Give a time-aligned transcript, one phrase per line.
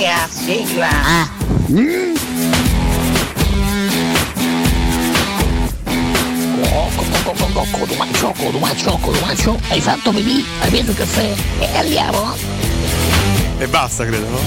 [0.00, 0.88] Yeah, sigla.
[0.88, 1.28] Ah.
[1.68, 2.16] Mm.
[7.70, 10.42] Codumaccio, codumaccio, codumaccio, hai fatto pipì?
[10.60, 11.34] Hai preso il caffè?
[11.58, 12.34] E andiamo?
[13.58, 14.38] E basta, credo, no?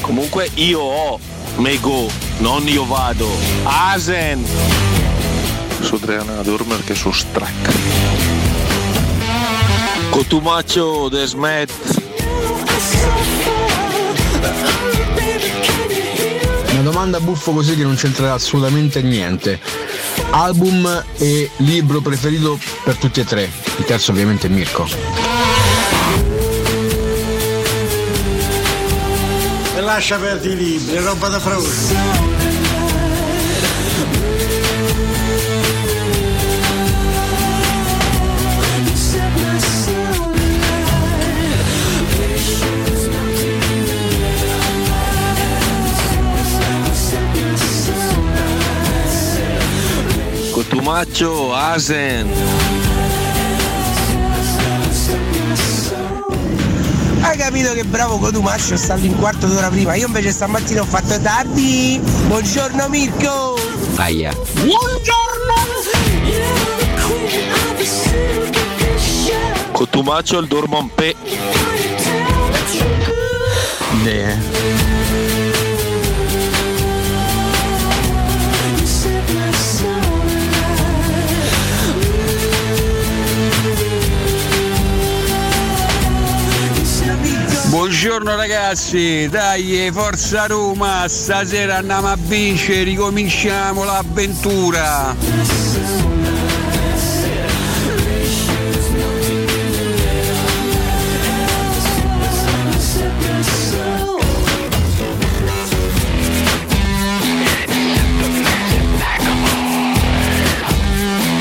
[0.00, 1.20] Comunque io ho
[1.56, 3.28] Mego, non io vado.
[3.64, 4.42] Asen!
[5.80, 7.72] Su Adriana Dormer che su Strack.
[10.08, 11.26] Cotumaccio de
[16.90, 19.60] domanda buffo così che non c'entrerà assolutamente niente.
[20.30, 23.48] Album e libro preferito per tutti e tre.
[23.76, 24.88] Il terzo ovviamente è Mirko.
[29.76, 32.29] E lascia perdere i libri, è roba da fraude.
[50.70, 52.30] Cotumaccio, Asen.
[57.22, 59.96] Hai capito che bravo Cotumaccio è stato in quarto d'ora prima?
[59.96, 62.00] Io invece stamattina ho fatto tardi.
[62.28, 63.58] Buongiorno Mirko!
[63.96, 64.32] Aia.
[69.72, 71.16] Cotumaccio il Dormonpe.
[88.02, 95.14] Buongiorno ragazzi, dai, forza Roma, stasera andiamo a vincere, ricominciamo l'avventura.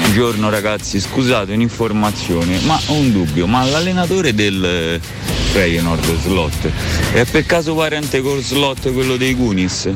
[0.02, 5.00] Buongiorno ragazzi, scusate un'informazione, ma ho un dubbio, ma l'allenatore del eh,
[5.52, 6.72] Feyenoord Slot
[7.14, 9.90] è per caso parente col slot quello dei Gunis?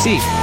[0.00, 0.37] Sì.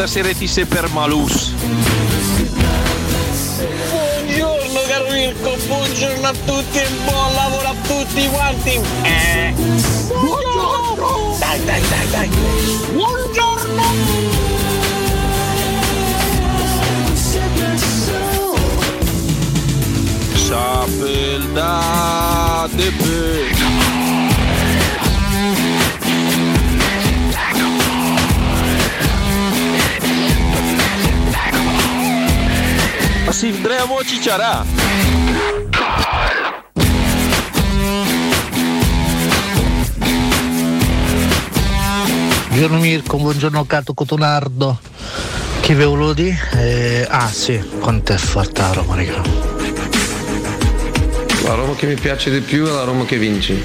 [0.00, 1.52] Stasera ti sei per malus.
[3.90, 8.80] Buongiorno caro Mirko, buongiorno a tutti e buon lavoro a tutti quanti.
[9.02, 9.52] Eh.
[10.08, 11.36] Buongiorno!
[11.38, 12.30] Dai, dai, dai, dai.
[12.92, 13.82] Buongiorno!
[20.32, 21.76] Sapelda
[22.72, 23.59] de pe.
[33.40, 34.62] Vedremo cicciarà.
[42.48, 44.78] Buongiorno Mirko, buongiorno Cato Cotonardo.
[45.60, 46.38] Che ve volevo dire?
[46.52, 49.22] Eh, ah sì, quanto è fatta la Roma, raga.
[51.44, 53.64] La Roma che mi piace di più è la Roma che vince.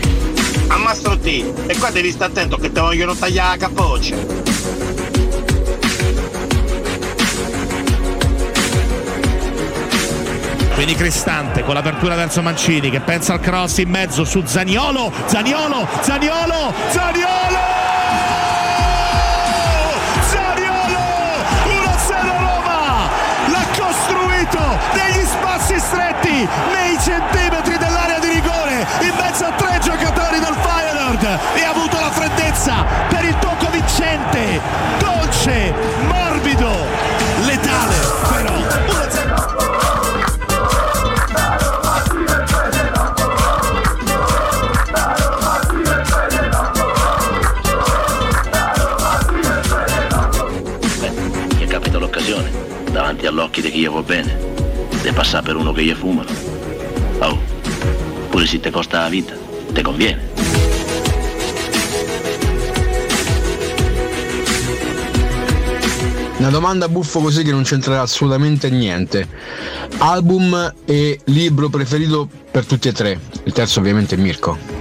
[0.68, 1.26] Ammastro T,
[1.68, 4.45] e qua devi stare attento che ti vogliono tagliare la capoccia.
[10.76, 15.88] Quindi Cristante con l'apertura verso Mancini che pensa al cross in mezzo su Zaniolo, Zaniolo,
[16.02, 17.60] Zaniolo, Zaniolo!
[20.20, 21.00] Zaniolo!
[21.64, 23.10] 1-0 Roma!
[23.48, 24.60] L'ha costruito
[24.94, 31.40] negli spazi stretti, nei centimetri dell'area di rigore, in mezzo a tre giocatori del Feyenoord
[31.56, 34.60] e ha avuto la freddezza per il tocco vincente,
[35.00, 35.74] dolce,
[53.92, 54.38] va bene,
[55.02, 56.30] di passare per uno che gli fumano.
[57.20, 57.40] Oh,
[58.30, 59.34] pure se ti costa la vita,
[59.74, 60.34] ti conviene.
[66.38, 69.28] Una domanda buffo così che non c'entrerà assolutamente niente.
[69.98, 73.20] Album e libro preferito per tutti e tre.
[73.46, 74.75] Il terzo ovviamente è Mirko.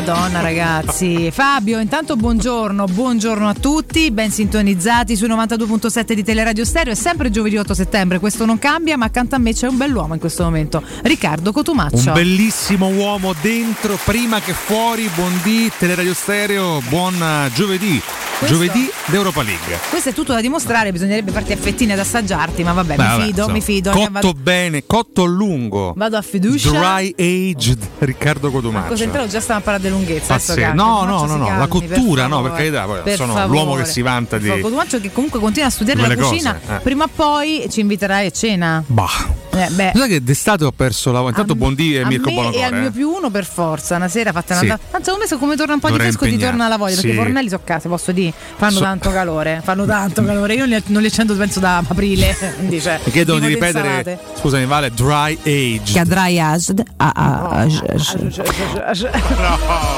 [0.00, 1.30] Madonna ragazzi.
[1.30, 6.94] Fabio, intanto buongiorno, buongiorno a tutti, ben sintonizzati sui 92.7 di Teleradio Stereo.
[6.94, 10.14] È sempre giovedì 8 settembre, questo non cambia, ma accanto a me c'è un bell'uomo
[10.14, 12.08] in questo momento, Riccardo Cotumaccio.
[12.08, 15.06] Un bellissimo uomo dentro, prima che fuori.
[15.14, 18.00] Buondì, Teleradio Stereo, buon eh, giovedì.
[18.40, 19.78] Questo- Giovedì d'Europa League.
[19.90, 23.08] Questo è tutto da dimostrare, bisognerebbe farti a fettine ad assaggiarti, ma vabbè, Beh, mi
[23.08, 23.90] vabbè, fido, insomma, mi fido.
[23.90, 25.92] Cotto Vado, bene, cotto a lungo.
[25.94, 26.70] vado a fiducia.
[26.70, 28.88] Dry aged Riccardo Cotumaccio.
[28.88, 30.34] Cosa entrato già stiamo a parlare di lunghezza.
[30.34, 33.34] adesso No, no, no, no, calmi, la cottura, per no, per carità, poi Per sono
[33.34, 33.48] favore.
[33.60, 36.80] l'uomo che si vanta di- Cotumaccio che comunque continua a studiare la cucina, cose, eh.
[36.80, 38.82] prima o poi ci inviterai a cena.
[38.86, 39.48] Bah.
[39.52, 39.92] Eh, beh.
[39.94, 42.58] Sai che d'estate ho perso la Intanto buondì e a Mirko me Bonocore.
[42.58, 42.80] e al eh.
[42.80, 44.70] mio più uno per forza una sera fatta una Sì.
[44.70, 47.08] Anzi, secondo me come torna un po' Dovrei di fresco ti torna la voglia perché
[47.08, 47.14] Sì.
[47.14, 50.68] i fornelli sono case posso dire fanno So- tanto calore fanno tanto calore io non
[50.68, 54.18] li, non li accendo penso da aprile quindi cioè, Mi chiedono di ripetere, insalate.
[54.38, 56.02] scusami Vale, dry aged.
[56.06, 56.82] dry aged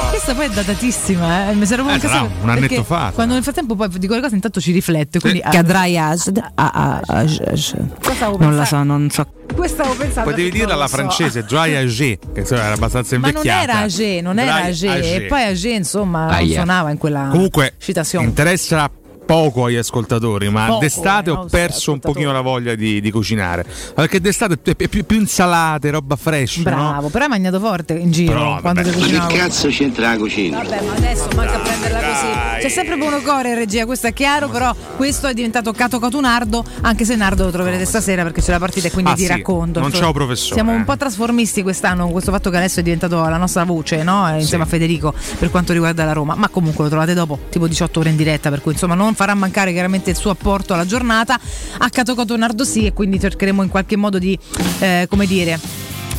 [0.09, 1.53] questa poi è datatissima eh.
[1.53, 4.35] mi sarò Eh, sarà un annetto perché fa, quando nel frattempo poi dico le cose
[4.35, 5.61] intanto ci riflette quindi Sì.
[5.63, 6.43] dry aged
[8.39, 9.25] Non la so, non so.
[9.53, 10.95] Questa avevo pensato Potevi dirla alla so.
[10.95, 13.63] francese, dry aged, che insomma era abbastanza ma non invecchiata.
[13.63, 16.53] era Agé, non era Agé, e poi Agé insomma non Aia.
[16.55, 18.25] suonava in quella Comunque citazione.
[18.25, 18.89] interessa
[19.25, 23.11] poco agli ascoltatori, ma Poco, d'estate eh, ho perso un pochino la voglia di, di
[23.11, 23.65] cucinare.
[23.93, 26.63] Perché d'estate è più, più- più insalate, roba fresh, no?
[26.63, 28.93] Bravo, però hai mangiato forte in giro Però, quando vabbè.
[28.95, 29.67] ti cucinavo.
[29.69, 30.57] c'entra la cucina?
[30.61, 32.61] Vabbè, ma adesso manca a prenderla così.
[32.61, 36.63] C'è sempre buono core in regia, questo è chiaro, però questo è diventato Cato Catunardo,
[36.81, 39.27] anche se Nardo lo troverete stasera perché c'è la partita e quindi Ah, ti sì,
[39.27, 39.79] racconto.
[39.79, 40.75] non un professore, Siamo eh.
[40.75, 44.29] un po' trasformisti quest'anno con questo fatto che adesso è diventato la nostra voce, no?
[44.29, 47.67] Eh, Insieme a Federico per quanto riguarda la Roma, ma comunque lo trovate dopo, tipo
[47.67, 50.85] 18 ore in diretta, per cui insomma non farà mancare chiaramente il suo apporto alla
[50.85, 51.39] giornata.
[51.77, 54.37] A Cato Catunardo sì e quindi cercheremo in qualche modo di,
[54.79, 55.59] eh, come dire,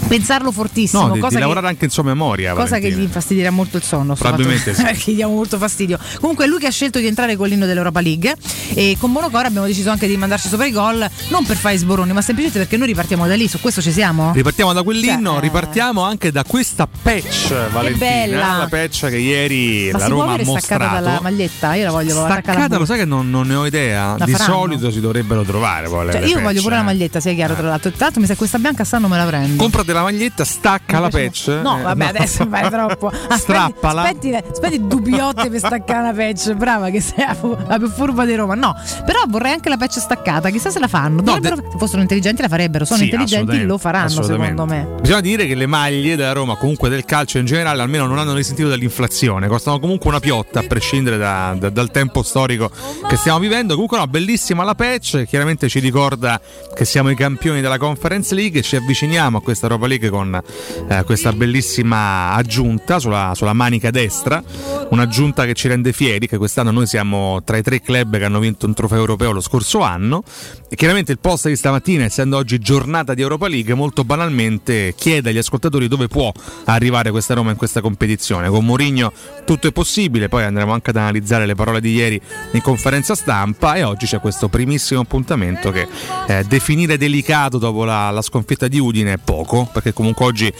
[0.06, 1.02] pensarlo fortissimo.
[1.02, 2.52] No, di, di cosa che- lavorare anche in sua memoria.
[2.52, 3.00] Cosa che Valentina.
[3.00, 4.14] gli infastidirà molto il sonno.
[4.14, 4.82] Probabilmente sì.
[4.85, 5.99] Perché gli diamo molto fastidio.
[6.20, 8.35] Comunque, lui che ha scelto di entrare con l'inno dell'Europa League.
[8.75, 11.08] E con Monocore abbiamo deciso anche di mandarci sopra i gol.
[11.29, 13.49] Non per fare sboroni, ma semplicemente perché noi ripartiamo da lì.
[13.49, 14.32] Su questo ci siamo?
[14.32, 15.41] Ripartiamo da quell'inno, Cioè, eh.
[15.41, 18.06] ripartiamo anche da questa patch, Valentina.
[18.06, 18.56] bella.
[18.58, 21.05] La patch che ieri Ma la si può Roma ha staccata mostrato.
[21.05, 21.75] dalla maglietta?
[21.75, 24.17] Io la voglio Staccata, alla lo sai che non, non ne ho idea.
[24.19, 24.52] La Di faranno?
[24.55, 25.88] solito si dovrebbero trovare.
[25.88, 26.79] Poi, Cioè, io patch, voglio pure eh.
[26.79, 27.91] la maglietta, sia chiaro, tra l'altro.
[27.91, 29.62] Tra l'altro, mi sa che questa bianca stanno me la prendo.
[29.84, 31.48] Comprate la maglietta, stacca la patch.
[31.62, 33.08] No, eh, vabbè, adesso vai troppo.
[33.28, 34.02] Aspetti, Strappala.
[34.02, 36.52] aspetti, aspetti dubbiotte per staccare la patch.
[36.54, 37.25] Brava, che sei
[37.66, 38.54] la più furba di Roma.
[38.54, 40.48] No, però vorrei anche la patch staccata.
[40.50, 41.20] Chissà se la fanno.
[41.20, 42.84] Dovrebbero- se fossero intelligenti la farebbero.
[42.84, 44.86] Sono Sì, intelligenti, lo faranno, secondo me.
[45.00, 48.34] Bisogna dire che le maglie della Roma, comunque del calcio in generale, almeno non hanno
[48.34, 49.48] risentito dall'inflazione.
[49.48, 52.70] Costano comunque una piotta, a prescindere da- da- dal tempo storico
[53.06, 53.75] che stiamo vivendo.
[53.75, 55.25] Comunque, no, bellissima la patch.
[55.25, 56.40] Chiaramente ci ricorda
[56.75, 60.41] che siamo i campioni della Conference League e ci avviciniamo a questa Europa League con
[60.88, 64.43] eh, questa bellissima aggiunta sulla, sulla manica destra.
[64.91, 68.38] Un'aggiunta che ci rende fieri, che quest'anno noi siamo tra i tre club che hanno
[68.38, 70.23] vinto un trofeo europeo lo scorso anno.
[70.69, 75.31] E chiaramente il post di stamattina, essendo oggi giornata di Europa League, molto banalmente chiede
[75.31, 76.32] agli ascoltatori dove può
[76.65, 78.49] arrivare questa Roma in questa competizione.
[78.49, 79.12] Con Mourinho
[79.44, 82.20] tutto è possibile, poi andremo anche ad analizzare le parole di ieri
[82.53, 85.87] in conferenza stampa e oggi c'è questo primissimo appuntamento che
[86.27, 90.52] eh, definire delicato dopo la, la sconfitta di Udine è poco, perché comunque oggi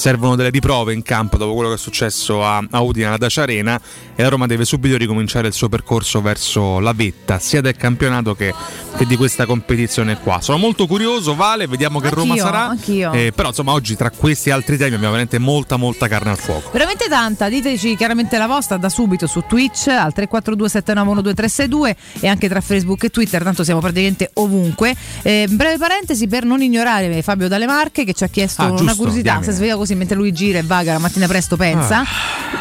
[0.00, 3.42] servono delle riprove in campo dopo quello che è successo a, a Udine alla Dacia
[3.42, 3.78] Arena
[4.16, 8.34] e la Roma deve subito ricominciare il suo percorso verso la vetta sia del campionato
[8.34, 8.54] che,
[8.96, 13.12] che di questa competizione qua sono molto curioso Vale vediamo che Roma Anch'io, sarà anch'io.
[13.12, 16.70] Eh, però insomma oggi tra questi altri temi abbiamo veramente molta molta carne al fuoco
[16.72, 22.62] Veramente tanta, diteci chiaramente la vostra da subito su Twitch al 342-791-2362 e anche tra
[22.62, 24.94] Facebook e Twitter, tanto siamo praticamente ovunque.
[25.22, 28.76] Eh, breve parentesi per non ignorare Fabio Dalle Marche che ci ha chiesto Ah, una
[28.78, 29.50] giusto, curiosità, diamine.
[29.52, 32.02] si sveglia così mentre lui gira e vaga la mattina presto pensa.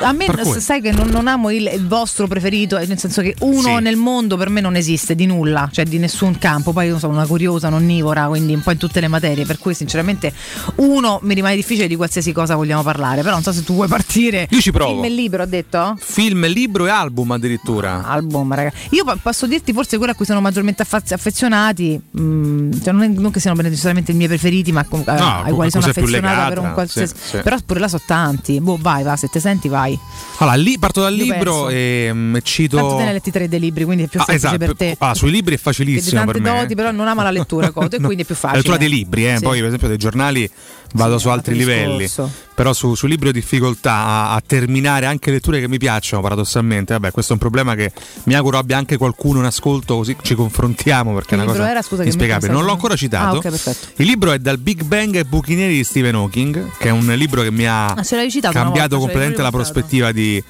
[0.01, 0.27] A me
[0.59, 3.81] sai che non, non amo il, il vostro preferito, eh, nel senso che uno Sì.
[3.81, 6.71] nel mondo per me non esiste di nulla, cioè di nessun campo.
[6.73, 9.57] Poi io sono una curiosa, un onnivora, quindi un po' in tutte le materie, per
[9.57, 10.31] cui sinceramente
[10.75, 13.87] uno mi rimane difficile di qualsiasi cosa vogliamo parlare, però non so se tu vuoi
[13.87, 14.47] partire.
[14.49, 14.91] Io ci provo.
[15.01, 15.95] Film e libro, ha detto?
[15.99, 18.71] film, libro e album addirittura Album, raga.
[18.91, 23.03] Io po- posso dirti forse quello a cui sono maggiormente affaz- affezionati, mm, cioè non,
[23.03, 25.85] è- non che siano necessariamente i miei preferiti, ma comunque, eh, No, ai quali sono
[25.85, 27.08] affezionata per un qualsiasi.
[27.15, 27.37] Sì.
[27.41, 28.59] Però pure là so tanti.
[28.59, 29.97] Boh, vai, va, se te senti, vai.
[30.37, 31.69] allora lì parto dal Io libro penso.
[31.69, 34.25] e mm, cito Tanto te ne hai letti tre dei libri, quindi è più Ah,
[34.25, 34.65] semplice esatto.
[34.73, 34.95] per te.
[34.99, 37.95] Ah, sui libri è facilissimo tante per me doti, però non ama la lettura, Coto,
[37.95, 38.05] e No.
[38.05, 38.57] quindi è più La facile.
[38.61, 39.43] lettura dei libri, eh, Sì.
[39.43, 40.49] poi per esempio dei giornali
[40.93, 41.97] vado Sì, su altri livelli.
[41.99, 42.47] discorso.
[42.59, 46.91] però su, su libri ho difficoltà a, a terminare anche letture che mi piacciono paradossalmente.
[46.93, 47.91] Vabbè, questo è un problema che
[48.23, 51.59] mi auguro abbia anche qualcuno in ascolto così ci confrontiamo perché Che è una libro
[51.59, 51.81] cosa era?
[51.81, 52.51] Scusa inspiegabile.
[52.51, 53.35] Non l'ho ancora citato.
[53.35, 53.87] Ah, ok, perfetto.
[53.95, 57.41] Il libro è Dal Big Bang ai buchinieri di Stephen Hawking, che è un libro
[57.43, 60.43] che mi ha Ah, cambiato volta, completamente la prospettiva di,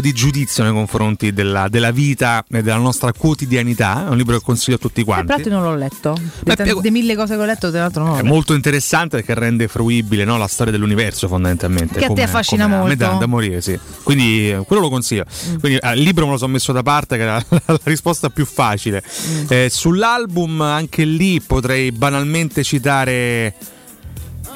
[0.00, 4.06] di giudizio nei confronti della, della vita e della nostra quotidianità.
[4.06, 5.26] È un libro che consiglio a tutti Eh, quanti.
[5.26, 6.16] peraltro io non l'ho letto.
[6.40, 9.68] Beh, de mille cose che ho letto, tra l'altro non È molto interessante perché rende
[9.74, 11.98] fruibile no, la storia dell'universo fondamentalmente.
[11.98, 13.04] Che a te affascina come a me molto.
[13.04, 13.76] da, da morire, sì.
[14.04, 15.24] Quindi quello lo consiglio.
[15.48, 15.56] Mm.
[15.58, 19.02] Quindi il libro me lo sono messo da parte, che era la risposta più facile.
[19.02, 19.44] Mm.
[19.48, 23.52] Eh, sull'album, anche lì potrei banalmente citare.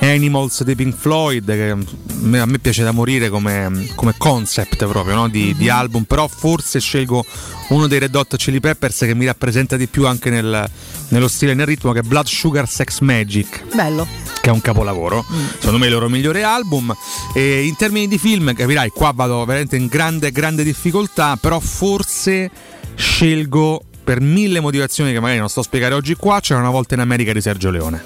[0.00, 5.16] Animals dei Pink Floyd, che mm, a me piace da morire come, come concept proprio
[5.16, 5.28] no?
[5.28, 5.58] di, Mm-hmm.
[5.58, 7.24] di album, però forse scelgo
[7.70, 10.70] uno dei Red Hot Chili Peppers che mi rappresenta di più anche nel-
[11.08, 14.06] nello stile e nel ritmo, che è Blood Sugar Sex Magic Bello.
[14.48, 15.24] Che è un capolavoro,
[15.58, 16.94] secondo me il loro migliore album.
[17.34, 22.50] E in termini di film, capirai, qua vado veramente in grande, grande difficoltà, però forse
[22.94, 26.94] scelgo per mille motivazioni che magari non sto a spiegare oggi qua, c'era una volta
[26.94, 28.02] in America di Sergio Leone.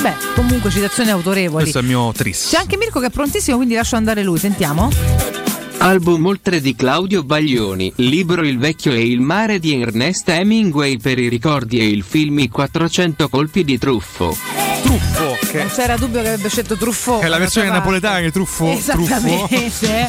[0.00, 1.62] Beh, comunque citazioni autorevoli.
[1.62, 2.48] Questo è il mio tris.
[2.48, 4.38] C'è anche Mirko che è prontissimo, quindi lascio andare lui.
[4.38, 5.39] Sentiamo.
[5.82, 11.18] Album oltre di Claudio Baglioni, libro Il vecchio e il mare di Ernest Hemingway per
[11.18, 14.36] i ricordi e il film I 400 colpi di truffo.
[14.82, 17.22] Truffo, che Non c'era dubbio che avrebbe scelto Truffaut.
[17.22, 18.64] è la versione napoletana di Truffo.
[18.84, 19.46] Truffo.
[19.50, 20.08] Esattamente.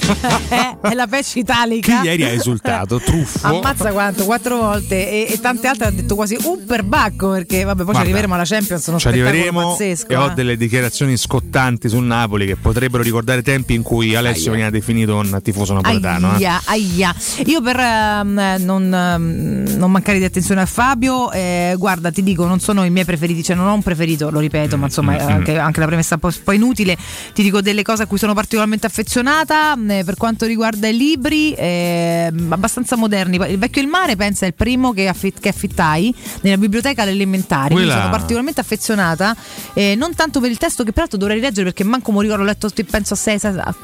[0.82, 2.00] è la pesce italica.
[2.02, 3.00] Chi ieri ha esultato?
[3.00, 3.48] Truffo.
[3.48, 7.84] Ammazza quanto, quattro volte e, e tante altre ha detto quasi un perbacco perché vabbè
[7.84, 10.08] poi ci arriveremo alla Champions, Ci arriveremo pazzesco.
[10.08, 10.34] e ho eh.
[10.34, 15.40] delle dichiarazioni scottanti sul Napoli che potrebbero ricordare tempi in cui Alessio veniva definito un
[15.44, 16.32] tifoso napoletano.
[16.32, 16.36] eh.
[16.36, 17.16] Aia, aia.
[17.46, 22.46] Io per ehm, non, ehm, non mancare di attenzione a Fabio, eh, guarda, ti dico,
[22.46, 25.16] non sono i miei preferiti, cioè non ho un preferito, lo ripeto, ma insomma Mm,
[25.16, 26.98] eh, anche, anche la premessa è un po', inutile.
[27.34, 29.76] Ti dico delle cose a cui sono particolarmente affezionata.
[29.88, 33.36] eh, per quanto riguarda i libri, eh, abbastanza moderni.
[33.50, 37.12] Il Vecchio il Mare, pensa, è il primo che, affitt- che affittai nella biblioteca alle
[37.12, 37.74] elementari.
[37.74, 39.36] Quindi Quella- sono particolarmente affezionata,
[39.74, 42.46] eh, non tanto per il testo, che peraltro dovrei rileggere perché manco mi ricordo, ho
[42.46, 43.40] letto penso a 6,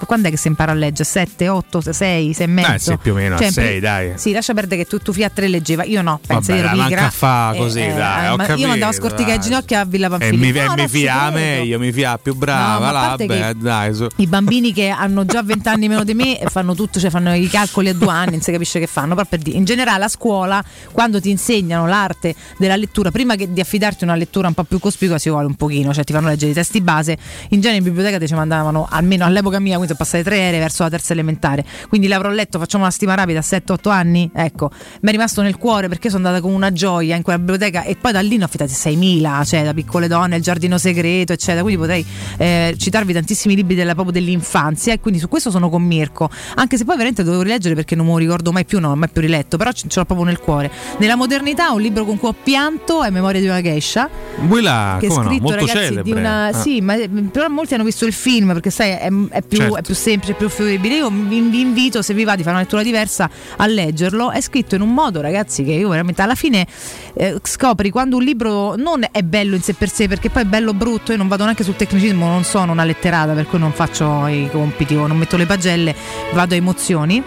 [0.05, 1.03] quando è che si impara a leggere?
[1.03, 2.71] 7, 8, 6, 6 e mezzo.
[2.73, 4.11] Eh sì, più o meno Cioè, sei, per- dai.
[4.15, 6.67] Sì, lascia perdere che tu, tu fia a 3 leggeva, io no, penso Vabbè, io
[6.67, 7.05] ero manca pigra.
[7.07, 9.43] a fa così, dai, ho ma capito, io andavo a scorticare i dai.
[9.47, 10.37] ginocchi a Villa E Pamphili.
[10.37, 12.87] mi, No, e no, mi ci fia meglio, mi fia più No, brava.
[12.87, 14.07] a là, che- dai, su.
[14.17, 17.47] I bambini che hanno già 20 anni meno di me fanno tutto, cioè fanno i
[17.47, 19.13] calcoli a due anni, non si capisce che fanno.
[19.15, 23.51] Però per dire, in generale a scuola, quando ti insegnano l'arte della lettura, prima che
[23.51, 26.27] di affidarti una lettura un po' più cospicua, si vuole un pochino, cioè ti fanno
[26.27, 27.17] leggere i testi base.
[27.49, 30.59] In genere in biblioteca ti ci mandavano, almeno all'epoca mia, quindi sono passate tre ere
[30.59, 31.56] verso la terza elementare.
[31.89, 34.29] Quindi l'avrò letto, facciamo una stima rapida, a 7-8 anni.
[34.33, 34.69] Ecco,
[35.01, 37.95] mi è rimasto nel cuore perché sono andata con una gioia in quella biblioteca e
[37.95, 41.61] poi da lì ne ho affitati 6.000, cioè da piccole donne, il giardino segreto, eccetera.
[41.61, 42.05] Quindi potrei
[42.37, 46.29] eh, citarvi tantissimi libri della, proprio dell'infanzia e quindi su questo sono con Mirko.
[46.55, 48.95] Anche se poi veramente dovevo rileggere perché non me lo ricordo mai più, non l'ho
[48.97, 50.71] mai più riletto, però ce l'ho proprio nel cuore.
[50.99, 54.09] Nella modernità un libro con cui ho pianto è Memoria di una geisha.
[54.47, 56.03] Quella, Che è come no, scritto molto ragazzi celebre.
[56.03, 56.45] di una.
[56.47, 56.53] Ah.
[56.53, 56.95] Sì, ma
[57.31, 59.75] però molti hanno visto il film perché sai è, è più, Certo.
[59.77, 60.95] è più semplice, più fruibile.
[60.97, 64.31] Io vi, vi invito, se vi va di fare una lettura diversa, a leggerlo.
[64.31, 66.65] È scritto in un modo, ragazzi, che io veramente alla fine
[67.13, 70.45] eh, scopri quando un libro non è bello in sé per sé, perché poi è
[70.45, 71.11] bello brutto.
[71.11, 74.49] Io non vado neanche sul tecnicismo, non sono una letterata, per cui non faccio i
[74.51, 75.95] compiti o non metto le pagelle,
[76.33, 77.23] vado a emozioni.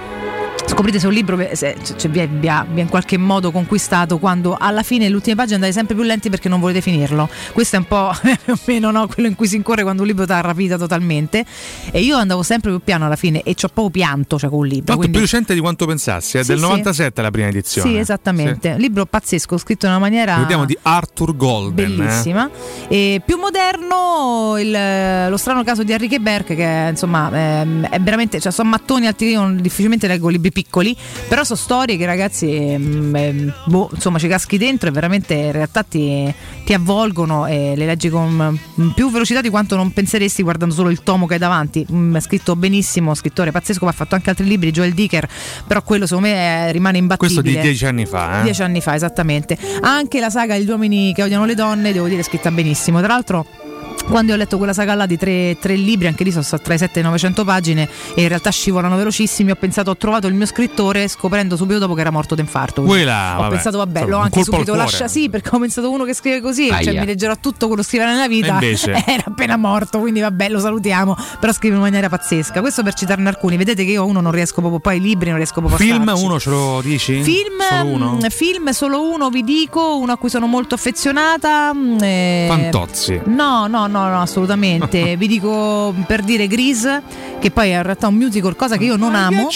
[0.70, 5.08] Scoprite se un libro se, se vi, ha, in qualche modo conquistato quando alla fine
[5.08, 7.28] le ultime pagine andate sempre più lenti perché non volete finirlo.
[7.52, 10.08] Questo è un po' più o meno no, quello in cui si incorre quando un
[10.08, 11.44] libro ti ha rapita totalmente.
[11.90, 14.60] E io andavo sempre più piano alla fine e ci ho proprio pianto cioè, con
[14.60, 14.84] un libro.
[14.84, 16.62] Tanto quindi- più recente di quanto pensassi, è Sì, del sì.
[16.64, 17.90] 97 la prima edizione.
[17.90, 18.76] Sì, esattamente.
[18.78, 20.34] Libro pazzesco, scritto in una maniera.
[20.34, 21.90] Ricordiamo di Arthur Golden.
[21.90, 21.96] eh.
[21.96, 22.48] Bellissima.
[22.88, 28.38] E più moderno il- lo strano caso di Enrique Berg, che insomma ehm, è veramente,
[28.40, 30.94] cioè sono mattoni altri, io difficilmente leggo libri piccoli,
[31.28, 35.52] però sono storie che ragazzi, ehm, ehm, boh, insomma ci caschi dentro e veramente in
[35.52, 36.32] realtà ti,
[36.64, 40.90] ti avvolgono e le leggi con mm, più velocità di quanto non penseresti guardando solo
[40.90, 41.86] il tomo che hai davanti.
[41.90, 45.28] Mm, è scritto benissimo, scrittore pazzesco, ma ha fatto anche altri libri, Joel Dicker,
[45.66, 47.40] però quello secondo me eh, rimane imbattibile.
[47.40, 48.40] Questo di dieci anni fa.
[48.40, 48.42] Eh?
[48.44, 49.56] Dieci anni fa, esattamente.
[49.80, 52.98] Anche la saga Gli uomini che odiano le donne, devo dire, è scritta benissimo.
[52.98, 53.69] Tra l'altro.
[54.06, 56.74] Quando io ho letto quella saga là di tre, tre libri, anche lì sono tra
[56.74, 60.26] i 7 e i 900 pagine e in realtà scivolano velocissimi, ho pensato, ho trovato
[60.26, 62.82] il mio scrittore scoprendo subito dopo che era morto d'infarto.
[62.82, 66.14] Quella, ho vabbè, pensato, vabbè, l'ho anche subito lascia sì, perché ho pensato uno che
[66.14, 67.00] scrive così, cioè Aia.
[67.00, 68.52] mi leggerò tutto quello che scriverà nella vita.
[68.54, 68.92] Invece?
[69.06, 72.60] era appena morto, quindi vabbè, lo salutiamo, però scrive in maniera pazzesca.
[72.60, 73.56] Questo per citarne alcuni.
[73.56, 76.12] Vedete che io uno non riesco proprio, poi i libri non riesco proprio a Film
[76.16, 77.22] uno ce lo dici?
[77.22, 78.12] Film, Solo uno?
[78.14, 81.72] mm, film solo uno vi dico, uno a cui sono molto affezionata.
[81.72, 83.20] mm, eh, Fantozzi.
[83.26, 85.16] No, no, no, no, assolutamente.
[85.18, 87.02] Vi dico per dire Grease,
[87.38, 89.48] che poi è in realtà un musical, cosa che io non amo.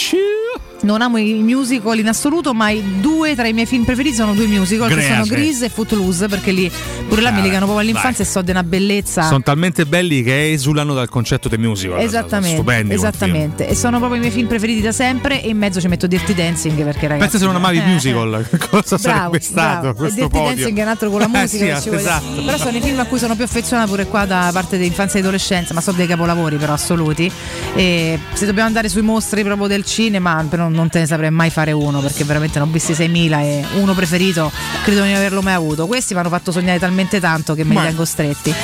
[0.84, 4.34] Non amo i musical in assoluto, ma i due tra i miei film preferiti sono
[4.34, 5.08] due musical che Grease.
[5.14, 6.70] sono Grease e Footloose, perché lì
[7.08, 8.26] pure là mi Ah, legano proprio all'infanzia dai.
[8.26, 9.22] e so di una bellezza.
[9.22, 12.00] Sono talmente belli che esulano dal concetto del musical.
[12.00, 13.66] Esattamente, Stupendi esattamente.
[13.66, 15.42] E sono proprio i miei film preferiti da sempre.
[15.42, 17.18] E in mezzo ci metto Dirty Dancing perché ragazzi.
[17.30, 19.94] Pensa se non amavi il eh, musical, cosa sarebbe stato bravo.
[19.94, 20.54] questo Dirty podio?
[20.54, 21.76] Dancing è un altro con la Eh, musica.
[21.76, 22.42] sì, ci vuole- esatto.
[22.44, 25.18] Però sono i film a cui sono più affezionata pure qua da parte di infanzia
[25.18, 27.30] e adolescenza, ma sono dei capolavori però assoluti.
[27.74, 31.50] E se dobbiamo andare sui mostri proprio del cinema, però non te ne saprei mai
[31.50, 34.50] fare uno perché veramente ne ho visti 6.000 e uno preferito
[34.82, 35.86] credo di non averlo mai avuto.
[35.86, 38.54] Questi mi hanno fatto sognare talmente tanto che me li tengo stretti.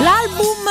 [0.00, 0.62] L'album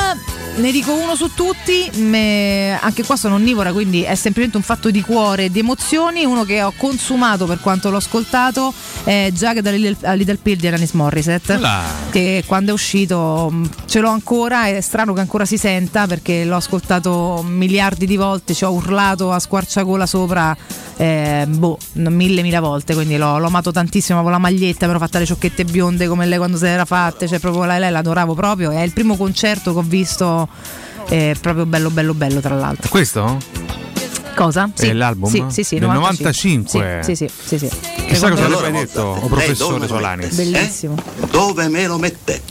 [0.56, 4.92] ne dico uno su tutti, me- anche qua sono onnivora, quindi è semplicemente un fatto
[4.92, 6.26] di cuore e di emozioni.
[6.26, 10.58] Uno che ho consumato per quanto l'ho ascoltato è Jagged a Little, a Little Pill
[10.58, 11.58] di Alanis Morissette.
[11.58, 11.84] Là.
[12.10, 16.44] Che quando è uscito mh, ce l'ho ancora, è strano che ancora si senta perché
[16.44, 20.56] l'ho ascoltato miliardi di volte, ci ho urlato a squarciagola sopra
[20.98, 25.00] eh, boh, mille mille volte, quindi l'ho, l'ho amato tantissimo, avevo la maglietta, mi ero
[25.00, 27.92] fatta le ciocchette bionde come lei quando se le era fatte, cioè proprio lei, lei
[27.92, 30.48] l'adoravo proprio, è il primo concerto che ho visto,
[31.10, 32.90] eh, proprio bello bello bello tra l'altro.
[32.90, 33.38] Questo?
[34.36, 34.70] Cosa?
[34.76, 35.30] È l'album?
[35.30, 37.00] Sì, sì, sì, Del 95.
[37.04, 37.70] Sì, sì, sì, sì, sì.
[38.08, 40.36] Chissà cosa Secondo avrebbe me- detto, o Lei professore lo Solanis.
[40.36, 40.96] Bellissimo.
[41.30, 42.42] Dove me lo mette?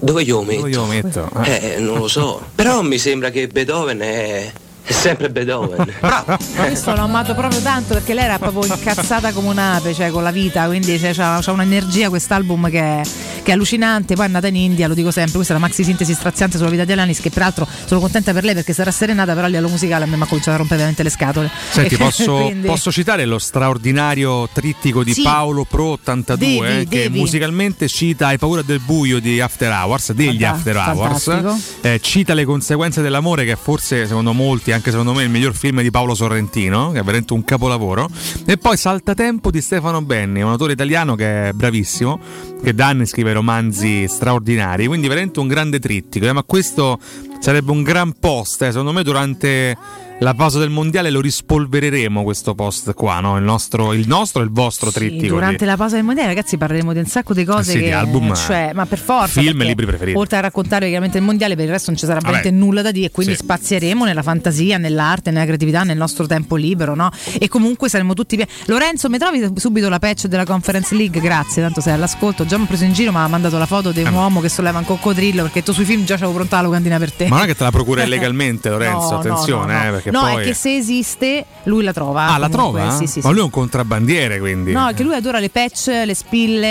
[0.00, 0.60] Dove io lo metto?
[0.60, 1.30] Dove io lo metto?
[1.44, 2.42] Eh, non lo so.
[2.54, 4.52] Però mi sembra che Beethoven è,
[4.90, 5.92] è sempre Beethoven.
[6.56, 10.32] Questo l'ho amato proprio tanto perché lei era proprio incazzata come un'ape, cioè con la
[10.32, 13.02] vita, quindi cioè, c'ha, c'ha un'energia quest'album che è,
[13.42, 14.14] che è allucinante.
[14.14, 16.70] Poi è nata in India, lo dico sempre, questa è la maxi sintesi straziante sulla
[16.70, 19.68] vita di Alanis, che peraltro sono contenta per lei perché sarà serenata, però a livello
[19.68, 21.50] musicale a me mi ha cominciato a rompere veramente le scatole.
[21.70, 25.22] Senti, posso, quindi- posso citare lo straordinario trittico di Sì.
[25.22, 27.18] Paolo Pro 82 Devi, eh, che devi.
[27.18, 32.34] musicalmente cita Hai paura del buio di After Hours, degli Fanta- After Hours, eh, cita
[32.34, 36.14] Le conseguenze dell'amore che forse secondo molti, anche secondo me, il miglior film di Paolo
[36.14, 38.08] Sorrentino, che è veramente un capolavoro,
[38.46, 42.18] e poi Saltatempo di Stefano Benni, un autore italiano che è bravissimo,
[42.62, 46.98] che da anni scrive romanzi straordinari, quindi veramente un grande trittico, eh, ma questo
[47.40, 49.76] sarebbe un gran post, eh, secondo me durante
[50.20, 53.36] la pausa del mondiale lo rispolvereremo questo post qua, no?
[53.38, 55.34] il, nostro, il nostro e il vostro Sì, trittico.
[55.34, 57.78] durante di- la pausa del mondiale, ragazzi, parleremo di un sacco di cose Eh sì,
[57.78, 59.40] di che, album, cioè, ma per forza.
[59.40, 60.18] film e perché libri preferiti.
[60.18, 62.32] Oltre a raccontare chiaramente il mondiale, per il resto non ci sarà Vabbè.
[62.32, 63.40] veramente nulla da dire, e quindi Sì.
[63.42, 67.10] spazieremo nella fantasia, nell'arte, nella creatività, nel nostro tempo libero, no?
[67.38, 68.36] E comunque saremo tutti.
[68.36, 71.20] pie- Lorenzo, mi trovi subito la patch della Conference League?
[71.20, 72.44] Grazie, tanto sei all'ascolto.
[72.44, 74.48] Già mi ho preso in giro, ma ha mandato la foto di un uomo che
[74.50, 77.26] solleva un coccodrillo perché tu sui film già c'avevo pronta la locandina per te.
[77.28, 80.09] Ma non è che te la procura illegalmente, Lorenzo, No, attenzione, no, no, eh, no.
[80.10, 80.42] Perché No, poi...
[80.42, 82.28] è che se esiste, lui la trova.
[82.28, 82.96] Ah, la comunque, trova?
[82.96, 84.72] Sì, sì, Ma lui è un contrabbandiere, quindi.
[84.72, 86.66] No, è che lui adora le patch, le spille,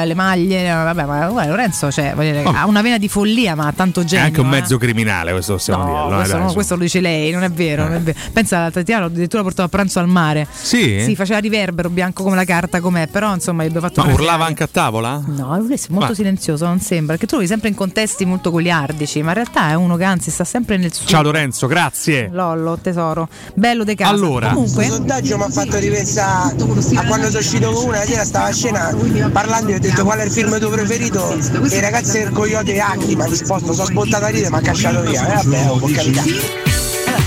[0.00, 0.68] eh, le maglie.
[0.68, 2.56] eh, Vabbè, ma guarda, Lorenzo cioè, dire, Vabbè.
[2.58, 4.26] ha una vena di follia, ma ha tanto è genio.
[4.26, 4.50] anche un eh.
[4.50, 6.10] mezzo criminale, questo possiamo No, dirlo.
[6.10, 7.84] eh, questo, dai, no, questo lo dice lei, non è vero.
[7.84, 8.18] non è vero.
[8.32, 10.46] Pensa, Tatiana addirittura portava a pranzo al mare.
[10.50, 11.00] Sì?
[11.02, 14.44] Sì, faceva riverbero bianco come la carta com'è, però insomma gli abbiamo fatto Ma urlava
[14.44, 15.22] anche a tavola?
[15.26, 17.12] No, lui è molto Ma- silenzioso, non sembra.
[17.16, 20.04] Perché tu lo vedi sempre in contesti molto goliardici, ma in realtà è uno che
[20.04, 21.06] anzi sta sempre nel suo.
[21.06, 22.28] Ciao Lorenzo, grazie.
[22.56, 23.28] Lollo, tesoro.
[23.54, 24.10] Bello de casa.
[24.10, 24.48] Allora.
[24.48, 24.74] Comunque.
[24.74, 26.54] Questo sondaggio mi ha fatto ripensare
[26.96, 28.96] a quando sono uscito con una sera stava a cena
[29.32, 32.78] parlando e ho detto qual è il film tuo preferito e i ragazzi del Coyote
[32.80, 35.78] Acri mi ha risposto sono sbottata a ridere ma ha cacciato via eh, vabbè oh,
[35.78, 36.75] può capitare Eh,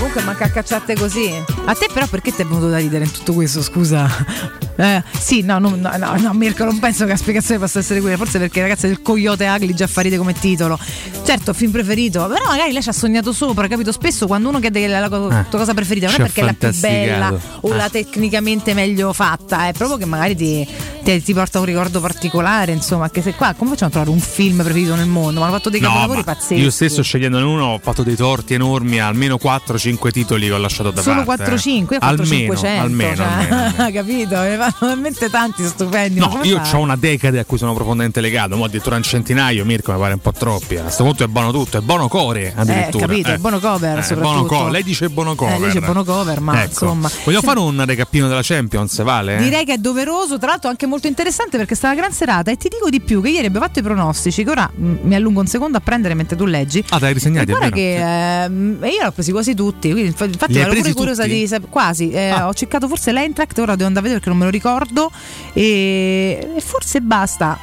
[0.00, 1.30] comunque manca a cacciate così.
[1.66, 4.08] A te però perché ti è venuto da ridere in tutto questo, scusa?
[4.76, 8.16] Eh, sì, no, no, no, no, Mirko, non penso che la spiegazione possa essere quella,
[8.16, 10.78] forse perché ragazzi del Coyote Ugly già fa ridere come titolo.
[11.22, 13.92] Certo, film preferito, però magari lei ci ha sognato sopra, capito?
[13.92, 15.08] Spesso quando uno chiede la, Eh,
[15.50, 17.76] tua cosa preferita, non è perché è la più bella o Eh.
[17.76, 20.66] la tecnicamente meglio fatta, è proprio che magari ti,
[21.04, 24.20] ti- ti porta un ricordo particolare, insomma, che se qua come facciamo a trovare un
[24.20, 25.40] film preferito nel mondo?
[25.40, 26.54] Ma hanno fatto dei capolavori pazzeschi.
[26.54, 30.90] io stesso scegliendone uno ho fatto dei torti enormi, almeno 4-5 titoli che ho lasciato
[30.90, 31.44] da Solo parte.
[31.44, 32.26] 4-5, io ho fatto almeno,
[32.56, 32.80] 500.
[32.82, 33.90] almeno, cioè, almeno.
[33.92, 34.40] capito?
[34.40, 36.18] Ne fanno talmente tanti stupendi.
[36.20, 39.92] No, io ho una decade a cui sono profondamente legato, ma addirittura un centinaio, Mirko
[39.92, 40.76] mi pare un po' troppi.
[40.76, 43.04] A questo punto è buono tutto, è buono core addirittura.
[43.04, 44.44] Eh, capito, è buono cover, Eh, soprattutto.
[44.46, 45.54] co- Lei dice buono cover.
[45.54, 46.70] Eh, lei dice buono cover, ma Ecco.
[46.70, 47.10] insomma.
[47.24, 49.36] Vogliamo fare un recappino della Champions, Vale?
[49.38, 52.56] Direi che è doveroso, tra l'altro anche molto interessante perché sta una gran serata e
[52.56, 55.40] ti dico di più che ieri abbiamo fatto i pronostici che ora mm, mi allungo
[55.40, 56.84] un secondo a prendere mentre tu leggi.
[56.90, 60.24] Ah, dai, risegnati, E è guarda che ehm, io l'ho presi quasi tutti, quindi infa-
[60.26, 61.34] infatti ero pure curiosa tutti?
[61.34, 62.10] di sapere quasi.
[62.10, 65.10] eh, Ho cercato forse l'Eintracht, ora devo andare a vedere perché non me lo ricordo
[65.52, 67.58] e, e forse basta.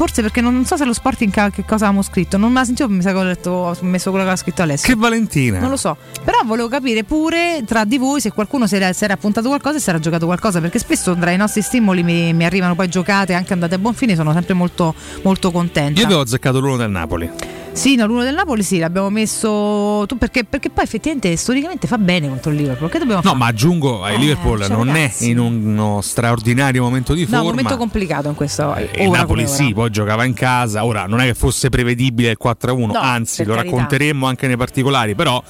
[0.00, 2.60] Forse perché non, non so se lo Sporting ca- che cosa avevamo scritto, non me
[2.60, 4.94] l'ha sentito, mi sa che ho, letto, ho messo quello che aveva scritto Alessio.
[4.94, 5.58] Che Valentina!
[5.58, 9.04] Non lo so, però volevo capire pure tra di voi se qualcuno si era, si
[9.04, 12.32] era appuntato qualcosa e si era giocato qualcosa, perché spesso tra i nostri stimoli mi,
[12.32, 16.00] mi arrivano poi giocate anche andate a buon fine, sono sempre molto, molto contenta.
[16.00, 17.30] Io avevo azzeccato l'uno del Napoli.
[17.72, 21.98] Sì, no, l'uno del Napoli sì, l'abbiamo messo tu perché, perché poi effettivamente storicamente fa
[21.98, 22.90] bene contro il Liverpool.
[22.90, 23.38] Che dobbiamo No, fare?
[23.38, 25.26] ma aggiungo, il Eh, Liverpool cioè, non ragazzi.
[25.26, 27.42] è in uno straordinario momento di No, forma.
[27.42, 28.74] un momento complicato in questo.
[28.74, 29.74] Eh, il Napoli sì, ora.
[29.90, 30.84] Poi giocava in casa.
[30.84, 33.74] Ora non è che fosse prevedibile il 4-1, No, anzi lo carità.
[33.76, 35.42] racconteremmo anche nei particolari, però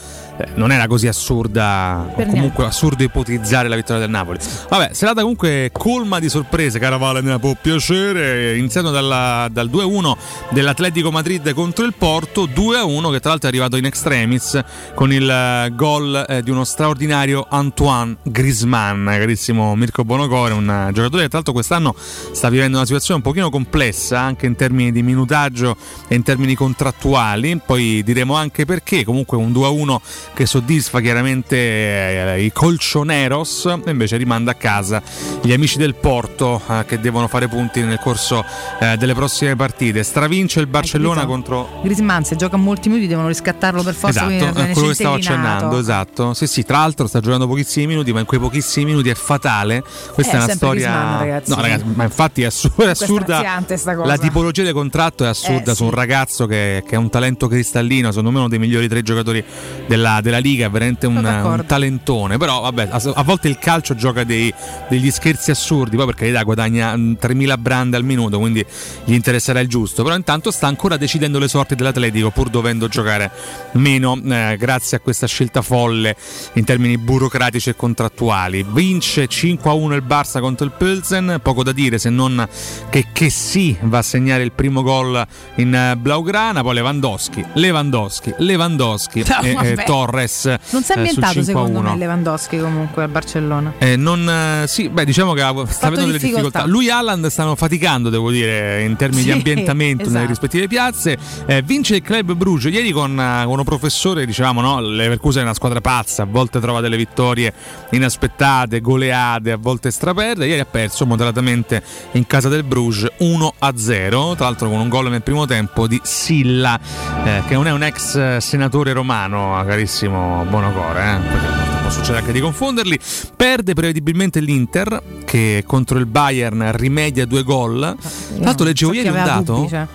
[0.54, 4.38] non era così assurda o Per comunque assurdo ipotizzare la vittoria del Napoli.
[4.68, 10.16] Vabbè, serata comunque colma di sorprese, cara Vale, ne può piacere, iniziando dalla- dal 2-1
[10.50, 14.62] dell'Atletico Madrid contro il Porto, 2-1 che tra l'altro è arrivato in extremis
[14.94, 20.92] con il eh, gol eh, di uno straordinario Antoine Griezmann, carissimo Mirko Bonocore, un eh,
[20.92, 24.92] giocatore che tra l'altro quest'anno sta vivendo una situazione un pochino complessa anche in termini
[24.92, 25.76] di minutaggio
[26.08, 29.98] e in termini contrattuali, poi diremo anche perché, comunque un 2-1
[30.32, 35.02] che soddisfa chiaramente eh, i colchoneros e invece rimanda a casa
[35.42, 38.44] gli amici del Porto eh, che devono fare punti nel corso
[38.80, 40.02] eh, delle prossime partite.
[40.02, 44.30] Stravince il Barcellona contro Griezmann se gioca molti minuti devono riscattarlo per forza.
[44.30, 46.34] Esatto, è quello che stavo accennando, esatto.
[46.34, 49.82] Sì, sì, tra l'altro sta giocando pochissimi minuti, ma in quei pochissimi minuti è fatale.
[50.12, 50.88] Questa Eh, è una storia.
[50.90, 51.50] Griezmann, ragazzi.
[51.50, 53.62] No, ragazzi, ma infatti è, assu- è assurda.
[54.04, 55.96] La tipologia del contratto è assurda Eh, su un sì.
[55.96, 59.42] ragazzo che, che è un talento cristallino, secondo me uno dei migliori tre giocatori
[59.86, 62.36] della, della Liga, è veramente un, un talentone.
[62.36, 64.52] Però vabbè, a, a volte il calcio gioca dei-
[64.88, 68.64] degli scherzi assurdi, poi per carità guadagna mm, 3.000 brande al minuto, quindi
[69.04, 70.02] gli interesserà il giusto.
[70.02, 73.30] Però intanto sta ancora decidendo le sorti dell'Atletico, pur dovendo giocare
[73.72, 76.16] meno, eh, grazie a questa scelta folle
[76.54, 78.64] in termini burocratici e contrattuali.
[78.68, 82.46] Vince 5-1 il Barça contro il Pilsen, poco da dire se non
[82.88, 88.34] che, che sì va a segnare il primo gol in eh, Blaugrana, poi Lewandowski, Lewandowski,
[88.38, 90.44] Lewandowski No, e, e Torres.
[90.70, 91.82] Non si è eh, ambientato secondo 5-1.
[91.82, 93.72] me Lewandowski comunque al Barcellona.
[93.78, 96.42] Eh, non, eh, sì, beh, diciamo che sta Fatto avendo delle difficoltà.
[96.42, 96.66] difficoltà.
[96.66, 100.28] Lui e Alland stanno faticando, devo dire, in termini di Sì, ambientamento nelle esatto.
[100.28, 101.18] rispettive piazze.
[101.64, 102.72] Vince il club Bruges.
[102.72, 106.80] Ieri con, con un professore dicevamo: no, Leverkusen è una squadra pazza, a volte trova
[106.80, 107.52] delle vittorie
[107.90, 110.46] inaspettate, goleate, a volte straperde.
[110.46, 111.82] Ieri ha perso moderatamente
[112.12, 116.78] in casa del Bruges 1-0, tra l'altro con un gol nel primo tempo di Silla,
[117.24, 121.00] eh, che non è un ex senatore romano, carissimo Bonocore.
[121.00, 121.46] Eh, perché
[121.80, 122.98] può succedere anche di confonderli.
[123.36, 127.96] Perde prevedibilmente l'Inter che contro il Bayern rimedia due gol.
[127.98, 129.86] Tra l'altro leggevo ieri un dato, dubbi, cioè.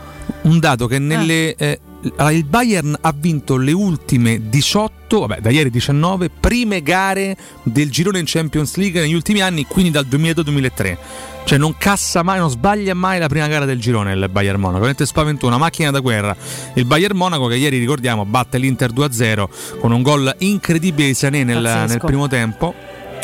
[0.44, 1.80] un dato che nelle eh,
[2.18, 7.90] allora, il Bayern ha vinto le ultime 18, vabbè, da ieri 19 prime gare del
[7.90, 10.98] girone in Champions League negli ultimi anni, quindi dal 2002-2003.
[11.46, 14.80] Cioè non cassa mai, non sbaglia mai la prima gara del girone il Bayern Monaco,
[14.80, 16.36] veramente spaventoso, una macchina da guerra.
[16.74, 21.44] Il Bayern Monaco che ieri ricordiamo batte l'Inter 2-0 con un gol incredibile di Sané
[21.44, 22.74] nel, nel primo tempo.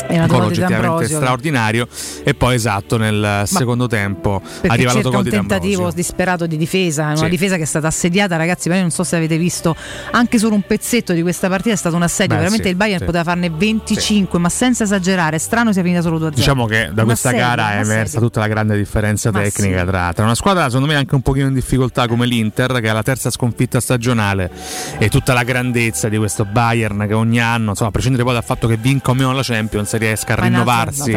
[0.08, 1.88] Una Un gol gol oggettivamente straordinario
[2.22, 5.96] e poi esatto nel secondo tempo arriva cerca l'autogol un di tentativo D'Ambrosio.
[5.96, 7.28] disperato di difesa, una Sì.
[7.28, 8.68] difesa che è stata assediata, ragazzi.
[8.68, 9.74] Ma io non so se avete visto
[10.10, 12.28] anche solo un pezzetto di questa partita, è stato un assedio.
[12.34, 13.04] Beh, Veramente sì, il Bayern sì.
[13.04, 15.36] poteva farne 25, ma senza esagerare.
[15.36, 16.30] È strano sia finita solo 2-0.
[16.34, 19.40] Diciamo che da Un questa assedio, gara un è emersa tutta la grande differenza Ma
[19.40, 22.88] tecnica tra, tra una squadra secondo me anche un pochino in difficoltà come l'Inter che
[22.88, 24.50] ha la terza sconfitta stagionale
[24.98, 28.44] e tutta la grandezza di questo Bayern che ogni anno, insomma, a prescindere poi dal
[28.44, 31.10] fatto che vinca o meno la Champions, riesca a Ma rinnovarsi.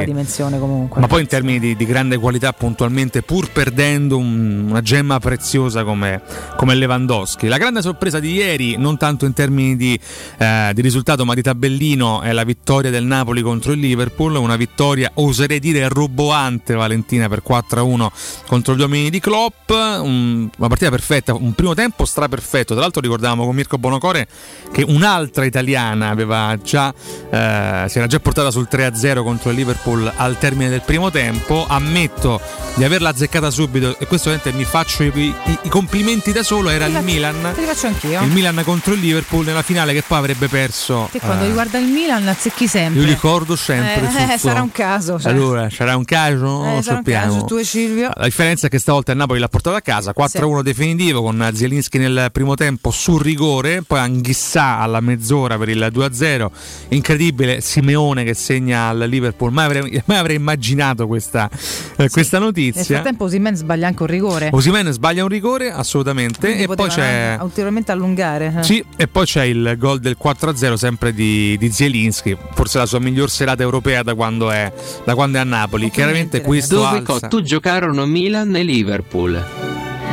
[0.60, 1.02] comunque.
[1.02, 5.84] Ma poi in termini di, di grande qualità puntualmente, pur perdendo un- una gemma preziosa
[5.84, 6.22] come,
[6.58, 7.48] come Lewandowski.
[7.48, 10.00] La grande sorpresa di ieri, non tanto in termini di,
[10.38, 14.56] eh, di risultato ma di tabellino, è la vittoria del Napoli contro il Liverpool, una
[14.56, 18.12] vittoria oserei dire roboante Valentina per 4-1
[18.48, 23.02] contro gli uomini di Klopp, un- una partita perfetta, un primo tempo straperfetto, tra l'altro
[23.02, 24.28] ricordavamo con Mirko Bonocore
[24.72, 26.94] che un'altra italiana aveva già,
[27.30, 31.66] eh, si era già portata sul 3-0 contro il Liverpool al termine del primo tempo.
[31.68, 32.40] Ammetto
[32.76, 36.70] di averla azzeccata subito e questo ovviamente mi faccio i, i- i complimenti da solo.
[36.70, 37.52] Era il Milan.
[37.54, 38.22] Te li faccio anch'io.
[38.22, 41.08] Il Milan contro il Liverpool nella finale che poi avrebbe perso.
[41.12, 43.02] Che quando eh, riguarda il Milan azzecchi sempre.
[43.02, 44.10] io ricordo sempre.
[44.28, 45.20] Eh, eh, sarà un caso.
[45.20, 45.32] Cioè.
[45.32, 46.62] Allora, sarà un caso?
[46.64, 47.34] Eh, sarà un sappiamo.
[47.34, 48.10] caso, tu e Silvio.
[48.16, 51.98] La differenza è che stavolta il Napoli l'ha portata a casa 4-1 definitivo con Zielinski
[51.98, 56.48] nel primo tempo sul rigore, poi Anghissà alla mezz'ora per il 2-0.
[56.90, 59.52] Incredibile Simeone che segna al Liverpool.
[59.52, 61.50] Mai avrei, mai avrei immaginato questa,
[61.98, 62.84] eh, questa Nel notizia.
[62.84, 64.50] frattempo Simen sbaglia anche un rigore.
[64.52, 68.54] Osimen sbaglia un rigore assolutamente Quindi e poi c'è ulteriormente allungare.
[68.60, 68.64] eh.
[68.64, 73.00] sì, e poi c'è il gol del 4-0 sempre di, di Zielinski, forse la sua
[73.00, 74.72] miglior serata europea da quando è,
[75.04, 75.90] da quando è a Napoli.
[75.90, 77.04] Chiaramente questo Dove alza.
[77.04, 79.44] Cottu giocarono Milan e Liverpool.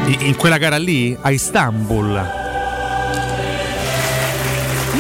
[0.06, 2.51] in in quella gara lì a Istanbul.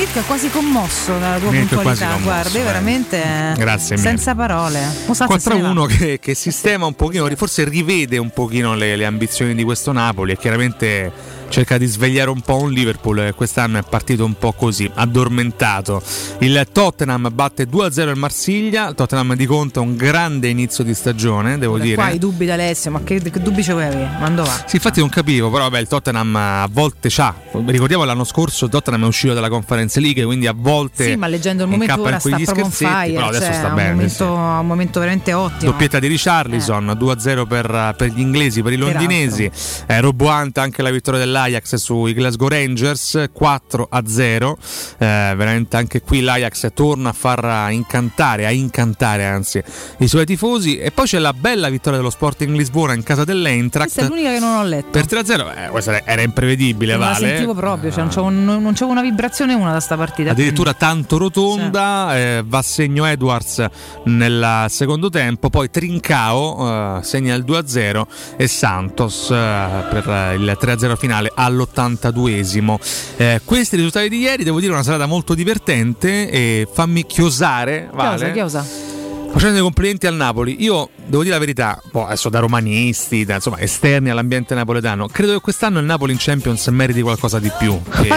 [0.02, 2.62] Mirko è quasi commosso dalla tua Mirko puntualità, commosso, guarda, eh.
[2.62, 4.80] veramente eh, Grazie senza parole.
[4.80, 5.26] Ne va.
[5.26, 9.92] 4-1 che, che sistema un pochino, forse rivede un pochino le, le ambizioni di questo
[9.92, 11.12] Napoli e chiaramente
[11.52, 16.02] cerca di svegliare un po' un Liverpool che quest'anno è partito un po' così, addormentato.
[16.38, 21.58] Il Tottenham batte 2-0 il Marsiglia, il Tottenham di Conte un grande inizio di stagione,
[21.58, 21.94] devo Ora, dire.
[21.96, 24.08] Qua i dubbi da Alessio, ma che, che dubbi ci vuoi avere?
[24.16, 24.64] Quando va?
[24.66, 27.34] Sì, infatti non capivo, però vabbè, il Tottenham a volte c'ha.
[27.66, 31.26] Ricordiamo l'anno scorso il Tottenham è uscito dalla Conference League, quindi a volte Sì, ma
[31.26, 34.04] leggendo il momento ora sta quegli proprio fire, però adesso cioè, sta bene.
[34.04, 34.22] un sì.
[34.22, 35.70] momento, un momento veramente ottimo.
[35.70, 39.50] Doppietta di Richarlison, 2-0 per, per gli inglesi, per i londinesi.
[39.86, 44.56] Eh, roboante anche la vittoria dell'Ajax sui Glasgow Rangers, 4-0.
[44.98, 49.62] Eh, veramente anche qui l'Ajax torna a far incantare, a incantare anzi,
[49.98, 50.78] i suoi tifosi.
[50.78, 53.92] E poi c'è la bella vittoria dello Sporting Lisbona in casa dell'Eintracht.
[53.92, 54.90] Questa è l'unica che non ho letto.
[54.90, 57.28] Per 3-0, eh, questa era imprevedibile, non la Vale.
[57.28, 60.30] sentivo proprio, cioè, non non, non c'avevo una vibrazione una da sta partita.
[60.30, 63.64] Addirittura tanto rotonda, eh, va a segno Edwards
[64.04, 68.02] nel secondo tempo, poi Trincao eh, segna il 2-0
[68.36, 72.78] e Santos eh, per il 3-0 finale all'82esimo.
[73.16, 78.32] Eh, questi risultati di ieri, devo dire, una serata molto divertente e fammi chiosare, Vale.
[78.32, 78.91] Chiosa, chiosa.
[79.32, 83.36] Facendo i complimenti al Napoli, io devo dire la verità, boh, adesso da romanisti, da,
[83.36, 87.80] insomma esterni all'ambiente napoletano, credo che quest'anno il Napoli in Champions meriti qualcosa di più
[87.90, 88.08] che,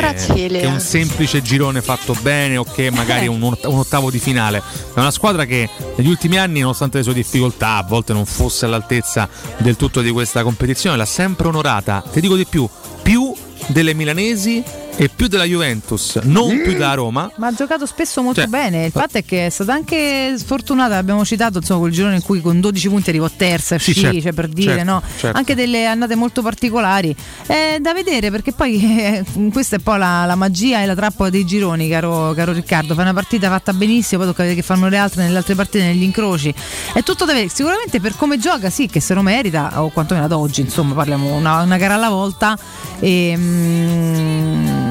[0.59, 4.59] che un semplice girone fatto bene o che magari un, ott- un ottavo di finale.
[4.93, 8.65] È una squadra che negli ultimi anni, nonostante le sue difficoltà, a volte non fosse
[8.65, 12.03] all'altezza del tutto di questa competizione, l'ha sempre onorata.
[12.11, 12.67] Ti dico di più,
[13.01, 13.33] più
[13.67, 14.63] delle milanesi
[14.97, 17.29] e più della Juventus, non più della Roma.
[17.35, 18.85] Ma ha giocato spesso molto Cioè, bene.
[18.85, 20.97] Il fatto è che è stata anche sfortunata.
[20.97, 24.31] Abbiamo citato insomma, quel girone in cui con 12 punti arrivò terza, Sì, certo, cioè,
[24.31, 25.01] per dire, certo, no?
[25.17, 25.37] certo.
[25.37, 27.13] Anche delle annate molto particolari.
[27.45, 31.29] È da vedere perché poi eh, questa è poi la, la magia e la trappola
[31.29, 32.93] dei gironi, caro, caro Riccardo.
[32.93, 35.83] Fai una partita fatta benissimo, poi tocca vedere che fanno le altre nelle altre partite,
[35.83, 36.53] negli incroci.
[36.93, 37.51] È tutto da vedere.
[37.51, 41.33] Sicuramente per come gioca, sì, che se lo merita, o quantomeno ad oggi, insomma, parliamo
[41.33, 42.57] una, una gara alla volta.
[42.99, 44.84] E, mm,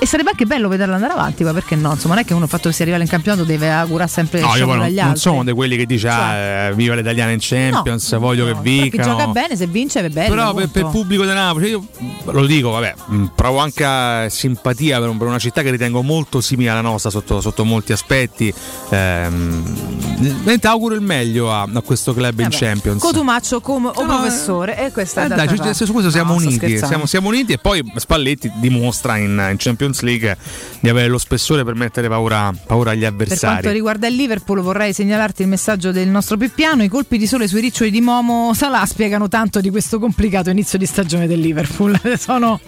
[0.00, 1.92] e sarebbe anche bello vederla andare avanti, ma perché no?
[1.92, 4.54] Insomma, non è che uno fatto che si arriva in campionato deve augurare sempre No,
[4.56, 8.12] io poi non, non sono di quelli che dice ah, eh, viva l'italiana in Champions,
[8.12, 9.10] No, voglio che Però chi vincano.
[9.16, 10.34] gioca bene, se vince è bello.
[10.34, 11.86] Però per, per il pubblico di Napoli, io
[12.24, 16.80] lo dico, vabbè, mh, provo anche simpatia per una città che ritengo molto simile alla
[16.80, 18.52] nostra sotto, sotto molti aspetti.
[18.90, 23.00] Ehm, veramente auguro il meglio a, a questo club in Vabbè, Champions.
[23.00, 25.84] Cotumaccio come o professore e questa Eh, è dai, d'altra ci- parte.
[25.86, 30.00] su questo siamo No, uniti, siamo, siamo uniti e poi Spalletti dimostra in, in Champions
[30.00, 30.36] League
[30.80, 33.72] di avere lo spessore per mettere paura, paura agli Per quanto avversari.
[33.72, 37.60] riguarda il Liverpool vorrei segnalarti il messaggio del nostro Pippiano, i colpi di sole sui
[37.60, 41.98] riccioli di Momo Salah spiegano tanto di questo complicato inizio di stagione del Liverpool.
[42.18, 42.60] sono,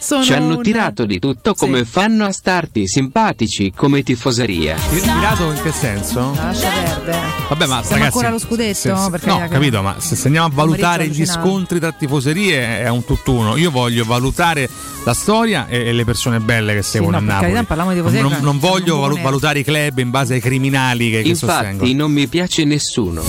[0.00, 4.76] sono Ci hanno un- tirato di tutto come fanno a starti simpatici come tifoseria.
[4.90, 6.32] Tirato in che senso?
[6.34, 7.18] Lascia perdere.
[7.48, 8.74] Vabbè, ma Siamo ragazzi, ancora allo scudetto?
[8.74, 12.80] se- se- Perché no, capito, ma se, se andiamo a valutare gli scontri tra tifoserie
[12.82, 13.56] è un tutt'uno.
[13.56, 14.68] Io voglio valutare
[15.04, 18.00] la storia e, e le persone belle che seguono no, il per Napoli.
[18.02, 21.70] carità, non, non voglio valutare i club in base ai criminali che, che sostengono.
[21.72, 23.22] Infatti non mi piace nessuno.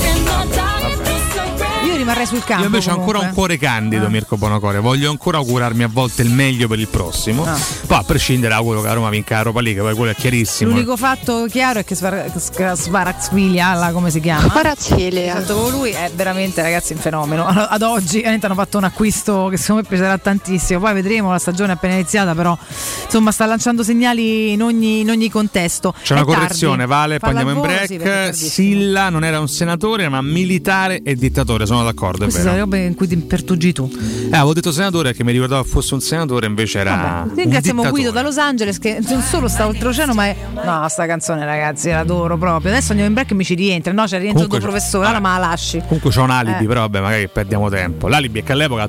[2.07, 2.61] Io rimarrei sul campo.
[2.61, 3.35] Io invece ho ancora un comunque.
[3.35, 4.79] cuore candido, Mirko Bonocore.
[4.79, 7.43] Voglio ancora augurarmi a volte il meglio per il prossimo.
[7.45, 7.57] Ah.
[7.85, 10.71] Poi a prescindere auguro che la Roma vinca la Europa League, poi quello è chiarissimo.
[10.71, 14.47] L'unico fatto chiaro è che Svar- Svar- Svaraxvilia, come si chiama?
[14.47, 17.45] Con lui è veramente ragazzi un fenomeno.
[17.45, 20.79] Ad oggi hanno fatto un acquisto che secondo me peserà tantissimo.
[20.79, 22.57] Poi vedremo, la stagione è appena iniziata, però
[23.03, 25.93] insomma sta lanciando segnali in ogni, in ogni contesto.
[26.01, 26.39] C'è una È tardi.
[26.41, 28.03] correzione, Vale, poi andiamo in sì, break.
[28.13, 28.49] tardissimo.
[28.49, 32.59] Silla non era un senatore, ma militare e dittatore, sono d'accordo, è Queste sono le
[32.59, 32.63] vero.
[32.65, 33.89] robe in cui ti impertugi tu.
[34.29, 37.25] Eh, avevo detto senatore perché mi ricordavo che fosse un senatore, invece era.
[37.27, 37.89] un Ringraziamo.
[37.89, 40.35] Guido da Los Angeles che non solo sta oltreoceano, ma è.
[40.63, 42.71] No, sta canzone, ragazzi, l'adoro proprio.
[42.71, 43.91] Adesso andiamo in break e mi ci rientra.
[43.93, 45.81] No, c'è rientro il tuo c'è- professore, allora ma la lasci.
[45.85, 46.67] Comunque c'ho un alibi, Eh.
[46.67, 48.07] però vabbè, magari perdiamo tempo.
[48.07, 48.87] L'alibi è che all'epoca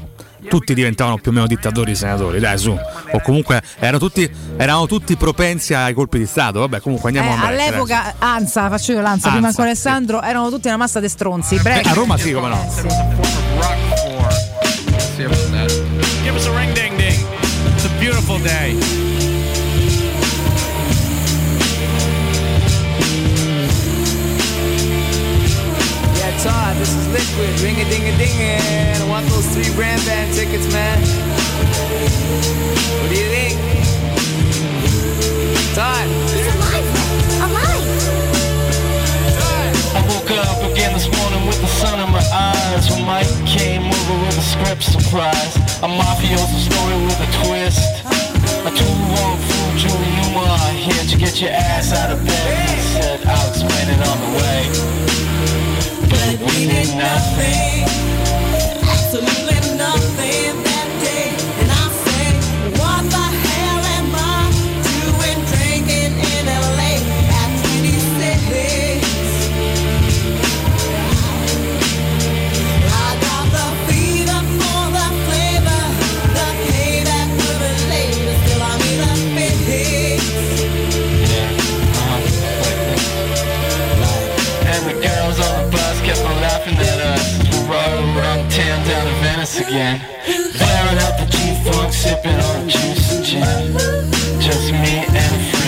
[0.48, 2.70] tutti diventavano più o meno dittatori senatori, dai su.
[2.70, 6.60] O comunque erano tutti, erano tutti propensi ai colpi di Stato.
[6.60, 7.56] Vabbè, comunque andiamo Eh, a break.
[7.56, 7.66] dai.
[7.68, 11.56] all'epoca, Anza, faccio io l'Anza, prima ancora Alessandro, erano tutti una massa di stronzi.
[11.60, 11.86] Break.
[11.86, 12.66] Eh, a Roma sì, come no.
[15.16, 17.18] Give us a ring ding ding.
[17.74, 18.76] It's a beautiful day.
[26.78, 27.50] this is liquid.
[27.60, 30.98] Ring a ding a ding and I want those three brand band tickets, man.
[33.02, 33.58] What do you think?
[35.74, 36.06] Todd.
[39.90, 42.90] I woke up again this morning with the sun in my eyes.
[42.90, 45.56] When Mike came over with a script surprise.
[45.82, 48.06] A mafioso story with a twist.
[48.66, 50.46] A two wrong fool, Julie Numa.
[50.78, 52.70] Here to get your ass out of bed.
[52.70, 54.98] He said, I'll explain it on the way.
[56.28, 57.84] We did nothing,
[58.82, 60.67] absolutely nothing.
[89.48, 90.00] Venice again.
[90.26, 94.40] Blaring out the G-Funk, sipping on juice and gin.
[94.40, 95.67] Just me and a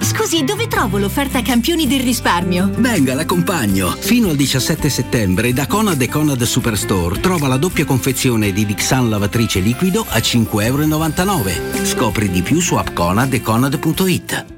[0.00, 2.70] Scusi, dove trovo l'offerta campioni del risparmio?
[2.76, 3.88] Venga, l'accompagno.
[3.90, 9.08] Fino al 17 settembre da Conad e Conad Superstore trova la doppia confezione di Dixan
[9.08, 11.84] lavatrice liquido a 5,99 euro.
[11.84, 14.57] Scopri di più su appconad e conad.it.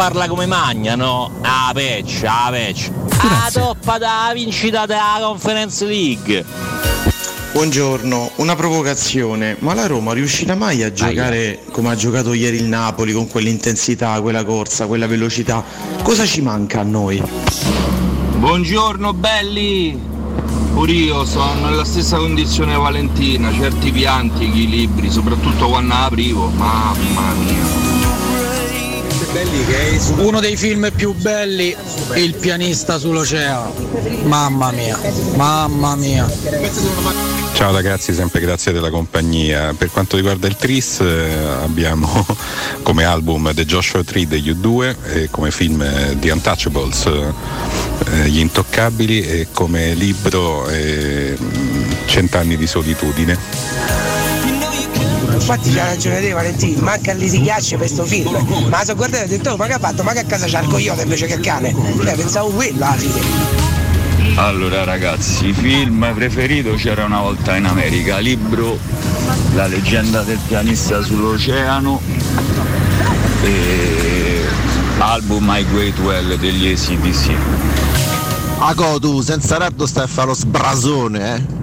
[0.00, 1.30] Parla come magna, no?
[1.42, 2.90] Ah, patch, ah, patch.
[3.18, 6.42] Ah, toppa da vincita della Conference League.
[7.52, 12.64] Buongiorno, una provocazione, ma la Roma riuscirà mai a giocare come ha giocato ieri il
[12.64, 15.62] Napoli con quell'intensità, quella corsa, quella velocità?
[16.02, 17.22] Cosa ci manca a noi?
[18.36, 20.00] Buongiorno belli!
[20.72, 27.79] Pure io sono nella stessa condizione Valentina, certi pianti, equilibri, soprattutto quando aprivo, mamma mia.
[30.16, 31.74] Uno dei film più belli,
[32.14, 33.72] Il pianista sull'oceano.
[34.24, 34.98] Mamma mia,
[35.36, 36.28] mamma mia.
[37.52, 39.72] Ciao ragazzi, sempre grazie della compagnia.
[39.74, 42.26] Per quanto riguarda il Tris eh, abbiamo
[42.82, 48.38] come album The Joshua Tree degli U2 e come film eh, The Untouchables, eh, Gli
[48.38, 50.68] Intoccabili e come libro
[52.06, 54.09] Cent'anni di solitudine.
[55.52, 58.68] Infatti c'ha ragione te Valentino, manca lì si ghiaccia per sto film.
[58.68, 60.04] Ma se guardate ho detto, "Oh, ma che ha fatto?
[60.04, 61.70] Ma che a casa c'ha il coyote invece che il cane?
[61.70, 63.20] Eh, pensavo quello alla fine.
[64.36, 68.78] Allora ragazzi, film preferito c'era una volta in America, libro
[69.54, 72.00] La leggenda del pianista sull'oceano
[73.42, 74.44] e
[74.98, 77.32] album My Great Well degli ACDC.
[78.58, 81.59] Ago tu, senza raddo stai a fare lo sbrasone, eh?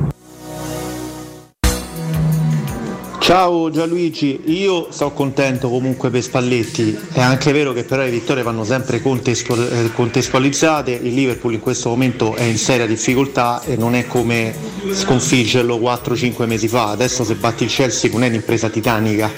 [3.28, 8.42] Ciao Gianluigi, io sono contento comunque per Spalletti, è anche vero che però le vittorie
[8.42, 13.96] vanno sempre eh, contestualizzate, il Liverpool in questo momento è in seria difficoltà e non
[13.96, 14.56] è come
[14.94, 19.30] sconfiggerlo 4-5 mesi fa, adesso se batti il Chelsea non è un'impresa titanica,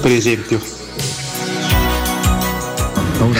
[0.00, 0.60] per esempio.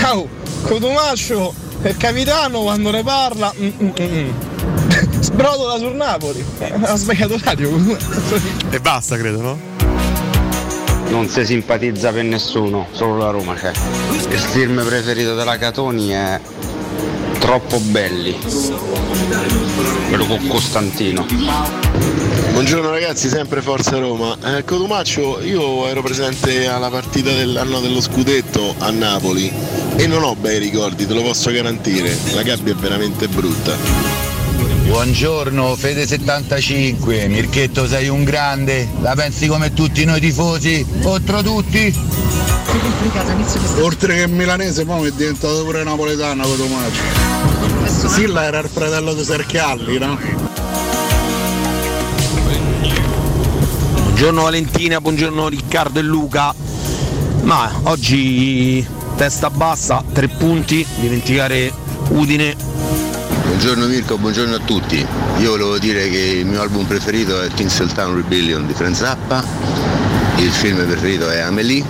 [0.01, 0.29] Ciao,
[0.63, 4.46] Cotumaccio, il capitano quando ne parla mm, mm, mm, mm.
[5.21, 6.45] Sbrodola sul Napoli.
[6.59, 7.71] Eh, Ha sbagliato radio.
[8.71, 9.59] E basta, credo, no?
[11.09, 13.71] Non si simpatizza per nessuno, solo la Roma c'è.
[14.31, 16.41] Il film preferito della Catoni è
[17.39, 18.37] Troppo belli.
[20.09, 21.27] Quello con Costantino.
[22.53, 24.37] Buongiorno ragazzi, sempre Forza Roma.
[24.43, 29.53] Eh, Cotumaccio, io ero presente alla partita dell'anno dello scudetto a Napoli
[29.97, 32.17] e non ho bei ricordi, te lo posso garantire.
[32.33, 34.16] La gabbia è veramente brutta.
[34.87, 41.93] Buongiorno Fede75, Mirchetto sei un grande, la pensi come tutti noi tifosi, contro tutti?
[43.81, 47.01] Oltre che milanese, poi è diventato pure napoletano Cotumaccio.
[48.09, 50.19] Silla era il fratello di Serchialli, no?
[54.03, 56.55] Buongiorno Valentina, buongiorno Riccardo e Luca.
[57.43, 61.73] Ma oggi testa bassa, tre punti, dimenticare
[62.11, 63.06] Udine.
[63.47, 65.07] Buongiorno Mirko, buongiorno a tutti.
[65.39, 69.43] Io volevo dire che il mio album preferito è Tinseltown Rebellion di Frank Zappa,
[70.39, 71.85] il film preferito è Amelie,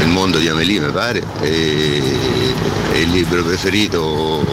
[0.00, 2.02] il mondo di Amelie mi pare, e,
[2.92, 4.44] e il libro preferito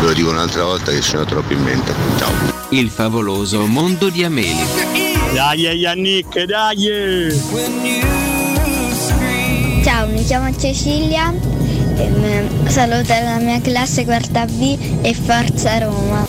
[0.00, 1.94] ve lo dico un'altra volta che ce ne ho troppo in mente.
[2.18, 2.30] Ciao.
[2.70, 4.66] Il favoloso mondo di Amelie.
[5.32, 7.32] Dai Yannick, dai!
[9.82, 11.32] Ciao, mi chiamo Cecilia,
[12.68, 16.26] saluto la mia classe quarta B e Forza Roma.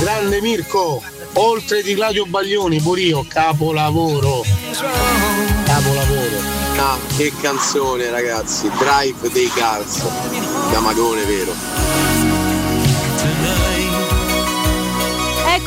[0.00, 1.02] Grande Mirko,
[1.34, 4.44] oltre di Claudio Baglioni, pure io, capolavoro.
[5.64, 6.38] Capolavoro.
[6.78, 10.02] Ah, che canzone ragazzi, Drive dei Cars,
[10.70, 11.85] da Magone vero.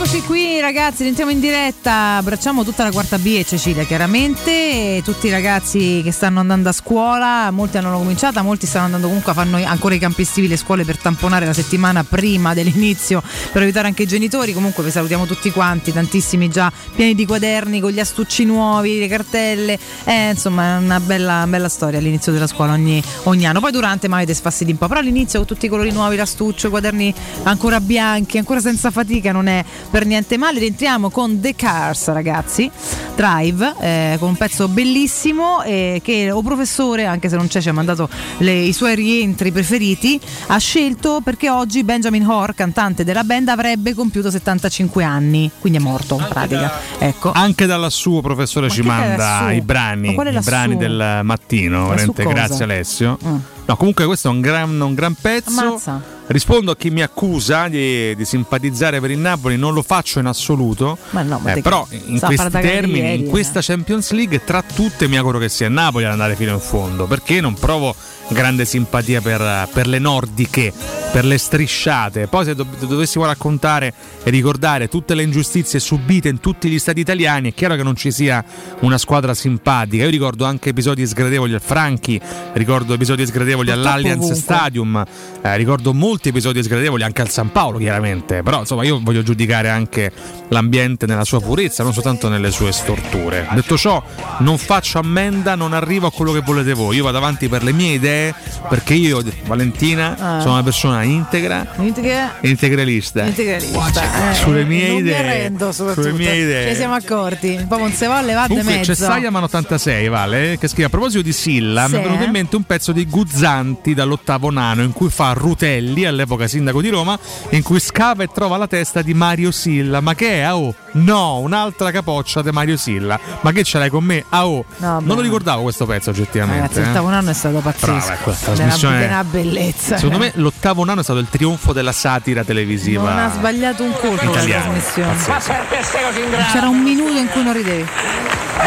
[0.01, 5.01] Eccoci qui ragazzi, entriamo in diretta, abbracciamo tutta la quarta B e Cecilia chiaramente, e
[5.03, 9.33] tutti i ragazzi che stanno andando a scuola, molti hanno cominciata, molti stanno andando comunque
[9.33, 13.21] fanno ancora i campi estivi, le scuole per tamponare la settimana prima dell'inizio,
[13.51, 17.81] per aiutare anche i genitori, comunque vi salutiamo tutti quanti, tantissimi già pieni di quaderni
[17.81, 22.47] con gli astucci nuovi, le cartelle, eh, insomma è una bella, bella storia all'inizio della
[22.47, 25.65] scuola ogni, ogni anno, poi durante mai avete sfassiti un po', però all'inizio con tutti
[25.65, 30.37] i colori nuovi, l'astuccio, i quaderni ancora bianchi, ancora senza fatica, non è per niente
[30.37, 30.59] male.
[30.59, 32.69] Rientriamo con The Cars, ragazzi.
[33.15, 37.67] Drive, eh, con un pezzo bellissimo eh, che o professore, anche se non c'è, ci
[37.67, 43.23] ha mandato le- i suoi rientri preferiti, ha scelto perché oggi Benjamin Hoare, cantante della
[43.23, 46.71] band, avrebbe compiuto 75 anni, quindi è morto in pratica.
[46.97, 47.31] Ecco.
[47.33, 51.19] Anche dal suo professore ci che manda i brani, Ma qual è i brani del
[51.23, 51.93] mattino.
[52.15, 53.17] Grazie Alessio.
[53.23, 53.37] Mm.
[53.65, 55.59] No, comunque questo è un gran, un gran pezzo.
[55.59, 56.17] Ammazza.
[56.31, 60.27] Rispondo a chi mi accusa di, di simpatizzare per il Napoli, non lo faccio in
[60.27, 60.95] assoluto.
[61.09, 63.29] Ma no, ma Eh, però in questi termini, ieri, in eh.
[63.29, 66.59] questa Champions League, tra tutte mi auguro che sia il Napoli ad andare fino in
[66.59, 67.95] fondo, perché non provo
[68.29, 70.71] grande simpatia per, per le nordiche,
[71.11, 72.27] per le strisciate.
[72.27, 76.99] Poi se do- dovessimo raccontare e ricordare tutte le ingiustizie subite in tutti gli stati
[76.99, 78.43] italiani, è chiaro che non ci sia
[78.81, 80.03] una squadra simpatica.
[80.03, 82.19] Io ricordo anche episodi sgradevoli al Franchi,
[82.53, 84.41] ricordo episodi sgradevoli Purtroppo all'Allianz ovunque.
[84.41, 85.05] Stadium,
[85.41, 88.43] eh, ricordo molti episodi sgradevoli anche al San Paolo, chiaramente.
[88.43, 90.11] Però insomma io voglio giudicare anche
[90.49, 93.47] l'ambiente nella sua purezza, non soltanto nelle sue storture.
[93.53, 94.03] Detto ciò,
[94.39, 96.95] non faccio ammenda, non arrivo a quello che volete voi.
[96.95, 98.18] Io vado avanti per le mie idee,
[98.67, 100.39] perché io, Valentina, Ah.
[100.41, 103.23] sono una persona integra, Integra- integralista.
[103.25, 104.31] integralista.
[104.31, 105.21] Eh, Sulle mie idee.
[105.21, 106.07] Mi arrendo soprattutto.
[106.07, 106.69] Sulle mie idee.
[106.69, 107.53] Ci siamo accorti.
[107.55, 108.91] Proprio non se va levate Comunque mezzo.
[108.91, 111.95] c'è Sayaman 86, Vale, che scrive a proposito di Silla, mi Sì.
[111.95, 116.47] è venuto in mente un pezzo di Guzzanti dall'ottavo nano in cui fa Rutelli, all'epoca
[116.47, 117.17] sindaco di Roma,
[117.51, 119.99] in cui scava e trova la testa di Mario Silla.
[120.01, 120.51] Ma che è?
[120.53, 123.19] Oh, no, un'altra capoccia di Mario Silla.
[123.41, 124.23] Ma che ce l'hai con me?
[124.29, 124.65] Ah, oh.
[124.77, 126.61] No, non lo ricordavo questo pezzo oggettivamente.
[126.61, 126.85] Ragazzi, eh.
[126.85, 127.85] l'ottavo anno è stato pazzesco.
[127.85, 129.95] Brava, ecco, la È una- trasmissione- una bellezza.
[129.97, 133.09] Secondo me l'ottavo nano è stato il trionfo della satira televisiva.
[133.09, 135.13] non ha sbagliato un colpo la trasmissione.
[135.25, 136.51] pazzesco.
[136.51, 137.87] C'era un minuto in cui non ridevi.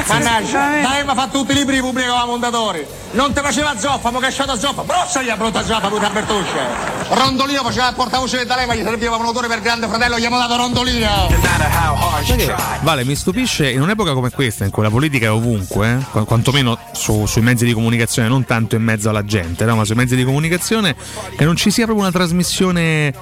[0.07, 2.84] Mannaggia, dai, ma fatto tutti i libri pubblicava Mondadori.
[3.12, 4.82] Non ti faceva zoppa, ma cacciato zoppa.
[4.82, 6.90] Brossa gli brutta zoppa, puta Bertuccia.
[7.11, 10.38] Rondolino faceva il portavoce del D'Alema, gli serviva un autore per grande fratello, gli abbiamo
[10.38, 11.28] dato Rondolino.
[12.80, 16.24] Vale, mi stupisce in un'epoca come questa, in cui la politica è ovunque, eh, qu-
[16.24, 19.95] quantomeno su- sui mezzi di comunicazione, non tanto in mezzo alla gente, no, ma sui
[19.95, 20.97] mezzi di comunicazione,
[21.36, 23.12] che non ci sia proprio una trasmissione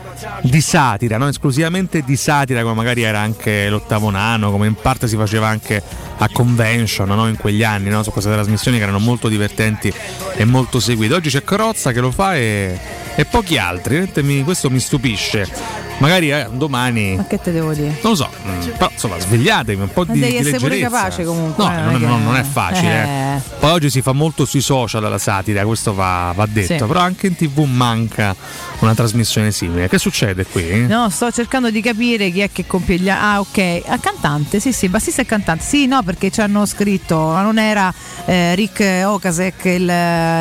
[0.43, 1.27] di satira, no?
[1.27, 5.83] esclusivamente di satira, come magari era anche l'ottavo nano, come in parte si faceva anche
[6.19, 6.29] a
[6.61, 7.27] convention no?
[7.27, 8.03] in quegli anni, no?
[8.03, 9.93] su queste trasmissioni che erano molto divertenti
[10.35, 11.15] e molto seguite.
[11.15, 12.79] Oggi c'è Crozza che lo fa e,
[13.15, 14.11] e pochi altri,
[14.45, 15.90] questo mi stupisce.
[16.01, 17.99] Magari eh, domani Ma che te devo dire?
[18.03, 20.79] non lo so, mm, però insomma svegliatevi un po' Ma di, devi di essere pure
[20.81, 21.63] capace comunque.
[21.65, 23.05] No, eh, non, che- non- non è facile.
[23.05, 23.19] eh.
[23.37, 23.41] Eh.
[23.61, 26.85] Poi oggi si fa molto sui social la satira, questo va, va detto, Sì.
[26.85, 28.35] però anche in tv manca
[28.81, 29.89] una trasmissione simile.
[29.89, 30.87] Che succede qui?
[30.87, 33.09] No, sto cercando di capire chi è che compie gli.
[33.11, 33.83] Ah, ok.
[33.87, 35.63] Ah, cantante, sì, sì, bassista e cantante.
[35.65, 37.93] Sì, no, perché ci hanno scritto, ma non era
[38.25, 39.83] eh, Rick Okasek il,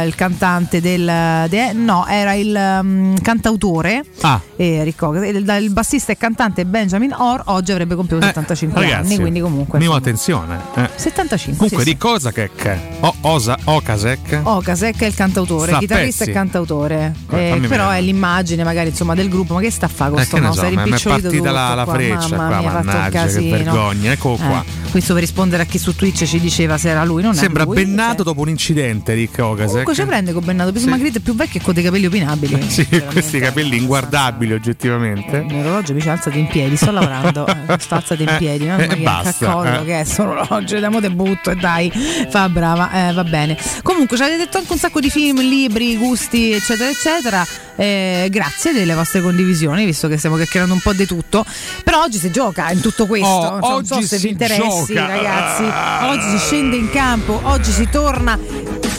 [0.05, 1.45] il cantante del.
[1.49, 4.03] de- no, era il mm, cantautore.
[4.21, 4.39] Ah.
[4.55, 5.47] eh, Rick Okasek.
[5.57, 9.39] Il, il bassista e cantante Benjamin Orr oggi avrebbe compiuto 75 Eh, Ragazzi, anni, quindi
[9.39, 9.79] comunque.
[9.79, 10.59] insomma, attenzione.
[10.75, 10.89] eh.
[10.95, 11.57] 75.
[11.57, 12.49] Comunque sì, di cosa che
[13.01, 17.13] o, Osa, Okasek Okasek è il cantautore, chitarrista e cantautore.
[17.31, 19.53] Eh, Eh, però è l'immagine magari insomma del gruppo.
[19.53, 20.59] Ma che sta a fare con Eh, mouse?
[20.59, 24.11] so, mi è partita la, tutto la qua, freccia mamma qua, mia, mannaggia, che vergogna.
[24.11, 24.63] Eccolo qua.
[24.89, 27.63] Eh, questo per rispondere a chi su Twitch ci diceva se era lui, non Sembra
[27.63, 27.75] lui.
[27.75, 29.67] bennato dopo un incidente, Rick Okasek.
[29.69, 31.17] Comunque ci prende con Bennato, perché Sì.
[31.17, 32.57] È più vecchio e con dei capelli opinabili.
[32.69, 35.45] Sì, questi capelli inguardabili oggettivamente.
[35.49, 38.87] L'orologio mi ci alzati in piedi, sto lavorando, eh, sto alzati in piedi, mamma Eh,
[38.87, 39.85] mia, che basta, caccollo eh.
[39.85, 41.91] che è sto orologio, da mo te butto e dai,
[42.29, 43.57] fa brava, eh, va bene.
[43.83, 47.45] Comunque ci avete detto anche un sacco di film, libri, gusti, eccetera, eccetera.
[47.75, 51.45] Eh, grazie delle vostre condivisioni, visto che stiamo chiacchierando un po' di tutto.
[51.83, 53.27] Però oggi si gioca in tutto questo.
[53.27, 54.78] Oh, so- non so oggi se si vi interessi, gioca.
[54.87, 55.63] Ragazzi.
[56.05, 58.37] Oggi si scende in campo, oggi si torna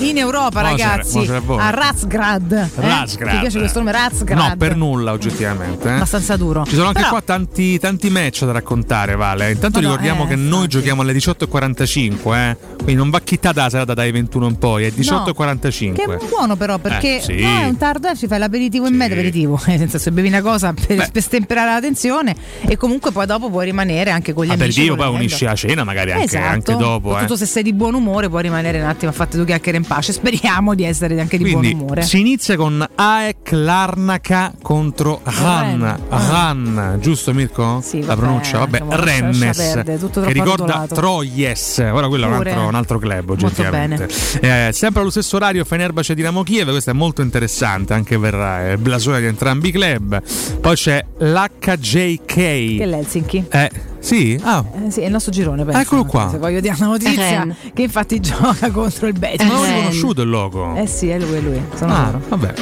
[0.01, 1.17] in Europa, Mo c'è- ragazzi.
[1.19, 1.61] mo c'è voi.
[1.61, 2.53] A Razgrad.
[2.53, 2.69] Eh?
[2.81, 3.35] Razgrad.
[3.35, 3.93] Ti piace questo nome?
[3.93, 4.39] Razgrad.
[4.49, 5.89] No, per nulla oggettivamente.
[5.89, 5.93] eh.
[5.93, 6.65] Abbastanza duro.
[6.65, 9.51] Ci sono anche Però- qua tanti, tanti match da raccontare, Vale.
[9.51, 12.57] Intanto Ma no, ricordiamo eh, che noi giochiamo alle 18.45, eh.
[12.77, 15.93] Quindi non va chittata la serata dai 21 in poi, è 18.45.
[15.95, 17.41] Che è buono però perché Eh, sì.
[17.41, 20.29] no, è un tardo eh, ci fai l'aperitivo in mezzo aperitivo, nel senso se bevi
[20.29, 24.45] una cosa per, per stemperare la tensione e comunque poi dopo puoi rimanere anche con
[24.47, 24.97] gli Aperitivo, amici.
[24.97, 25.19] poi volendo.
[25.19, 26.47] unisci la cena, magari anche, Esatto.
[26.47, 27.09] anche dopo.
[27.09, 27.13] Eh.
[27.13, 29.85] Soprattutto se sei di buon umore puoi rimanere un attimo a fare due chiacchiere in
[29.91, 30.13] pace.
[30.13, 32.03] Speriamo di essere anche di Quindi buon umore.
[32.03, 35.99] si inizia con AEK Larnaca contro Ran.
[36.09, 37.81] Ran, giusto Mirko?
[37.83, 38.59] Sì, La vabbè, pronuncia?
[38.59, 39.57] Vabbè, Rennes.
[39.83, 40.95] Che ricorda arrotolato.
[40.95, 41.79] Troyes.
[41.79, 42.51] Ora quello è un Pure.
[42.51, 44.09] altro, un altro club, Molto oggettivamente.
[44.41, 48.73] Eh, sempre allo stesso orario Fenerbahce Dinamo Kiev, questo è molto interessante anche per eh,
[48.73, 50.23] il blasone di entrambi i club.
[50.61, 52.25] Poi c'è l'HJK.
[52.27, 53.45] Che è l'Helsinki.
[53.51, 53.71] Eh,
[54.01, 54.39] sì?
[54.43, 55.81] Ah, Eh, sì, è il nostro girone, penso.
[55.81, 56.29] Eccolo qua.
[56.31, 57.55] Se voglio dire una notizia Ren.
[57.73, 59.47] che infatti gioca contro il Betis.
[59.47, 60.75] non ho riconosciuto il logo.
[60.75, 61.61] Eh sì, è lui, è lui.
[61.75, 62.21] Sono Ah, loro.
[62.29, 62.55] vabbè.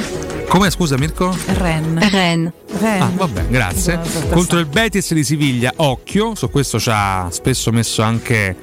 [0.49, 1.35] Com'è, scusa Mirko?
[1.45, 1.99] Ren.
[2.09, 2.51] Ren.
[2.79, 3.01] Ren.
[3.01, 3.93] Ah, vabbè, grazie.
[3.95, 4.35] Buona sorpresa.
[4.35, 8.55] Contro il Betis di Siviglia, occhio, su questo ci ha spesso messo anche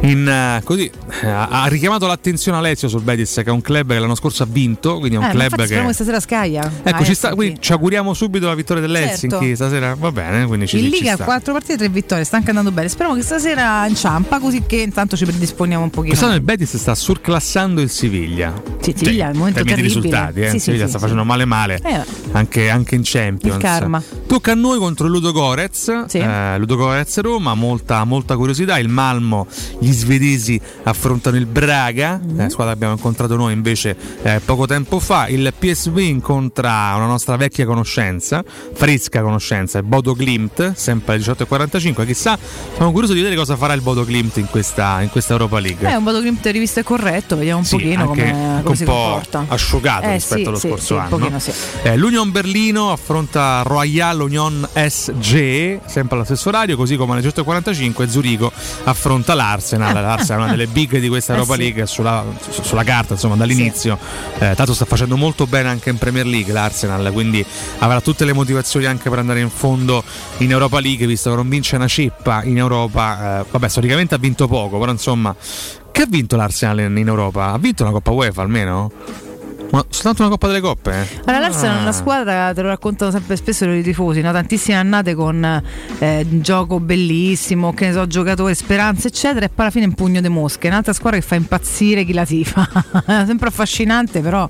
[0.00, 0.90] in eh, così
[1.22, 4.46] eh, ha richiamato l'attenzione Alessio sul Betis che è un club che l'anno scorso ha
[4.48, 6.70] vinto, quindi è un Eh, ma club che stasera scaglia.
[6.82, 7.34] Ecco, Ah, ci, sta, Helsinki.
[7.36, 9.54] quindi ci auguriamo subito la vittoria dell'Helsinki Certo.
[9.54, 9.94] stasera.
[9.98, 11.24] Va bene, quindi ci in ci Liga sta.
[11.24, 12.88] 4 partite, 3 vittorie, sta anche andando bene.
[12.88, 16.08] Speriamo che stasera inciampa, così che intanto ci predisponiamo un pochino.
[16.12, 18.52] Quest'anno il Betis sta surclassando il Siviglia.
[18.80, 19.82] Siviglia, è in termini di terribile.
[19.86, 20.46] risultati, eh.
[20.50, 21.04] Sì, sì, Siviglia sì, sta sì.
[21.14, 22.02] Facendo male male Eh,
[22.32, 23.56] anche, anche in Champions.
[23.56, 24.02] Il karma.
[24.26, 26.06] Tocca a noi contro Ludo Gorez.
[26.06, 26.18] Sì.
[26.18, 28.78] Eh, Ludo Gorez Roma, molta, molta curiosità.
[28.78, 29.46] Il Malmo,
[29.78, 32.40] gli svedesi affrontano il Braga, Mhm.
[32.40, 35.28] eh, squadra che abbiamo incontrato noi invece eh, poco tempo fa.
[35.28, 38.42] Il PSV incontra una nostra vecchia conoscenza,
[38.72, 42.04] fresca conoscenza, il Bodo Glimt, sempre alle 18.45.
[42.04, 42.36] Chissà,
[42.76, 45.88] sono curioso di vedere cosa farà il Bodo Glimt in questa, in questa Europa League.
[45.88, 48.88] È un modo che rivisto e corretto, vediamo un Sì, pochino come, come si un
[48.88, 49.44] po' comporta.
[49.48, 51.18] asciugato Eh, rispetto sì, allo scorso sì, un anno.
[51.18, 51.52] pochino sì.
[51.82, 58.08] Eh, L'Union Berlino affronta Royal Union SG, sempre allo stesso orario, così come alle 18.45
[58.08, 58.50] Zurigo
[58.84, 59.92] affronta l'Arsenal.
[60.00, 61.60] L'Arsenal è una delle big di questa Eh, Europa sì.
[61.60, 63.98] League sulla, su- sulla carta, insomma, dall'inizio.
[64.38, 67.44] Eh, tanto sta facendo molto bene anche in Premier League l'Arsenal, quindi
[67.78, 70.02] avrà tutte le motivazioni anche per andare in fondo
[70.38, 73.40] in Europa League, visto che non vince una ceppa in Europa.
[73.40, 75.34] Eh, vabbè, storicamente ha vinto poco, però insomma,
[75.92, 77.52] che ha vinto l'Arsenal in, in Europa?
[77.52, 78.90] Ha vinto una Coppa UEFA almeno?
[79.74, 81.08] Ma soltanto una Coppa delle Coppe?
[81.24, 81.82] Allora, l'Arsenal è Ah.
[81.82, 84.30] una squadra, te lo raccontano sempre spesso i tifosi, no?
[84.30, 85.62] tantissime annate con
[85.98, 90.20] eh, gioco bellissimo, che ne so, giocatori, speranze, eccetera, e poi alla fine un pugno
[90.20, 90.68] di mosche.
[90.68, 92.68] Un'altra squadra che fa impazzire chi la tifa.
[93.26, 94.48] sempre affascinante, però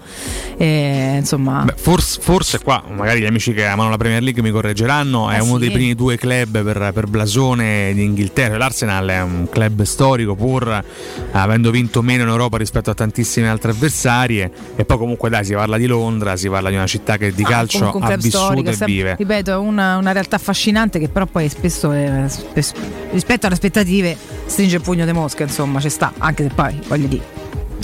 [0.59, 1.63] eh, insomma.
[1.65, 5.37] Beh, forse, forse qua, magari gli amici che amano la Premier League mi correggeranno, è
[5.37, 5.61] Eh uno sì.
[5.61, 8.59] dei primi due club per, per blasone di Inghilterra.
[8.59, 10.85] L'Arsenal è un club storico, pur
[11.33, 15.45] avendo vinto meno in Europa rispetto a tantissime altre avversarie, e poi comunque comunque dai,
[15.45, 18.17] si parla di Londra, si parla di una città che di calcio Comunque un ha
[18.17, 19.15] vissuto e vive.
[19.17, 22.75] ripeto, è una, una realtà affascinante che però poi spesso, è- spesso-
[23.13, 27.07] rispetto alle aspettative stringe il pugno di mosca, insomma, ci sta, anche se poi voglio
[27.07, 27.34] dire.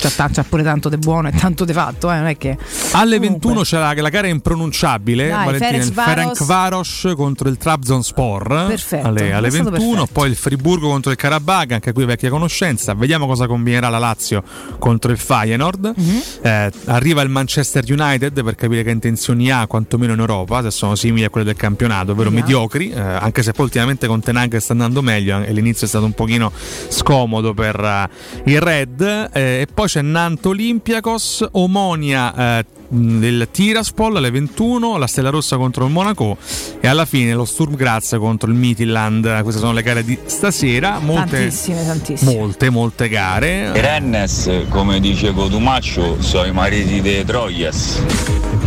[0.00, 2.56] C'ha, ta- c'ha pure tanto di buono e tanto di fatto, eh, non è che.
[2.92, 3.48] Alle Comunque.
[3.50, 6.14] 21 c'è la, la gara impronunciabile, Dai, Valentina, il Ferencvaros.
[6.38, 10.12] Ferencvaros contro il Trabzonspor Perfetto, alle, alle è stato 21, perfetto.
[10.12, 12.94] poi il Friburgo contro il Karabakh, anche qui vecchia conoscenza.
[12.94, 14.42] Vediamo cosa combinerà la Lazio
[14.78, 15.92] contro il Feyenoord.
[15.94, 16.22] Mhm.
[16.42, 20.94] Eh, arriva il Manchester United per capire che intenzioni ha, quantomeno in Europa, se sono
[20.94, 22.46] simili a quelle del campionato, ovvero Vediamo.
[22.46, 25.88] mediocri, eh, anche se poi ultimamente con Tenag sta andando meglio eh, e l'inizio è
[25.88, 26.50] stato un pochino
[26.88, 28.08] scomodo per eh,
[28.50, 29.28] il Red.
[29.32, 35.56] Eh, e poi c'è Nanto Olympiacos, Omonia eh, del Tiraspol alle 21, la Stella Rossa
[35.56, 36.36] contro il Monaco
[36.78, 39.42] e alla fine lo Sturm Graz contro il Midland.
[39.42, 41.00] Queste sono le gare di stasera.
[41.00, 42.36] Molte, Tantissime, tantissime.
[42.36, 43.72] molte, molte gare.
[43.80, 48.00] Rennes, come dice Cotumaccio, sono i mariti dei Troias.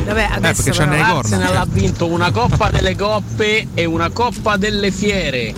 [0.04, 1.20] Vabbè, adesso perché c'hanno però-.
[1.20, 5.54] Arsenal ha vinto una Coppa delle Coppe e una Coppa delle Fiere.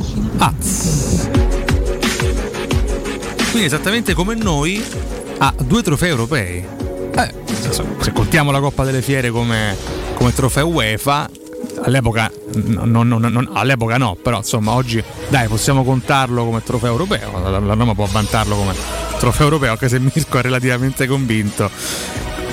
[3.49, 4.83] Quindi esattamente come noi
[5.37, 6.65] ha due trofei europei.
[7.17, 7.33] Eh,
[7.99, 9.75] se contiamo la Coppa delle Fiere come,
[10.15, 11.29] come trofeo UEFA,
[11.83, 16.91] all'epoca, no, no, no, no, all'epoca no, però insomma oggi dai possiamo contarlo come trofeo
[16.91, 18.73] europeo, la, la Roma può vantarlo come
[19.17, 21.69] trofeo europeo, anche se Mirko è relativamente convinto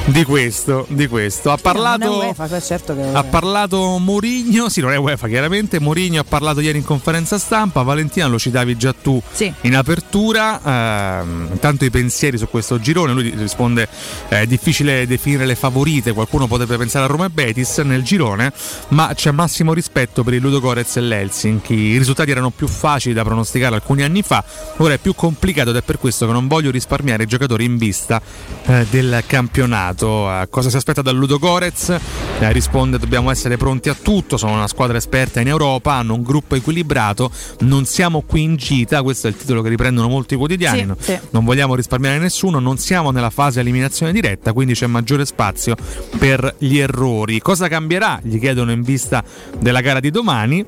[0.07, 0.86] di questo.
[0.88, 1.50] Di questo.
[1.50, 2.16] Ha parlato...
[2.16, 5.80] UEFA, cioè, certo Ha parlato Mourinho, sì, non è UEFA chiaramente.
[5.80, 7.82] Mourinho ha parlato ieri in conferenza stampa.
[7.82, 9.53] Valentina lo citavi già tu Sì.
[9.62, 11.20] in apertura.
[11.20, 13.12] Ehm, intanto i pensieri su questo girone.
[13.12, 13.88] Lui risponde:
[14.28, 16.12] eh, È difficile definire le favorite.
[16.12, 18.53] Qualcuno potrebbe pensare a Roma e Betis nel girone,
[18.88, 21.74] ma c'è massimo rispetto per il Ludogorez e l'Helsinki.
[21.74, 24.44] I risultati erano più facili da pronosticare alcuni anni fa,
[24.78, 27.76] ora è più complicato ed è per questo che non voglio risparmiare i giocatori in
[27.76, 28.20] vista
[28.66, 29.91] eh, del campionato.
[29.95, 31.90] Eh, cosa si aspetta dal Ludogorez?
[32.38, 34.36] Eh, risponde: Dobbiamo essere pronti a tutto.
[34.36, 37.30] Sono una squadra esperta in Europa, hanno un gruppo equilibrato.
[37.61, 39.03] Non siamo qui in gita.
[39.03, 40.80] Questo è il titolo che riprendono molti quotidiani.
[40.80, 40.97] Sì, no?
[40.99, 41.18] sì.
[41.30, 42.59] Non vogliamo risparmiare nessuno.
[42.59, 45.76] Non siamo nella fase eliminazione diretta, quindi c'è maggiore spazio
[46.18, 47.40] per gli errori.
[47.40, 48.20] Cosa cambierà?
[48.22, 49.22] Gli chiedono in vista
[49.59, 50.64] della gara di domani.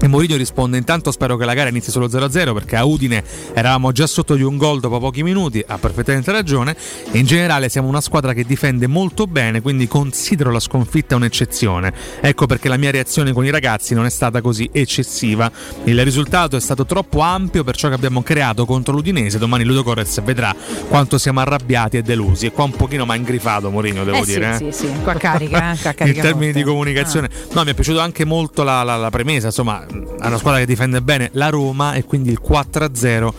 [0.00, 3.22] E Mourinho risponde: Intanto spero che la gara inizi solo 0-0 perché a Udine
[3.52, 5.62] eravamo già sotto di un gol dopo pochi minuti.
[5.66, 6.76] Ha perfettamente ragione.
[7.12, 11.92] In generale siamo una squadra che difende molto bene, quindi considero la sconfitta un'eccezione.
[12.20, 15.50] Ecco perché la mia reazione con i ragazzi non è stata così eccessiva.
[15.84, 19.38] Il risultato è stato troppo ampio per ciò che abbiamo creato contro l'Udinese.
[19.38, 20.54] Domani Ludo Corez vedrà
[20.88, 22.46] quanto siamo arrabbiati e delusi.
[22.46, 24.54] E qua un pochino mi ha ingrifato Mourinho, devo Eh sì, dire.
[24.54, 24.72] eh.
[24.72, 26.58] sì, sì, qua carica, eh, qua in carica termini forte.
[26.58, 27.28] di comunicazione.
[27.52, 29.46] No, mi è piaciuto anche molto la, la- la premessa.
[29.46, 33.32] Insomma, è una squadra che difende bene la Roma e quindi il 4-0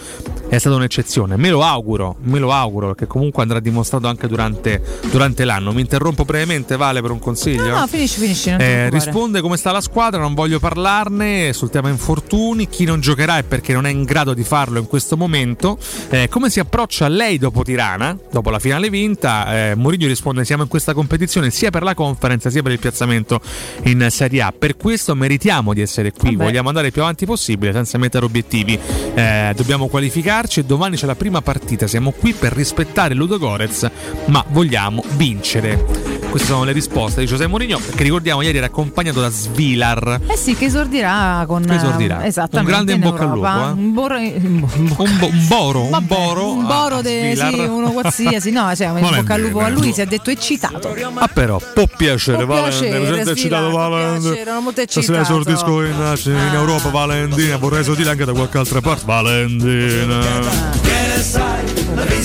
[0.49, 1.37] è stata un'eccezione.
[1.37, 4.81] Me lo auguro, me lo auguro, perché comunque andrà dimostrato anche durante,
[5.11, 5.71] durante l'anno.
[5.71, 7.69] Mi interrompo brevemente, Vale, per un consiglio.
[7.69, 8.49] No, no, finisci, finisci.
[8.49, 13.37] Eh, risponde come sta la squadra, non voglio parlarne sul tema infortuni, chi non giocherà
[13.37, 15.77] è perché non è in grado di farlo in questo momento.
[16.09, 19.71] Eh, come si approccia lei dopo Tirana, dopo la finale vinta?
[19.71, 23.39] Eh, Mourinho risponde siamo in questa competizione sia per la conference sia per il piazzamento
[23.83, 24.53] in Serie A.
[24.57, 26.45] Per questo meritiamo di essere qui, Vabbè.
[26.45, 28.79] vogliamo andare più avanti possibile senza mettere obiettivi.
[29.13, 29.87] Eh, dobbiamo
[30.39, 33.89] qualificarci e domani c'è la prima partita, siamo qui per rispettare Ludo Gorez,
[34.27, 36.17] ma vogliamo vincere.
[36.29, 40.19] Queste sono le risposte di José Mourinho, che ricordiamo ieri era accompagnato da Svilar.
[40.27, 42.21] Eh sì, che esordirà con esordirà.
[42.23, 43.71] eh, esattamente, Un grande in bocca al lupo, eh.
[43.71, 46.51] Un, borro, un, bo- Un, bo- un boro, un Vabbè, boro.
[46.53, 47.53] un boro a de- Svilar.
[47.53, 50.95] sì, uno qualsiasi, no, cioè, in bocca al lupo a lui si è detto eccitato.
[51.15, 52.99] Ah però, può piacere, Può Valentine.
[52.99, 55.19] piacere, eccitato, piacere, ero molto eccitato.
[55.21, 57.57] esordisco in, in Europa, Valentina.
[57.57, 59.03] Vorrei esordire anche da qualche altra parte.
[59.05, 60.28] Valentina.
[60.83, 61.58] Quer essa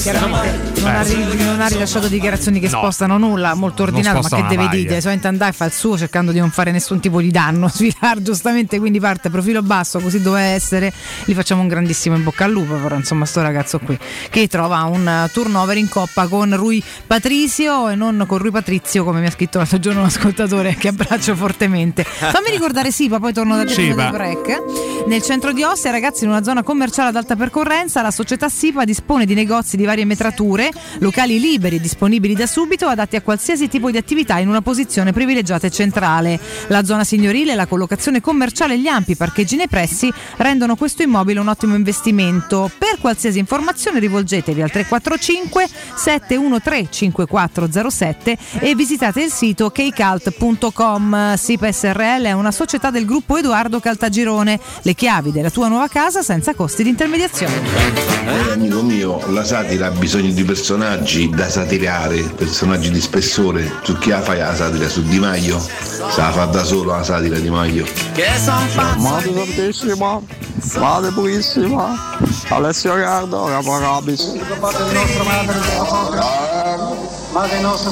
[0.01, 2.79] Chiaramente non, Eh, ha, ri- non ha rilasciato dichiarazioni che No.
[2.79, 5.01] spostano nulla, molto ordinato, ma che deve dire?
[5.01, 7.69] Solamente andare e fa il suo cercando di non fare nessun tipo di danno.
[7.73, 10.93] Svilar giustamente quindi parte profilo basso, così doveva essere.
[11.25, 13.99] Gli facciamo un grandissimo in bocca al lupo, però insomma sto ragazzo qui
[14.31, 19.05] che trova un eh, turnover in coppa con Rui Patricio e non con Rui Patrizio
[19.05, 22.05] come mi ha scritto l'altro giorno un ascoltatore che abbraccio fortemente.
[22.05, 24.11] Fammi ricordare Sipa, poi torno da te Sipa.
[24.11, 24.63] break.
[25.07, 28.85] Nel centro di Ostia, ragazzi, in una zona commerciale ad alta percorrenza, la società SIPA
[28.85, 33.69] dispone di negozi di varie metrature, locali liberi e disponibili da subito, adatti a qualsiasi
[33.69, 36.39] tipo di attività in una posizione privilegiata e centrale.
[36.69, 41.41] La zona signorile, la collocazione commerciale e gli ampi parcheggi nei pressi rendono questo immobile
[41.41, 42.71] un ottimo investimento.
[42.77, 51.35] Per qualsiasi informazione rivolgetevi al 345 713 5407 e visitate il sito kcalt.com.
[51.35, 54.59] SIPA SRL è una società del gruppo Edoardo Caltagirone.
[54.83, 57.55] Le chiavi della tua nuova casa senza costi di intermediazione.
[58.27, 59.45] Eh, amico mio, la
[59.75, 63.81] satira ha bisogno di personaggi da satirare, personaggi di spessore.
[63.83, 64.89] Su chi la fai la satira?
[64.89, 65.59] Su Di Maio?
[65.59, 67.85] Se la fa da solo la satira Di Maio.
[68.97, 70.21] Mate tantissima,
[70.79, 72.17] mate purissima,
[72.49, 74.33] Alessio Cardo, Caporabis.
[77.33, 77.91] Madre nostra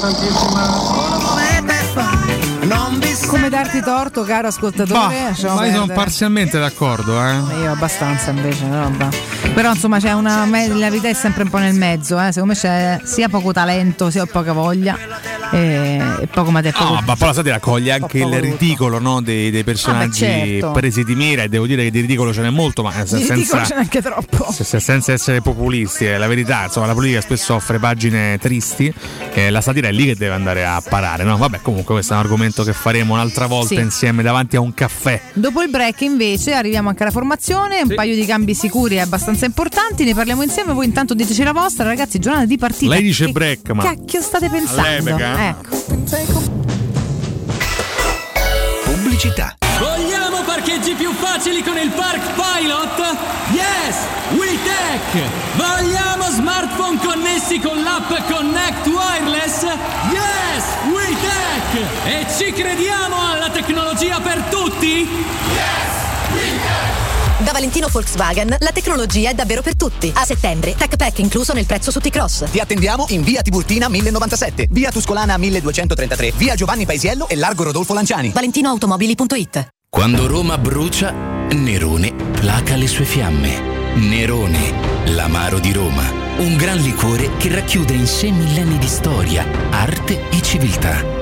[3.27, 5.33] Come darti torto, caro ascoltatore?
[5.43, 7.35] Bah, ma io sono parzialmente d'accordo, eh.
[7.61, 9.17] Io abbastanza invece, no, vabbè.
[9.55, 10.47] Però insomma c'è una.
[10.47, 12.33] La verità è sempre un po' nel mezzo, eh.
[12.33, 14.97] Secondo me c'è sia poco talento, sia poca voglia.
[15.51, 16.95] E, e poco ma poco.
[16.95, 20.71] Ah, ma poi la satira coglie anche il ridicolo no, dei, dei personaggi Vabbè, certo.
[20.71, 23.19] presi di mira e devo dire che di ridicolo ce n'è molto, ma eh, se-
[23.19, 24.51] senza, ce n'è anche troppo.
[24.51, 28.91] se- se- senza essere populisti, è la verità, insomma la politica spesso offre pagine tristi,
[29.35, 31.37] eh, la satira è lì che deve andare a parare, no?
[31.37, 33.81] Vabbè comunque questo è un argomento che faremo un'altra volta Sì.
[33.81, 35.21] insieme davanti a un caffè.
[35.35, 39.45] Dopo il break invece arriviamo anche alla formazione, un paio di cambi sicuri e abbastanza
[39.47, 42.93] importanti, ne parliamo insieme, voi intanto diteci la vostra, ragazzi, giornata di partita.
[42.95, 45.17] Lei dice Che break, ma cacchio state pensando?
[45.17, 46.61] Ecco.
[48.85, 49.57] Pubblicità.
[49.79, 53.17] Vogliamo parcheggi più facili con il Park Pilot?
[53.53, 53.97] Yes!
[54.37, 55.31] WeTech!
[55.57, 59.63] Vogliamo smartphone connessi con l'app Connect Wireless?
[60.13, 60.65] Yes!
[61.33, 62.07] WeTech!
[62.07, 65.09] E ci crediamo alla tecnologia per tutti?
[67.39, 70.13] Da Valentino Volkswagen la tecnologia è davvero per tutti.
[70.15, 72.51] A settembre, Tech Pack incluso nel prezzo su T-Cross.
[72.51, 77.95] Ti attendiamo in via Tiburtina 1097, via Tuscolana 1233, via Giovanni Paisiello e largo Rodolfo
[77.95, 78.31] Lanciani.
[78.31, 83.71] ValentinoAutomobili.it Quando Roma brucia, Nerone placa le sue fiamme.
[83.95, 84.73] Nerone,
[85.07, 86.21] l'amaro di Roma.
[86.39, 91.22] Un gran liquore che racchiude in sé millenni di storia, arte e civiltà.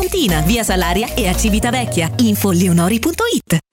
[0.00, 2.10] Pontina, via Salaria e a Civitavecchia.
[2.20, 3.69] Info leonori.it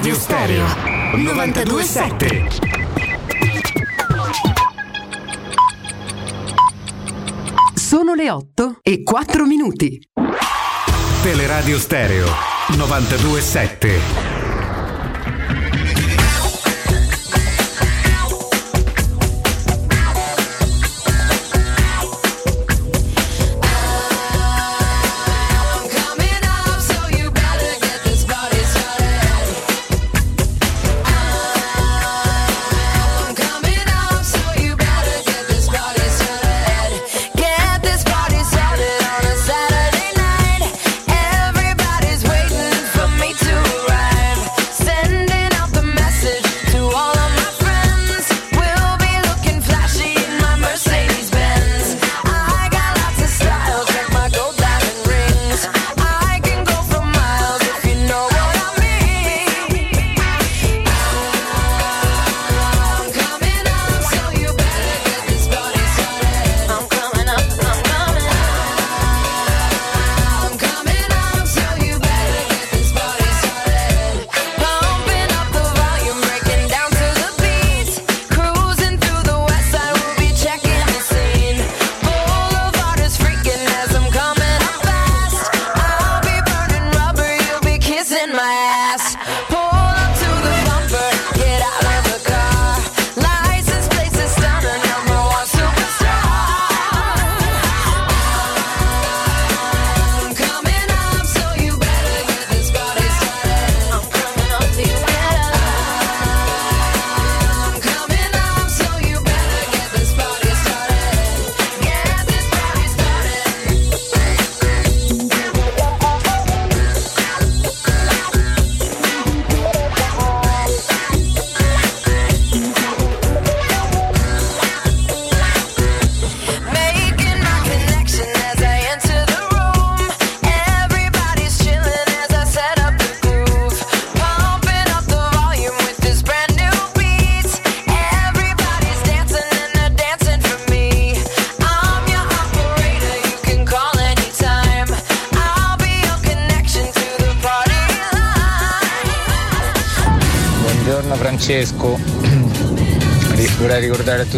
[0.00, 0.64] Teleradio Stereo
[1.14, 2.48] 927.
[7.74, 10.00] Sono le 8 e 4 minuti.
[11.22, 12.26] Teleradio Stereo
[12.78, 14.29] 927.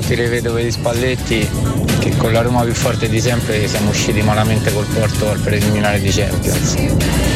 [0.03, 1.49] Tutti le vedove di Spalletti
[2.01, 6.01] che con la Roma più forte di sempre siamo usciti malamente col Porto al preliminare
[6.01, 6.75] di Champions.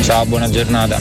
[0.02, 0.98] Ciao, buona giornata.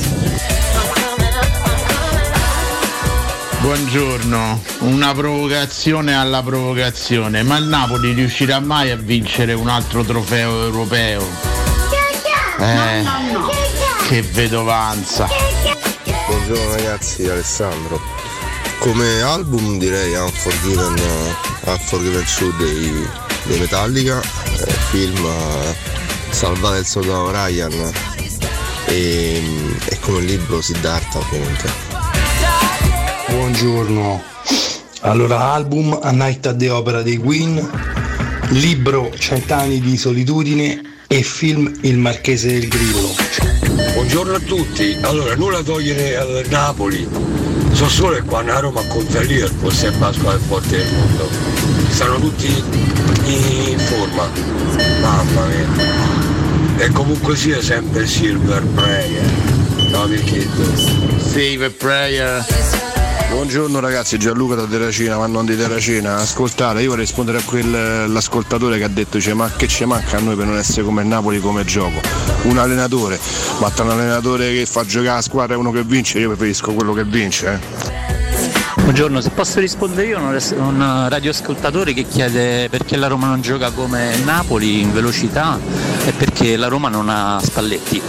[3.61, 10.65] Buongiorno, una provocazione alla provocazione, ma il Napoli riuscirà mai a vincere un altro trofeo
[10.65, 11.27] europeo?
[12.59, 13.03] Eh,
[14.07, 15.27] che vedovanza.
[16.27, 17.99] Buongiorno ragazzi, Alessandro.
[18.77, 23.07] Come album direi Unforgiven, Unforgiven 2 dei,
[23.45, 25.75] dei Metallica, eh, film eh,
[26.29, 27.91] Salvare il soldato Ryan
[28.85, 29.41] e,
[29.85, 31.69] e come libro Siddhartha ovviamente.
[33.29, 34.21] Buongiorno.
[35.01, 37.69] Allora, album A Night at the Opera dei Queen,
[38.49, 43.15] libro Cent'anni di solitudine e film Il Marchese del Grillo.
[43.93, 47.07] Buongiorno a tutti, allora nulla togliere al Napoli,
[47.75, 51.29] so solo che quando a Roma conta Liverpool sempre la squadra forte del mondo,
[51.89, 52.63] stanno tutti
[53.25, 54.29] in forma,
[55.01, 59.29] mamma mia, e comunque sia sempre Silver Prayer,
[59.91, 60.47] no perché
[61.17, 62.94] Save a prayer.
[63.29, 66.17] Buongiorno ragazzi, Gianluca da Terracina, ma non di Terracina.
[66.17, 70.19] Ascoltate, io vorrei rispondere a quell'ascoltatore che ha detto dice, ma che ci manca a
[70.19, 71.99] noi per non essere come Napoli come gioco?
[72.43, 73.19] Un allenatore,
[73.59, 76.73] ma tra un allenatore che fa giocare a squadra e uno che vince, io preferisco
[76.73, 77.53] quello che vince.
[77.53, 78.83] Eh.
[78.85, 84.15] Buongiorno, se posso rispondere io, un radioascoltatore che chiede perché la Roma non gioca come
[84.23, 85.59] Napoli in velocità
[86.05, 88.01] e perché la Roma non ha Spalletti.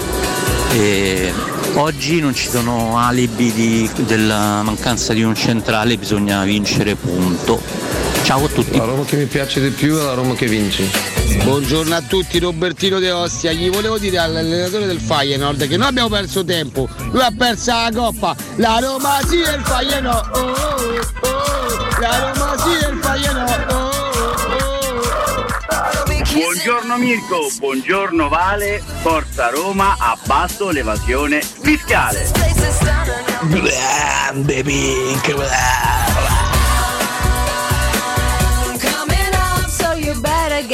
[0.72, 1.32] E
[1.76, 7.60] oggi non ci sono alibi di- della mancanza di un centrale, bisogna vincere punto.
[8.22, 8.76] Ciao a tutti.
[8.76, 10.88] La Roma che mi piace di più è la Roma che vince.
[11.44, 13.52] Buongiorno a tutti, Robertino De Ostia.
[13.52, 16.88] Gli volevo dire all'allenatore del Feyenoord che noi abbiamo perso tempo.
[17.12, 18.34] Lui ha perso la coppa.
[18.56, 20.36] La Roma sì e il Feyenoord.
[20.36, 22.00] Oh, oh, oh.
[22.00, 23.75] La Roma sì e il Feyenoord.
[26.47, 32.24] Buongiorno Mirko, buongiorno Vale, Forza Roma, abbasso l'evasione fiscale.
[33.51, 35.95] Grande Pink.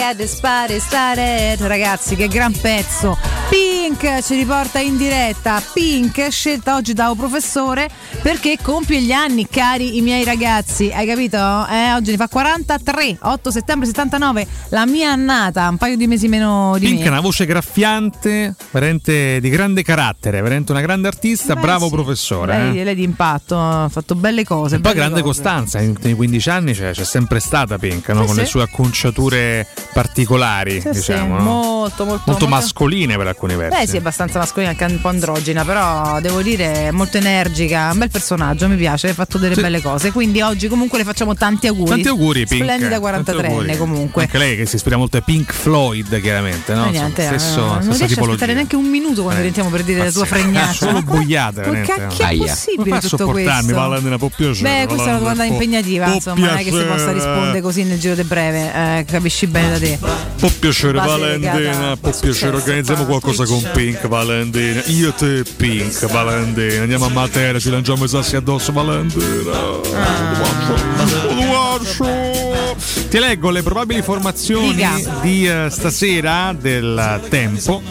[0.02, 1.60] Get this party started.
[1.60, 3.16] Ragazzi, che gran pezzo.
[3.48, 5.62] Pink ci riporta in diretta.
[5.72, 7.88] Pink, scelta oggi da un professore
[8.22, 10.90] perché compie gli anni, cari i miei ragazzi.
[10.92, 11.36] Hai capito?
[11.36, 16.26] Eh, oggi ne fa 43, 8 settembre 79, la mia annata, un paio di mesi
[16.26, 17.08] meno di Pink è me.
[17.10, 21.92] una voce graffiante, veramente di grande carattere, veramente una grande artista, Beh, bravo sì.
[21.92, 22.58] professore.
[22.58, 22.84] Lei, eh.
[22.84, 24.76] lei di impatto, ha fatto belle cose.
[24.76, 25.42] E poi grande cose.
[25.42, 28.20] costanza, nei 15 anni c'è, c'è sempre stata Pink, no?
[28.20, 28.40] Sì, con sì.
[28.40, 31.36] le sue acconciature particolari, Sì, sì, diciamo.
[31.36, 31.42] no?
[31.42, 33.78] molto, molto, Molto molto- mascoline per alcuni versi.
[33.78, 37.98] Beh, sì, è abbastanza mascolina, anche un po' androgena, però devo dire molto energica, un
[37.98, 40.10] bel personaggio, mi piace, ha fatto delle belle cose.
[40.12, 41.88] Quindi oggi comunque le facciamo tanti auguri.
[41.90, 42.62] Tanti auguri, Pink.
[42.62, 43.76] Splendida Tanti 43enne auguri.
[43.76, 44.22] comunque.
[44.22, 46.86] Anche lei che si ispira molto a Pink Floyd, chiaramente, no?
[46.86, 48.32] Eh, niente, Insomma, stesso, eh, non stessa riesci a tipologia.
[48.32, 50.72] aspettare neanche un minuto quando Eh, rientriamo per dire la tua fregnaccia.
[50.86, 51.92] Solo Ma boiate, veramente.
[51.92, 53.50] cacchio è possibile tutto questo?
[53.72, 57.12] Valentina, può piacere, Beh, questa è una domanda impegnativa, insomma, non è che si possa
[57.12, 59.98] rispondere così nel giro di breve, eh, capisci bene te.
[60.38, 64.82] Può piacere Valentina, può piacere, organizziamo qualcosa con Pink Valentina.
[64.86, 69.50] Io te Pink Valentina, andiamo a Matera, ci lanciamo i sassi addosso Valentina.
[73.08, 75.18] Ti leggo le probabili formazioni Dica.
[75.20, 77.82] di eh, stasera del tempo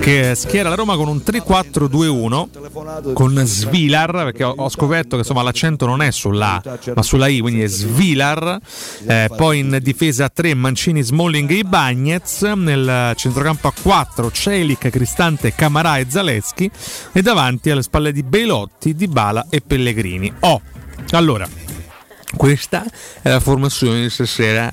[0.00, 5.42] che schiera la Roma con un 3-4-2-1 con Svilar perché ho, ho scoperto che insomma
[5.42, 8.58] l'accento non è sulla A ma sulla I quindi è Svilar
[9.06, 14.90] Eh, poi in difesa a 3 Mancini, Smalling e Bagnez nel centrocampo a 4 Celic,
[14.90, 16.70] Cristante, Camarà e Zaleschi
[17.12, 20.60] e davanti alle spalle di Belotti, Dybala e Pellegrini oh
[21.12, 21.48] allora
[22.34, 22.84] questa
[23.22, 24.70] è la formazione di stasera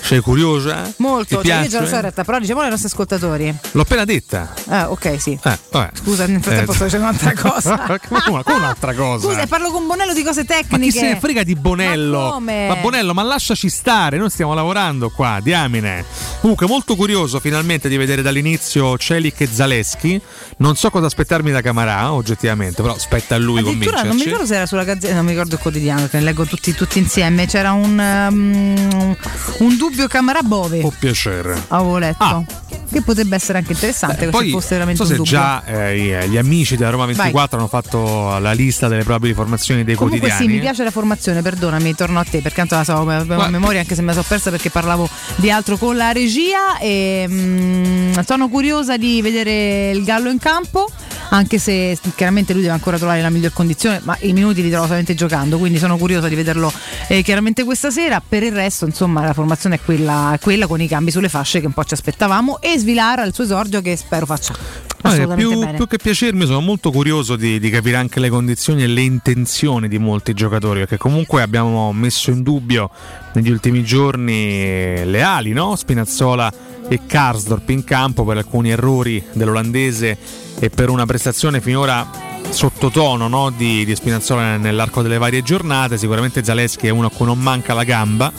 [0.00, 0.86] sei curiosa?
[0.86, 0.90] Mm.
[0.96, 3.54] Molto, Ti cioè, io già lo so, retta, però diciamo ai nostri ascoltatori.
[3.72, 4.52] L'ho appena detta.
[4.66, 5.38] Ah, ok, sì.
[5.40, 5.90] Vabbè.
[5.94, 7.76] Scusa, nel frattempo Eh, sto dicendo un'altra cosa.
[7.78, 9.26] come, come- come un'altra cosa?
[9.28, 10.90] Scusa, parlo con Bonello di cose ma chi tecniche.
[10.98, 12.18] se ne frega di Bonello?
[12.24, 12.66] Ma come?
[12.68, 16.04] Ma Bonello, ma lasciaci stare, noi stiamo lavorando qua, diamine.
[16.40, 20.20] Comunque, molto curioso finalmente di vedere dall'inizio Celic e Zaleschi.
[20.58, 24.24] Non so cosa aspettarmi da Camarà, oggettivamente, però aspetta a lui Addirittura non mi convincerci.
[24.24, 26.98] ricordo se era sulla gazzetta, non mi ricordo il quotidiano, che ne leggo tutti, tutti
[26.98, 27.44] insieme.
[27.46, 29.16] C'era un, um,
[29.58, 30.80] un dubbio Camara Bove.
[30.80, 31.62] Può piacere.
[31.68, 32.46] Avevo letto.
[32.90, 35.30] Che potrebbe essere anche interessante Poi, se fosse veramente so un se dubbio.
[35.30, 39.94] già eh, gli amici della Roma 24 hanno fatto la lista delle probabili formazioni dei
[39.94, 40.54] Comunque sì, quotidiani.
[40.56, 43.94] mi piace la formazione, perdonami, torno a te perché tanto la so a memoria anche
[43.94, 48.48] se me la so persa perché parlavo di altro con la regia e mm, sono
[48.48, 50.90] curiosa di vedere il Gallo in campo
[51.30, 54.84] anche se chiaramente lui deve ancora trovare la miglior condizione ma i minuti li trovo
[54.84, 56.72] solamente giocando quindi sono curiosa di vederlo
[57.08, 60.80] eh, chiaramente questa sera per il resto insomma la formazione è quella, è quella con
[60.80, 63.96] i cambi sulle fasce che un po' ci aspettavamo e Svilara il suo esordio che
[63.96, 68.20] spero faccia Ah, assolutamente più, più che piacermi, sono molto curioso di, di capire anche
[68.20, 72.90] le condizioni e le intenzioni di molti giocatori, perché comunque abbiamo messo in dubbio
[73.32, 75.74] negli ultimi giorni le ali, no?
[75.74, 76.52] Spinazzola
[76.86, 80.18] e Karsdorp in campo per alcuni errori dell'olandese
[80.60, 83.50] e per una prestazione finora sottotono no?
[83.50, 85.96] di, di Spinazzola nell'arco delle varie giornate.
[85.96, 88.32] Sicuramente Zaleschi è uno a cui non manca la gamba.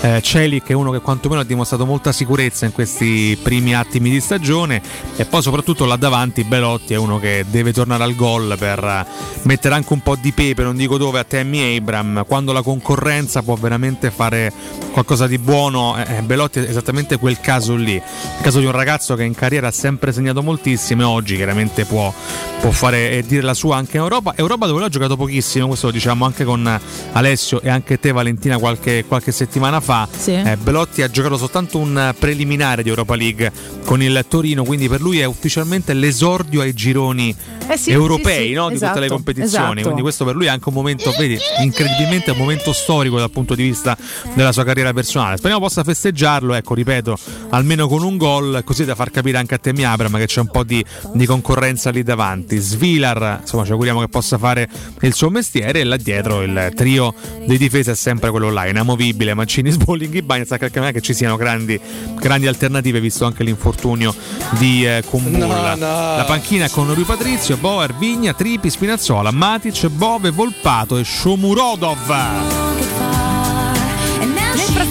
[0.00, 4.20] Eh, Celic è uno che quantomeno ha dimostrato molta sicurezza in questi primi attimi di
[4.20, 4.80] stagione.
[5.16, 9.06] E poi, soprattutto là davanti, Belotti è uno che deve tornare al gol per eh,
[9.42, 12.24] mettere anche un po' di pepe, non dico dove, a Tammy Abram.
[12.26, 14.52] Quando la concorrenza può veramente fare
[14.92, 17.94] qualcosa di buono, eh, Belotti è esattamente quel caso lì.
[17.94, 21.84] Il caso di un ragazzo che in carriera ha sempre segnato moltissimo e oggi chiaramente
[21.84, 22.12] può,
[22.60, 24.34] può fare e dire la sua sua anche in Europa.
[24.36, 26.80] Europa dove lui ha giocato pochissimo, questo lo diciamo anche con
[27.12, 30.08] Alessio e anche te Valentina qualche, qualche settimana fa.
[30.16, 30.32] Sì.
[30.32, 33.52] Eh, Belotti ha giocato soltanto un preliminare di Europa League
[33.84, 37.34] con il Torino, quindi per lui è ufficialmente l'esordio ai gironi
[37.66, 38.68] Eh sì, europei sì, no?
[38.68, 39.64] di tutte le esatto, competizioni.
[39.64, 39.82] esatto.
[39.82, 43.54] Quindi questo per lui è anche un momento, vedi, incredibilmente un momento storico dal punto
[43.56, 43.96] di vista
[44.34, 45.36] della sua carriera personale.
[45.36, 47.18] Speriamo possa festeggiarlo, ecco, ripeto,
[47.50, 50.48] almeno con un gol, così da far capire anche a te Abram che c'è un
[50.48, 52.56] po' di, di concorrenza lì davanti.
[52.58, 54.68] Svilar, insomma, ci auguriamo che possa fare
[55.00, 57.14] il suo mestiere e là dietro il trio
[57.46, 61.36] di difesa è sempre quello là, inamovibile, Mancini, Sbolling, Ibanez, non è che ci siano
[61.36, 61.80] grandi,
[62.16, 64.14] grandi alternative visto anche l'infortunio
[64.58, 65.74] di eh, Kumbulla.
[65.74, 66.16] No, no.
[66.16, 72.67] La panchina con Rui Patrizio, Boer, Vigna, Tripi, Spinazzola, Matic, Bove, Volpato e Shomurodov.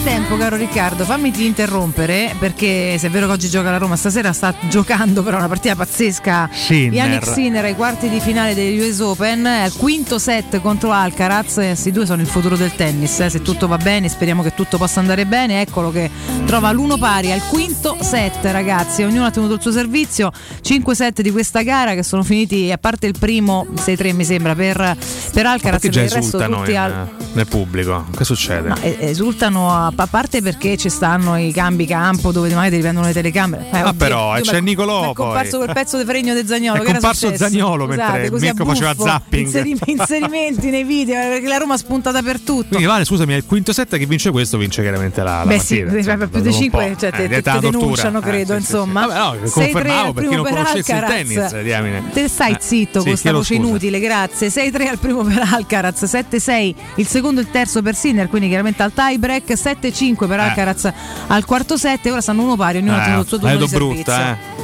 [0.08, 3.94] Frattempo, caro Riccardo, fammi ti interrompere perché se è vero che oggi gioca la Roma,
[3.94, 6.48] stasera sta giocando però una partita pazzesca.
[6.50, 6.94] Sinner.
[6.94, 11.58] Yannick Sinner ai quarti di finale degli US Open, eh, al quinto set contro Alcaraz.
[11.58, 13.20] eh, Questi due sono il futuro del tennis.
[13.20, 15.60] eh, Se tutto va bene, speriamo che tutto possa andare bene.
[15.60, 16.10] Eccolo che
[16.46, 19.02] trova l'uno pari al quinto set, ragazzi.
[19.02, 20.32] Ognuno ha tenuto il suo servizio.
[20.62, 24.54] 5 set di questa gara che sono finiti, a parte il primo, 6-3 mi sembra,
[24.54, 24.96] per,
[25.34, 25.80] per Alcaraz.
[25.82, 28.06] Perché già per il resto tutti in- al- nel pubblico?
[28.16, 28.68] Che succede?
[28.68, 32.76] No, e- esultano a, a parte perché ci stanno i cambi campo dove magari ti
[32.76, 33.66] riprendono le telecamere.
[33.72, 35.66] Eh, Ah, però, e oddio, c'è Nicolò È comparso poi.
[35.66, 36.82] quel pezzo di fregno del Zagnolo.
[36.82, 37.34] È che comparso?
[37.36, 39.44] Zagnolo mentre Scusate, così a Mirko faceva zapping.
[39.46, 42.66] inseri- inserimenti nei video eh, perché la Roma spunta dappertutto.
[42.68, 45.58] Quindi Vale, scusami, è il quinto set che vince questo, vince chiaramente la, la Beh
[45.58, 45.90] sì, partita.
[45.90, 46.96] se insomma, più di dopo un 5 po'.
[47.00, 48.72] cioè, Eh, te, diventa te denunciano, Eh, credo, sì, sì, sì.
[48.72, 49.06] insomma.
[49.06, 52.12] Vabbè, no, 6-3 confermavo al per chi primo non conoscesse il tennis.
[52.12, 54.48] Te stai Eh, zitto sì, con sta chiedo voce inutile, grazie.
[54.48, 58.82] 6-3 al primo per Alcaraz, 7-6 il secondo e il terzo per Sinner, quindi chiaramente
[58.82, 60.42] al tie break, 7-5 per Eh.
[60.42, 60.92] Alcaraz
[61.28, 63.94] al quarto set, ora stanno uno pari, ognuno ha tenuto il suo vedo di servizio.
[63.94, 64.57] brutta, eh.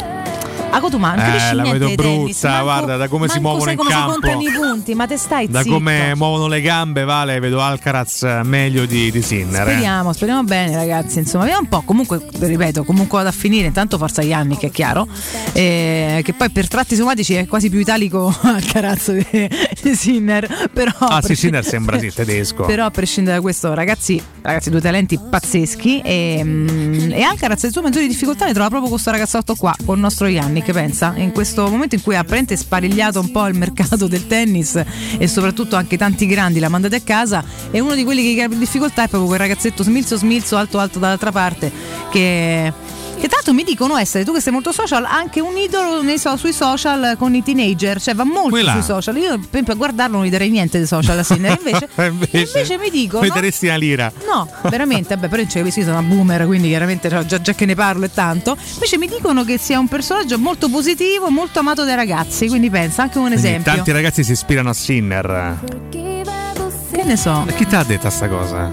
[0.77, 3.29] Ah, tu ma non Eh, capisci la niente vedo tennis, brutta, manco- guarda, da come
[3.29, 4.13] si muovono in come campo.
[4.13, 5.75] si contano i punti, ma te stai Da zitto.
[5.75, 9.67] come muovono le gambe, Vale, vedo Alcaraz meglio di, di Sinner.
[9.69, 9.71] eh.
[9.73, 13.99] Speriamo, speriamo bene ragazzi, insomma, vediamo un po', comunque, ripeto, comunque vado a finire, intanto
[13.99, 15.07] forza Ianni che è chiaro,
[15.53, 19.49] eh, che poi per tratti somatici è quasi più italico Alcaraz di,
[19.83, 20.91] di Sinner, però...
[20.99, 22.65] Ah, sì, Sinner sembra sì, tedesco.
[22.65, 27.71] Però a prescindere da questo, ragazzi, ragazzi, due talenti pazzeschi e, mm, e Alcaraz le
[27.71, 30.27] sue maggiori difficoltà le trova proprio questo ragazzotto qua, con il nostro
[30.65, 34.27] Yannick, pensa, in questo momento in cui ha apparentemente sparigliato un po' il mercato del
[34.27, 34.83] tennis
[35.19, 38.59] e soprattutto anche tanti grandi l'ha mandati a casa e uno di quelli che più
[38.59, 41.71] difficoltà è proprio quel ragazzetto smilzo smilzo alto alto dall'altra parte
[42.11, 42.73] che
[43.19, 46.37] che l'altro mi dicono essere, tu che sei molto social, anche un idolo nei so-
[46.37, 48.73] sui social con i teenager, cioè va molto Quella.
[48.73, 49.17] sui social.
[49.17, 52.39] Io per esempio a guardarlo non gli darei niente di social a Sinner, invece, invece,
[52.39, 54.13] invece mi dicono Metteresti una lira.
[54.27, 57.65] No, veramente, vabbè, però capisco, io sono una boomer, quindi chiaramente cioè, già, già che
[57.67, 58.57] ne parlo è tanto.
[58.75, 63.03] Invece mi dicono che sia un personaggio molto positivo, molto amato dai ragazzi, quindi pensa,
[63.03, 63.73] anche un Quindi esempio.
[63.73, 65.59] tanti ragazzi si ispirano a Sinner.
[65.91, 67.45] Che ne so?
[67.47, 68.71] E chi ti ha detto sta cosa?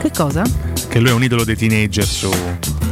[0.00, 0.42] Che cosa?
[0.88, 2.30] Che lui è un idolo dei teenager su.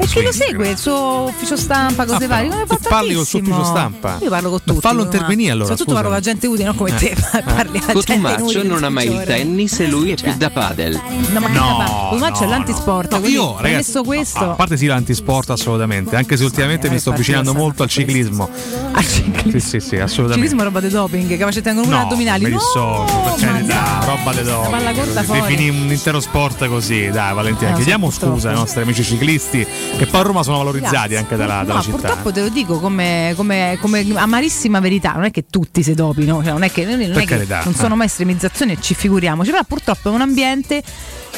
[0.02, 0.70] E chi lo segue?
[0.70, 2.50] Il suo ufficio stampa, cose Ah, varie?
[2.66, 4.18] tu parli col suo ufficio stampa?
[4.22, 4.80] Io parlo con tutti.
[4.80, 6.94] fallo intervenire allora, Soprattutto parlo con la gente utile, non come Eh.
[6.94, 7.16] te.
[7.44, 11.00] Parli a gente Cotumaccio inutile non ama il tennis e lui è più da padel.
[11.32, 13.12] No, ma No, no, è no, l'antisport.
[13.12, 14.50] No, quindi io, ragazzi, questo.
[14.50, 18.48] A parte sì, l'antisport assolutamente, anche se ultimamente mi sto avvicinando molto al ciclismo.
[18.92, 19.50] Al ciclismo.
[19.50, 20.48] Sì, sì, sì, assolutamente.
[20.48, 22.44] Ciclismo è roba di doping, capace tengono No, addominali.
[22.44, 23.04] mi No, dissocio,
[23.36, 25.40] per carità, roba de La palla corta fuori.
[25.40, 29.66] Defini un intero sport così, dai Valentina, Eh, chiediamo scusa ai nostri amici ciclisti
[29.96, 31.96] che poi a Roma sono valorizzati anche dalla, dalla no, città.
[31.96, 36.42] purtroppo te lo dico come, come- come amarissima verità, non è che tutti si dopino,
[36.42, 40.10] cioè non è che, non è che non sono mai estremizzazioni, ci figuriamoci, però purtroppo
[40.10, 40.82] è un ambiente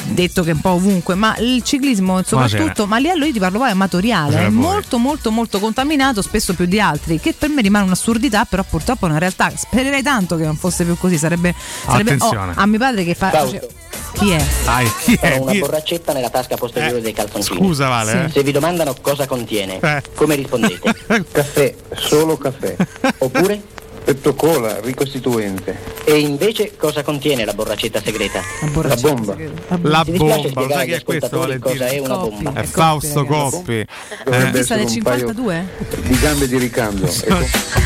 [0.05, 3.39] detto che è un po' ovunque, ma il ciclismo soprattutto, ma a livello io ti
[3.39, 7.61] parlo poi amatoriale, è molto molto molto contaminato, spesso più di altri, che per me
[7.61, 9.51] rimane un'assurdità, però purtroppo è una realtà.
[9.55, 11.53] Spererei tanto che non fosse più così, sarebbe,
[11.85, 12.51] sarebbe Attenzione.
[12.51, 13.67] oh, a mio padre che fa Fausto.
[14.13, 14.45] chi è?
[14.65, 15.37] Dai, chi è?
[15.39, 17.57] Ho una borraccetta nella tasca posteriore dei calzoncini.
[17.57, 18.29] scusa, Vale, eh.
[18.31, 20.01] Se vi domandano cosa contiene, Eh.
[20.15, 20.93] come rispondete?
[21.31, 22.75] Caffè, solo caffè.
[23.19, 23.61] Oppure?
[24.03, 25.79] Petto cola, ricostituente.
[26.03, 28.41] E invece cosa contiene la borraccetta segreta?
[28.81, 29.35] La bomba.
[29.81, 31.85] La Ti dispiace bomba, spiegare sai agli chi è questo ascoltatori Valentina?
[31.85, 32.43] cosa è una Coppi.
[32.43, 32.59] bomba?
[32.61, 33.85] È Fausto Coppi.
[34.25, 34.51] Dovrebbe Eh.
[34.51, 35.67] Questa del essere un paio 52?
[36.01, 37.05] di gambe di ricambio.
[37.07, 37.45] Ecco.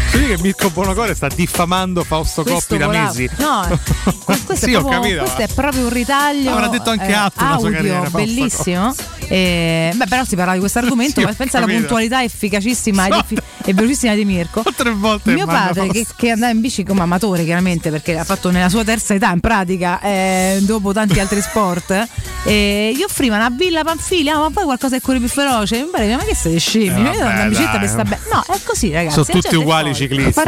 [0.10, 3.30] Sì, che Mirko Bonocore sta diffamando Fausto Questo Coppi da mesi.
[3.38, 3.80] No,
[4.26, 5.20] questo, Sì, è ho proprio, capito.
[5.22, 6.52] questo è proprio un ritaglio.
[6.52, 8.96] Avrà detto anche eh, altro nella sua audio, carriera, bellissimo.
[9.30, 13.14] Eh, beh, però si parla di questo argomento, Sì, ma pensa alla puntualità efficacissima ed
[13.14, 14.64] effi- e velocissima di Mirko.
[14.76, 16.06] Tre volte Mio padre, che.
[16.16, 19.40] Che andava in bici come amatore, chiaramente, perché l'ha fatto nella sua terza età, in
[19.40, 22.08] pratica, eh, dopo tanti altri sport,
[22.46, 25.82] eh, gli offriva una villa Panfilia, ma poi qualcosa che corre più veloce.
[25.82, 26.86] Mi pare, ma che siete scemi?
[26.86, 28.10] Eh, Io devo andare in vabbè, bicicletta dai, per sta no.
[28.10, 28.22] bene.
[28.32, 29.14] No, è così, ragazzi.
[29.14, 30.42] Sono tutti è uguali i ciclisti.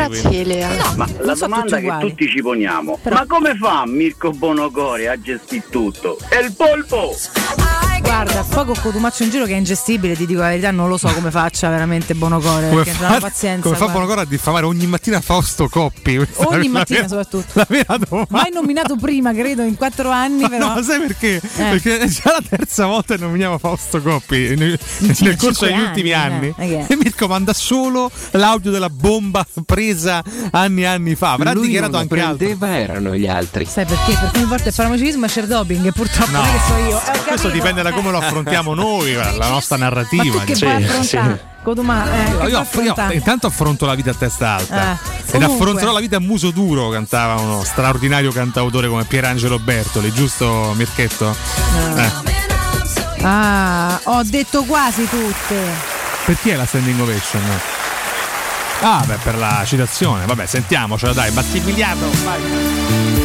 [0.77, 5.19] No, Ma la domanda tutti che tutti ci poniamo, ma come fa Mirko Bonocore a
[5.19, 6.17] gestire tutto?
[6.29, 7.15] E il polpo!
[8.01, 10.97] Guarda, poi con Cotumaccio in giro che è ingestibile, ti dico la verità, non lo
[10.97, 13.61] so come faccia veramente Bonocore, Come perché fa, pazienza.
[13.63, 13.93] come fa guarda.
[13.99, 16.15] Bonocora a diffamare ogni mattina Fausto Coppi?
[16.17, 17.51] Questa è Ogni la mattina vera- soprattutto.
[17.53, 18.27] La vera domanda.
[18.31, 20.73] Mai nominato prima, credo, in quattro anni, però.
[20.75, 21.35] No, sai perché?
[21.35, 21.41] Eh.
[21.55, 24.77] Perché è già la terza volta che nominiamo Fausto Coppi nel,
[25.19, 26.71] nel corso degli ultimi anni, anni.
[26.73, 26.89] eh, ok.
[26.89, 31.33] E Mirko manda solo l'audio della bomba presa anni e anni fa.
[31.33, 32.35] Avrà Lui dichiarato non anche altro.
[32.37, 33.65] prendeva, erano gli altri.
[33.65, 34.13] Sai perché?
[34.13, 36.77] Perché ogni volta è farmacismo e c'è doping, e purtroppo No, non è che so
[36.77, 36.97] io.
[37.13, 40.39] Eh, questo dipende da come lo affrontiamo noi, la nostra Ma narrativa.
[40.39, 41.47] tu che affrontare?
[41.61, 45.99] Codumà, eh, Io, io intanto affronto la vita a testa alta Eh, ed affronterò la
[45.99, 51.35] vita a muso duro cantava uno straordinario cantautore come Pierangelo Bertoli giusto Mirchetto?
[51.97, 52.11] Eh.
[53.23, 55.57] Ah, ho detto quasi tutte.
[56.25, 57.41] per chi è la standing ovation?
[58.81, 63.18] ah beh per la citazione vabbè sentiamocela dai Bastigliato vai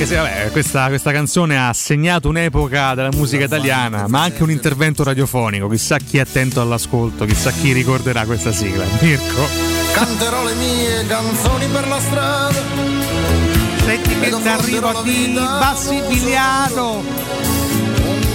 [0.00, 4.50] Anche se vabbè, questa, questa canzone ha segnato un'epoca della musica italiana, ma anche un
[4.50, 5.68] intervento radiofonico.
[5.68, 8.86] Chissà chi è attento all'ascolto, chissà chi ricorderà questa sigla.
[8.98, 9.46] Mirko.
[9.92, 12.62] Canterò le mie canzoni per la strada.
[13.84, 17.49] Senti che arrivo di Bassigliato.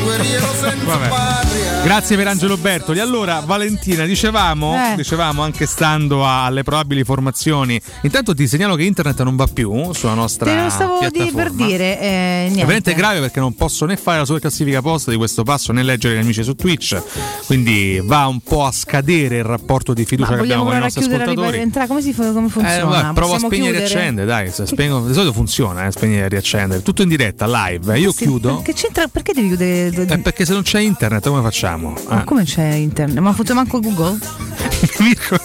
[0.06, 1.08] Guerriero senza Vabbè.
[1.10, 1.82] patria.
[1.84, 3.00] Grazie per Angelo Bertoli.
[3.00, 4.96] Allora, Valentina, dicevamo, Eh.
[4.96, 7.80] dicevamo anche stando alle probabili formazioni.
[8.02, 11.52] Intanto ti segnalo che internet non va più sulla nostra Te lo stavo di- per
[11.52, 12.62] dire, eh, È niente.
[12.62, 15.84] veramente grave perché non posso né fare la sua classifica posta di questo passo né
[15.84, 17.02] leggere gli amici su Twitch.
[17.46, 20.80] Quindi va un po' a scadere il rapporto di fiducia Ma che abbiamo con i
[20.80, 21.48] nostri ascoltatori.
[21.48, 21.88] e rientrare?
[21.88, 23.10] Come, si come funziona?
[23.10, 23.86] Eh, provo a spegnere e chiudere?
[23.88, 24.52] riaccendere, dai.
[24.52, 26.82] Spengo, di solito funziona, eh, spegnere e riaccendere.
[26.82, 27.94] Tutto in diretta, live.
[27.96, 28.00] eh.
[28.00, 28.62] Io Sì, chiudo.
[28.64, 29.08] Che c'entra?
[29.08, 29.92] Perché devi chiudere?
[30.02, 31.94] Eh, perché se non c'è internet come facciamo?
[32.08, 32.24] Ma Eh.
[32.24, 33.20] come c'è internet?
[33.20, 34.18] Ma funziona manco Google?
[35.00, 35.38] Mirko,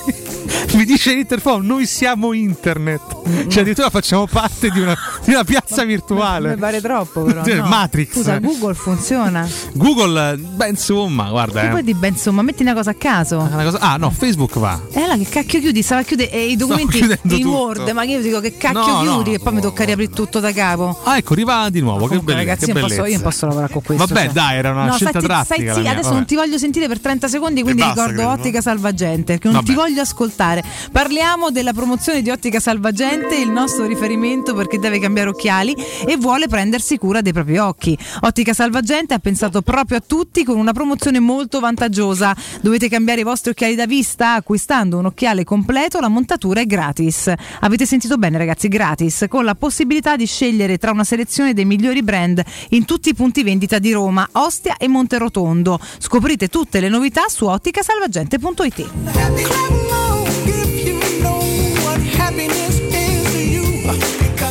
[0.74, 3.00] Mi dice Interphone, noi siamo internet.
[3.48, 6.50] Cioè, addirittura facciamo parte di una, di una piazza virtuale.
[6.50, 7.42] Mi pare troppo, però.
[7.44, 7.66] No.
[7.66, 8.12] Matrix.
[8.12, 9.48] Scusa, Google funziona.
[9.72, 11.60] Google, beh, insomma, guarda.
[11.60, 11.70] Che eh.
[11.70, 13.48] poi di beh, insomma, metti una cosa a caso.
[13.52, 14.80] Cosa- ah, no, Facebook va.
[14.92, 15.82] E là che cacchio chiudi?
[15.82, 17.46] Stava a chiudere eh, i documenti chiudendo in.
[17.46, 20.40] Word, ma io dico che cacchio No, no, chiudi e poi mi tocca riaprire tutto
[20.40, 21.00] da capo.
[21.04, 22.06] Ah, ecco, arriva di nuovo.
[22.06, 24.06] Che, belle- ragazzi, che io, posso, io posso lavorare con questo.
[24.06, 24.32] Vabbè, cioè.
[24.40, 25.70] Dai, era una No, scelta drastica.
[25.72, 26.14] stai mia, adesso vabbè.
[26.16, 28.40] non ti voglio sentire per 30 secondi, quindi basta, ricordo credo?
[28.40, 29.66] Ottica Salvagente, perché non Vabbè.
[29.66, 30.62] ti voglio ascoltare.
[30.90, 35.74] Parliamo della promozione di Ottica Salvagente, il nostro riferimento perché deve cambiare occhiali
[36.06, 37.96] e vuole prendersi cura dei propri occhi.
[38.20, 42.34] Ottica Salvagente ha pensato proprio a tutti con una promozione molto vantaggiosa.
[42.60, 47.32] Dovete cambiare i vostri occhiali da vista acquistando un occhiale completo, la montatura è gratis.
[47.60, 52.02] Avete sentito bene ragazzi, gratis, con la possibilità di scegliere tra una selezione dei migliori
[52.02, 55.78] brand in tutti i punti vendita di Roma, Ostia e Monterotondo.
[55.98, 58.88] Scoprite tutte le novità su otticasalvagente.it.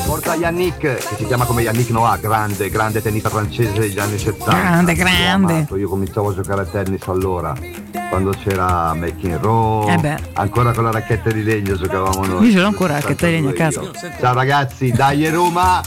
[0.06, 4.51] Porta Yannick, che si chiama come Yannick Noah, grande, grande tennista francese degli anni 70.
[4.51, 5.53] Grande, grande.
[5.53, 5.77] amato.
[5.77, 7.53] Io cominciavo a giocare a tennis allora,
[8.10, 10.18] quando c'era Making Row, Eh beh.
[10.34, 12.45] ancora con la racchetta di legno giocavamo noi.
[12.47, 13.81] Io ce l'ho ancora la racchetta di legno a casa.
[14.19, 15.81] Ciao ragazzi, dai Roma!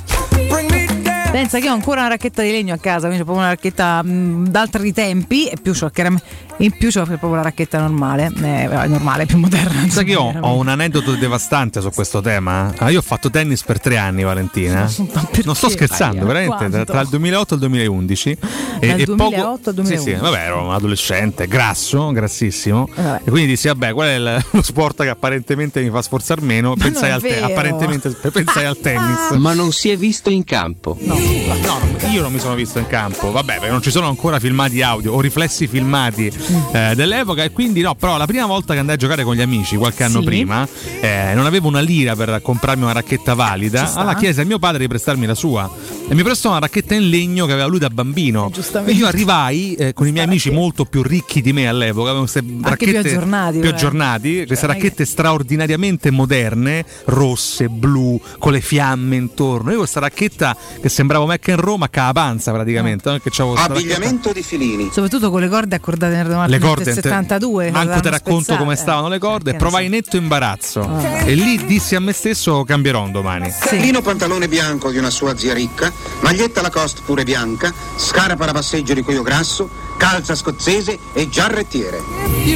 [1.32, 4.02] Pensa che ho ancora una racchetta di legno a casa, quindi ho proprio una racchetta
[4.02, 6.20] mh, d'altri tempi e più c'ho chiaram-
[6.58, 9.88] in più c'ho proprio la racchetta normale, eh, normale, più moderna.
[9.88, 12.72] Sai che io ho un aneddoto devastante su questo tema.
[12.78, 14.88] Ah, io ho fatto tennis per tre anni, Valentina.
[15.44, 16.26] Non sto scherzando, Aia.
[16.26, 16.56] veramente.
[16.56, 16.92] Tra, Quanto?
[16.92, 18.38] tra il 2008 e il 2011.
[18.80, 19.86] Dal e, 2008 al poco...
[19.86, 20.02] Sì, 2011.
[20.02, 22.88] sì, vabbè, ero un adolescente, grasso, grassissimo.
[22.94, 23.20] Eh, vabbè.
[23.24, 26.74] E quindi dissi, vabbè, qual è il- lo sport che apparentemente mi fa sforzar meno?
[26.76, 29.30] Ma Pensai al, te- apparentemente, pensai al tennis.
[29.36, 30.96] Ma non si è visto in campo.
[31.00, 34.38] No, no, io non mi sono visto in campo, vabbè, perché non ci sono ancora
[34.38, 36.30] filmati audio o riflessi filmati
[36.72, 39.40] eh, dell'epoca e quindi no, però la prima volta che andai a giocare con gli
[39.40, 40.24] amici qualche anno Sì.
[40.26, 40.66] prima
[41.00, 44.78] eh, non avevo una lira per comprarmi una racchetta valida, allora chiesi a mio padre
[44.80, 45.70] di prestarmi la sua
[46.08, 48.50] e mi prestò una racchetta in legno che aveva lui da bambino.
[48.52, 48.92] giustamente.
[48.92, 52.20] E io arrivai eh, con i miei amici molto più ricchi di me all'epoca, avevamo
[52.22, 58.20] queste più racchette aggiornati, più aggiornati, queste Non è che- racchette straordinariamente moderne, rosse, blu,
[58.38, 59.70] con le fiamme intorno.
[59.70, 63.18] Io questa racchetta che sembrava McEnroe ma con la panza praticamente, no?
[63.18, 64.90] Che c'avevo questa racchetta- di filini.
[64.92, 66.84] Soprattutto con le corde accordate nel le corde?
[66.84, 67.70] Del 72.
[67.70, 72.00] manco te racconto come stavano le corde e provai netto imbarazzo e lì dissi a
[72.00, 77.00] me stesso cambierò un domani Lino pantalone bianco di una sua zia ricca, maglietta Lacoste
[77.04, 79.68] pure bianca, scarpa da passeggio di cuoio grasso,
[80.02, 81.98] calza scozzese e giarrettiere.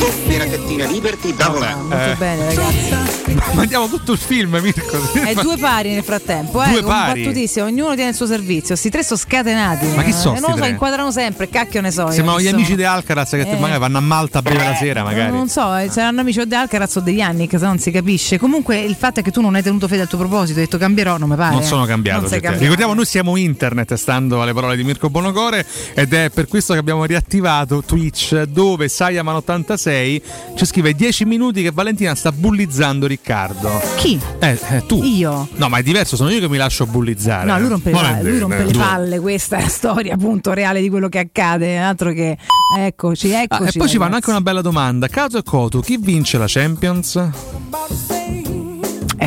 [0.00, 1.74] Tutte racchettine Liberty da volare.
[1.76, 3.38] Molto bene, ragazzi.
[3.54, 7.48] mandiamo tutto il film Mirko È due pari nel frattempo, eh, Due pari.
[7.60, 8.74] ognuno tiene il suo servizio.
[8.74, 9.86] Sti tre sono scatenati.
[9.94, 10.70] Ma chi sono Eh, non lo so, tre?
[10.70, 12.06] inquadrano sempre, cacchio ne so.
[12.06, 13.56] io, sembrano gli amici di Alcaraz che Eh.
[13.60, 16.44] magari vanno a Malta a bere la sera magari Non so, eh, saranno amici o
[16.46, 18.40] di Alcaraz o degli anni, che se non si capisce.
[18.40, 20.78] Comunque il fatto è che tu non hai tenuto fede al tuo proposito, hai detto
[20.78, 21.54] cambierò, non mi pare.
[21.54, 22.58] non sono cambiato, Non cambiato.
[22.58, 25.64] ricordiamo noi siamo internet stando alle parole di Mirko Bonocore
[25.94, 30.22] ed è per questo che abbiamo riattivato Twitch dove Sayaman86
[30.56, 34.18] ci scrive 10 minuti che Valentina sta bullizzando Riccardo Chi?
[34.38, 35.48] eh, eh, tu Io?
[35.54, 38.04] no ma è diverso sono io che mi lascio bullizzare No, lui rompe, le Non
[38.04, 40.88] è palle, lui vero, rompe eh, le palle, questa è la storia appunto reale di
[40.88, 42.36] quello che accade, altro che
[42.78, 43.62] eccoci, Ah, eccoci.
[43.62, 43.96] e poi ci ragazzi.
[43.98, 45.08] fanno anche una bella domanda.
[45.08, 47.28] Cato e Cotu, chi vince la Champions?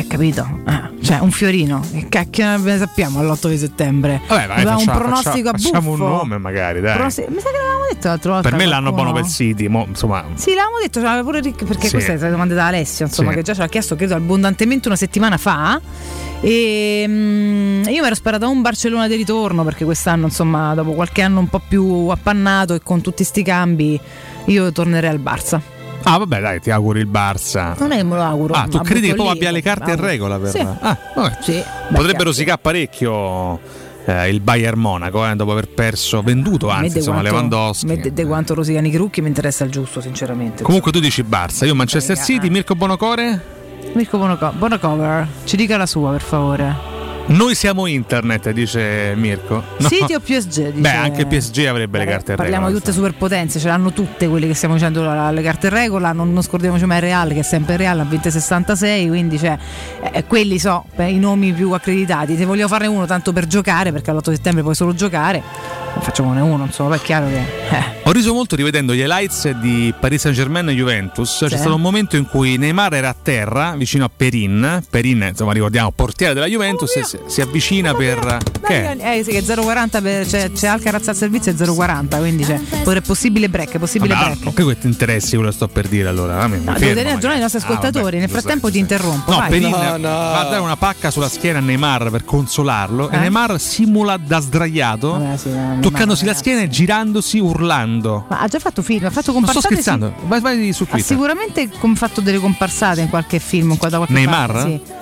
[0.00, 0.48] Eh, capito?
[0.66, 1.80] Eh, cioè, un fiorino.
[1.92, 4.20] Che cacchio ne sappiamo all'8 di settembre?
[4.26, 5.68] Vabbè, vai, Aveva faccia- un pronostico faccia- a buffo.
[5.72, 6.94] facciamo un nome magari, dai.
[6.94, 8.48] Pronosti- Mi sa che l'avevamo detto l'altra volta.
[8.48, 10.24] Per me l'hanno buono per City, mo, insomma.
[10.34, 11.92] Sì, l'avevamo detto, c'aveva pure Rick, perché Sì.
[11.92, 13.36] queste sono le domande da Alessio, insomma, Sì.
[13.36, 15.78] che già ce l'ha chiesto, credo, abbondantemente una settimana fa.
[16.42, 21.20] E mm, io mi ero sperata un Barcellona di ritorno perché quest'anno, insomma, dopo qualche
[21.20, 24.00] anno un po' più appannato e con tutti sti cambi,
[24.46, 25.60] io tornerei al Barça.
[26.02, 27.74] Ah, vabbè, dai, ti auguri il Barça.
[27.78, 28.54] Non è che me lo auguro.
[28.54, 30.06] Ah, tu credi che poi abbia le carte in auguro.
[30.08, 30.58] regola per Sì.
[30.58, 31.38] Ah, vabbè.
[31.40, 31.62] Sì,
[31.92, 33.60] Potrebbe rosicare parecchio
[34.06, 37.86] eh, il Bayern Monaco eh, dopo aver perso, venduto anzi, insomma, quanto- Lewandowski.
[37.86, 40.62] me de, quanto rosicano i Crucchi mi interessa il giusto, sinceramente.
[40.62, 43.58] Comunque tu dici Barça, io Manchester City, Mirko Bonocore?
[43.94, 46.98] Mirko Bonoco- Bonocover, ci dica la sua per favore.
[47.30, 49.62] Noi siamo internet, dice Mirko.
[49.78, 49.88] No.
[49.88, 50.72] City o PSG?
[50.72, 50.80] Dice...
[50.80, 54.48] Beh, anche PSG avrebbe le carte in Parliamo di tutte superpotenze, ce l'hanno tutte quelle
[54.48, 57.76] che stiamo dicendo le carte in regola, non, non scordiamoci mai Real che è sempre
[57.76, 59.56] Real a 2066, quindi cioè,
[60.12, 62.36] eh, quelli so beh, i nomi più accreditati.
[62.36, 65.40] Se voglio farne uno tanto per giocare, perché all'8 settembre puoi solo giocare,
[66.00, 67.38] facciamone uno, insomma, è chiaro che...
[67.70, 67.98] eh.
[68.04, 71.36] Ho riso molto rivedendo gli highlights di Paris Saint Germain e Juventus.
[71.38, 71.58] C'è Sì.
[71.58, 74.82] stato un momento in cui Neymar era a terra vicino a Perin.
[74.90, 78.38] Perin, insomma, ricordiamo, portiere della Juventus, e si, si avvicina per.
[78.64, 78.96] Che?
[78.96, 79.18] è?
[79.18, 83.00] Eh sì, che 0,40 per, c'è, c'è Alcaraz al servizio e 0,40, quindi c'è è
[83.00, 84.56] possibile break, possibile Vabbè, break.
[84.58, 86.40] non che ti interessi quello che sto per dire allora.
[86.42, 88.02] Ah, mi- mi No, fermo, devo tenere aggiornati i nostri Ah, ascoltatori.
[88.04, 89.30] vabbè, Nel frattempo ti interrompo.
[89.30, 89.48] No, vai.
[89.50, 93.18] Perin va a dare una pacca sulla schiena a Neymar per consolarlo e Eh?
[93.18, 98.26] Neymar simula da sdraiato, Vabbè, sì, Neymar, toccandosi la schiena e girandosi urlando.
[98.28, 99.74] Ma ha già fatto film, ha fatto Non sto comparsate.
[99.74, 100.26] scherzando, sì.
[100.26, 101.06] vai, vai su Ha Twitter.
[101.06, 104.52] sicuramente com- fatto delle comparsate in qualche film, qua da qualche Neymar?
[104.52, 104.80] parte.
[104.84, 104.92] Sì.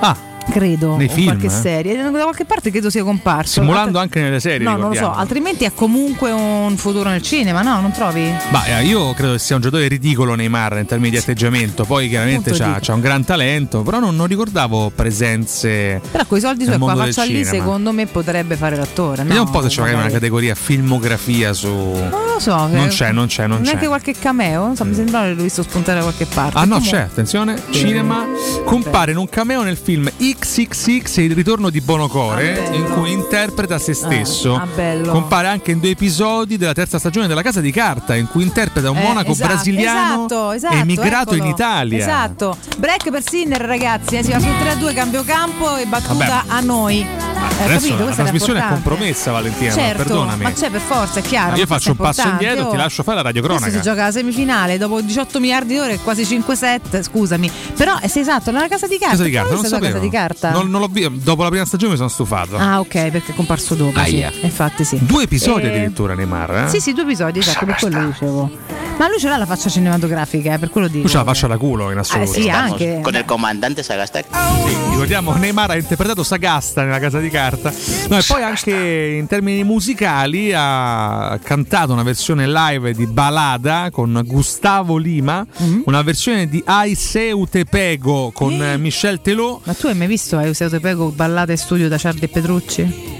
[0.00, 0.16] Ah,
[0.50, 1.50] Credo, Nei film, qualche eh?
[1.50, 3.60] serie, da qualche parte credo sia comparso.
[3.60, 4.64] simulando Altre- anche nelle serie.
[4.64, 5.20] No, non lo so, ricordiamo.
[5.20, 7.80] altrimenti ha comunque un futuro nel cinema, no?
[7.80, 8.32] Non trovi?
[8.50, 12.08] Ma eh, io credo che sia un giocatore ridicolo Neymar in termini di atteggiamento, poi
[12.08, 16.00] chiaramente c'ha, c'ha un gran talento, però non, non ricordavo presenze.
[16.10, 17.50] Però con i soldi suoi qua faccia lì, cinema.
[17.50, 19.22] secondo me potrebbe fare l'attore.
[19.22, 21.68] No, Vediamo un po' se c'è magari una categoria filmografia su.
[21.68, 22.66] Non lo so.
[22.68, 23.86] Non c'è, non c'è, non Neanche c'è.
[23.88, 24.72] qualche cameo?
[24.74, 26.56] So, mi sembrava che l'ho visto spuntare da qualche parte.
[26.56, 28.24] Ah no, Comunque- c'è, attenzione, cinema.
[28.64, 33.94] Compare in un cameo nel film XXX Il ritorno di Bonocore, in cui interpreta se
[33.94, 34.54] stesso.
[34.54, 35.10] ah, bello.
[35.12, 38.90] Compare anche in due episodi della terza stagione della Casa di Carta, in cui interpreta
[38.90, 41.50] un Eh, monaco esatto, brasiliano esatto, esatto, emigrato in eccolo.
[41.54, 41.98] Italia.
[41.98, 42.56] Esatto.
[42.78, 44.16] Break per Sinner, ragazzi.
[44.16, 46.42] eh, si va sul 3-2, cambio campo e battuta Vabbè.
[46.48, 47.00] a noi.
[47.00, 48.04] Eh, Adesso capito?
[48.08, 50.42] la trasmissione è compromessa, Valentina, Certo, perdonami.
[50.44, 51.54] ma c'è per forza, è chiaro.
[51.56, 52.78] Io ma faccio un passo indietro, ti Oh.
[52.78, 53.66] lascio fare la radiocronaca.
[53.66, 57.50] Adesso si gioca la semifinale dopo 18 miliardi di ore e quasi 5-7, scusami.
[57.76, 59.10] Però è esatto, nella casa di carta.
[59.16, 59.86] Casa di carta, non sapevo.
[59.92, 60.25] casa di carta?
[60.52, 62.56] Non, non l'ho vi- dopo la prima stagione mi sono stufato.
[62.56, 64.02] Ah, ok, perché è comparso dopo.
[64.04, 64.24] Sì.
[64.42, 64.98] Infatti, sì.
[65.00, 66.68] Due episodi Eh, addirittura Neymar, eh?
[66.68, 68.50] Sì, sì, due episodi, esatto, per quello dicevo.
[68.98, 71.02] Ma lui ce l'ha la faccia cinematografica, eh, per quello dico.
[71.04, 72.32] Tu ce la faccia da culo in assoluto.
[72.32, 73.00] Eh, sì, anche.
[73.02, 74.20] Con il comandante Sagasta.
[74.22, 77.70] Sì, ricordiamo Neymar ha interpretato Sagasta nella casa di carta.
[78.08, 84.22] No, e poi anche in termini musicali ha cantato una versione live di Balada con
[84.24, 85.80] Gustavo Lima, Mm-hmm.
[85.86, 89.60] una versione di Ai Seu Te Pego con eh, Michel Telò.
[89.64, 93.14] Ma tu hai mai visto Euseo Te Pego ballate in studio da Ciardi e Petrucci?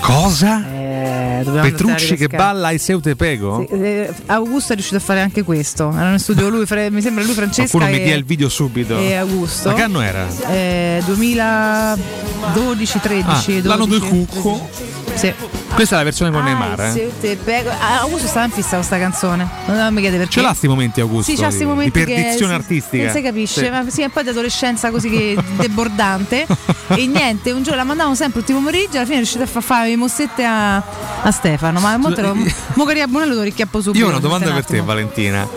[0.00, 0.64] Cosa?
[0.72, 3.64] Eh, Petrucci che balla ai Seu Te Pego?
[3.68, 5.90] Sì, eh, Augusto è riuscito a fare anche questo.
[5.92, 7.70] Erano in studio lui, Fre- mi sembra lui, Francesca.
[7.78, 8.98] Qualcuno mi e- dia il video subito.
[8.98, 9.68] e Augusto.
[9.70, 10.26] Ma che anno era?
[10.50, 13.22] Eh, 2012-13.
[13.24, 14.68] Ah, l'anno del cucco.
[15.14, 15.32] Sì.
[15.78, 17.68] Questa è la versione con Ah, Neymar, eh?
[17.78, 19.48] ah, Augusto stava in fissa questa canzone.
[19.66, 20.32] Non mi chiede perché.
[20.32, 21.30] Ce l'ha sti momenti Augusto?
[21.30, 23.04] Sì, c'ha questi momenti di che perdizione sì, artistica.
[23.04, 23.70] Non si capisce, Sì.
[23.70, 26.48] ma sì, un po' di adolescenza così che debordante.
[26.88, 29.46] e niente, un giorno la mandavamo sempre tutti i pomeriggi, alla fine è riuscito a
[29.46, 30.78] far fare le mossette a,
[31.22, 31.78] a Stefano.
[31.78, 33.98] Ma mo, te lo, mo che Bonello lo richiappo subito.
[34.02, 34.80] Io ho una domanda un per te.
[34.80, 35.48] Valentina.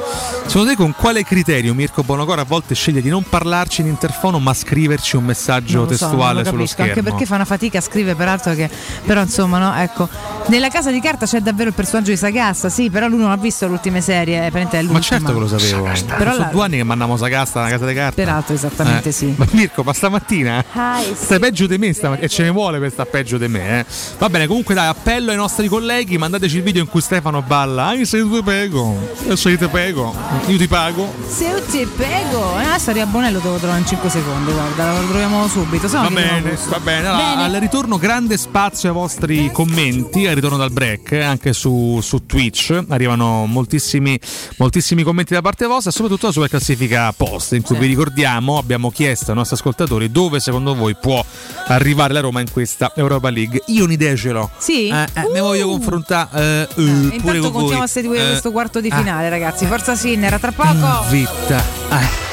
[0.45, 4.37] Secondo te con quale criterio Mirko Bonocora a volte sceglie di non parlarci in interfono
[4.37, 6.91] ma scriverci un messaggio so, testuale non lo sullo capisco, schermo?
[6.91, 8.69] Anche perché fa una fatica a scrivere, peraltro che.
[9.03, 10.09] Però insomma, no, ecco.
[10.47, 13.37] Nella casa di carta c'è davvero il personaggio di Sagasta, sì, però lui non ha
[13.37, 14.99] visto le ultime serie, eh, è Ma l'ultima.
[14.99, 15.83] certo che lo sapevo.
[16.17, 18.15] Però Sono la- due anni che mandiamo Sagasta alla casa di carta.
[18.15, 19.11] Peraltro, esattamente Eh.
[19.11, 19.33] sì.
[19.37, 22.91] Ma Mirko, ma stamattina Ah, stai peggio di me stamattina e ce ne vuole per
[22.91, 23.79] sta peggio di me.
[23.79, 23.85] eh.
[24.17, 27.85] Va bene, comunque dai, appello ai nostri colleghi, mandateci il video in cui Stefano balla.
[27.85, 28.97] Anche se io ti pego,
[29.33, 30.13] se io ti pego,
[30.47, 31.13] io ti pago.
[31.27, 34.91] Se io ti pego, eh, adesso arriva Bonello te lo trovo in 5 secondi, guarda,
[34.99, 35.87] lo troviamo subito.
[35.87, 37.07] Va bene, va bene.
[37.07, 41.99] Allora, al ritorno grande spazio ai vostri commenti, al ritorno dal break, eh, anche su,
[42.01, 42.83] su Twitch.
[42.89, 44.19] Arrivano moltissimi,
[44.57, 49.31] moltissimi commenti da parte vostra, soprattutto sulla classifica post, in cui vi ricordiamo, abbiamo chiesto
[49.31, 51.23] ai nostri ascoltatori dove secondo voi può
[51.67, 53.61] arrivare la Roma in questa Europa League.
[53.67, 54.49] Io un'idea ce l'ho.
[54.57, 54.87] Sì?
[54.89, 57.51] Eh, eh, Mi voglio confrontare eh, eh, pure Intanto con voi.
[57.51, 59.65] continuiamo a seguire Eh, questo quarto di finale, ragazzi.
[59.65, 61.05] Forza Sinner, a tra poco.
[61.09, 61.63] Zitta.
[61.91, 62.29] Eh.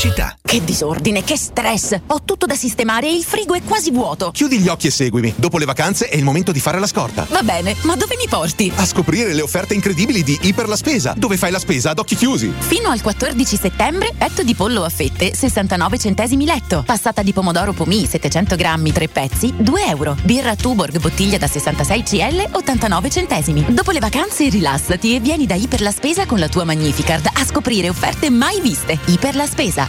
[0.00, 0.34] Pubblicità.
[0.42, 1.96] Che disordine, che stress!
[2.06, 4.30] Ho tutto da sistemare e il frigo è quasi vuoto.
[4.30, 5.34] Chiudi gli occhi e seguimi.
[5.36, 7.26] Dopo le vacanze è il momento di fare la scorta.
[7.28, 8.72] Va bene, ma dove mi porti?
[8.74, 12.16] A scoprire le offerte incredibili di Iper la Spesa, dove fai la spesa ad occhi
[12.16, 12.50] chiusi.
[12.58, 16.82] Fino al 14 settembre, petto di pollo a fette, 69 centesimi letto.
[16.84, 20.16] Passata di pomodoro pomì, 700 grammi, 3 pezzi, 2 euro.
[20.22, 23.66] Birra Tuborg, bottiglia da 66 CL, 89 centesimi.
[23.68, 27.44] Dopo le vacanze rilassati e vieni da Iper la Spesa con la tua Magnificard a
[27.44, 28.98] scoprire offerte mai viste.
[29.04, 29.88] Iper la Spesa,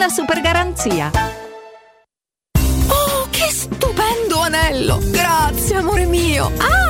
[0.00, 1.10] una super garanzia.
[2.88, 4.98] Oh, che stupendo anello!
[5.10, 6.50] Grazie, amore mio!
[6.56, 6.89] Ah,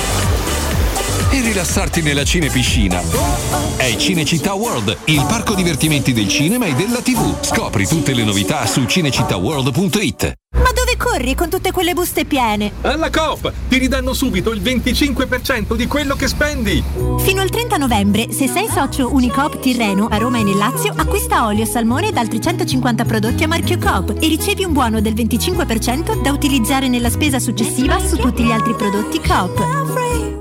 [1.31, 3.01] e rilassarti nella cinepiscina.
[3.77, 7.41] È Cinecittà World, il parco divertimenti del cinema e della TV.
[7.41, 10.33] Scopri tutte le novità su cinecittàworld.it.
[10.57, 12.73] Ma dove corri con tutte quelle buste piene?
[12.81, 16.83] Alla Coop ti ridanno subito il 25% di quello che spendi.
[17.19, 21.45] Fino al 30 novembre, se sei socio Unicoop Tirreno a Roma e nel Lazio, acquista
[21.45, 26.21] olio, salmone ed altri 150 prodotti a marchio Coop e ricevi un buono del 25%
[26.21, 30.40] da utilizzare nella spesa successiva su tutti gli altri prodotti Coop.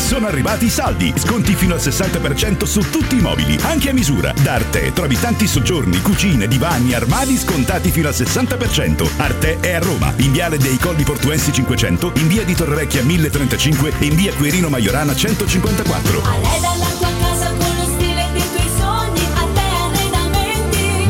[0.00, 1.12] sono arrivati i saldi.
[1.16, 4.32] Sconti fino al 60% su tutti i mobili, anche a misura.
[4.42, 9.08] Da Arte trovi tanti soggiorni, cucine, divani, armadi scontati fino al 60%.
[9.18, 13.92] Arte è a Roma, in Viale dei Colli Portuensi 500, in Via di Torrevecchia 1035
[13.98, 16.22] e in Via Quirino Maiorana 154.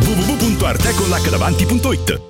[0.00, 2.29] www.artecollacdavanti.it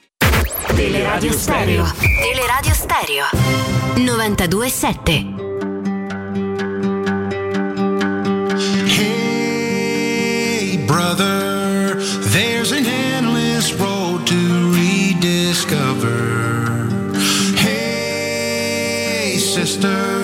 [0.75, 1.85] Teleradio Stereo.
[2.19, 3.25] Teleradio Stereo.
[3.95, 5.37] 92.7.
[9.41, 11.95] Hey, brother,
[12.33, 16.17] there's an endless road to rediscover.
[17.55, 20.20] Hey, sister,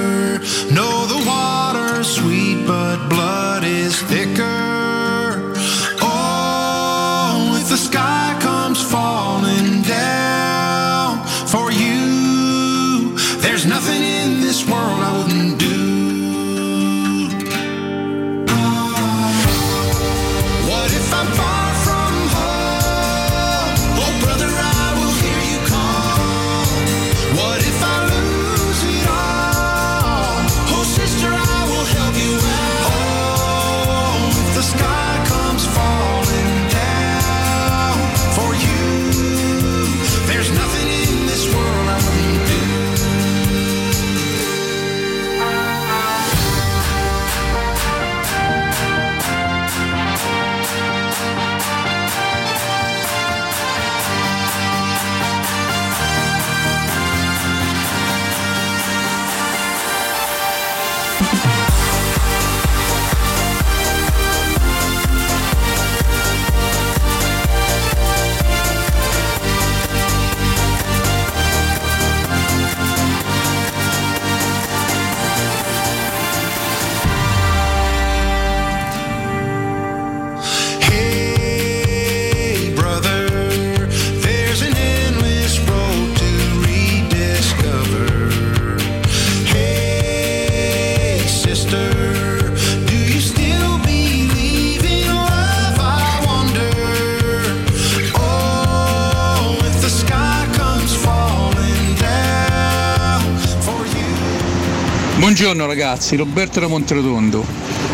[106.08, 107.46] ragazzi, Roberto da Monterotondo.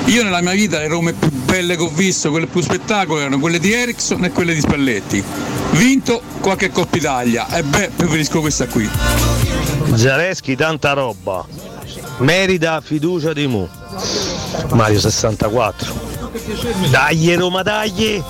[0.06, 3.40] Io nella mia vita le Rome più belle che ho visto, quelle più spettacolo, erano
[3.40, 5.24] quelle di Ericsson e quelle di Spalletti.
[5.72, 8.88] Vinto qualche Coppa Italia e beh, preferisco questa qui.
[9.96, 11.46] Zaleschi tanta roba.
[12.18, 13.68] Merita fiducia di Mu.
[14.74, 16.12] Mario 64.
[16.90, 18.22] Dai Roma, dai!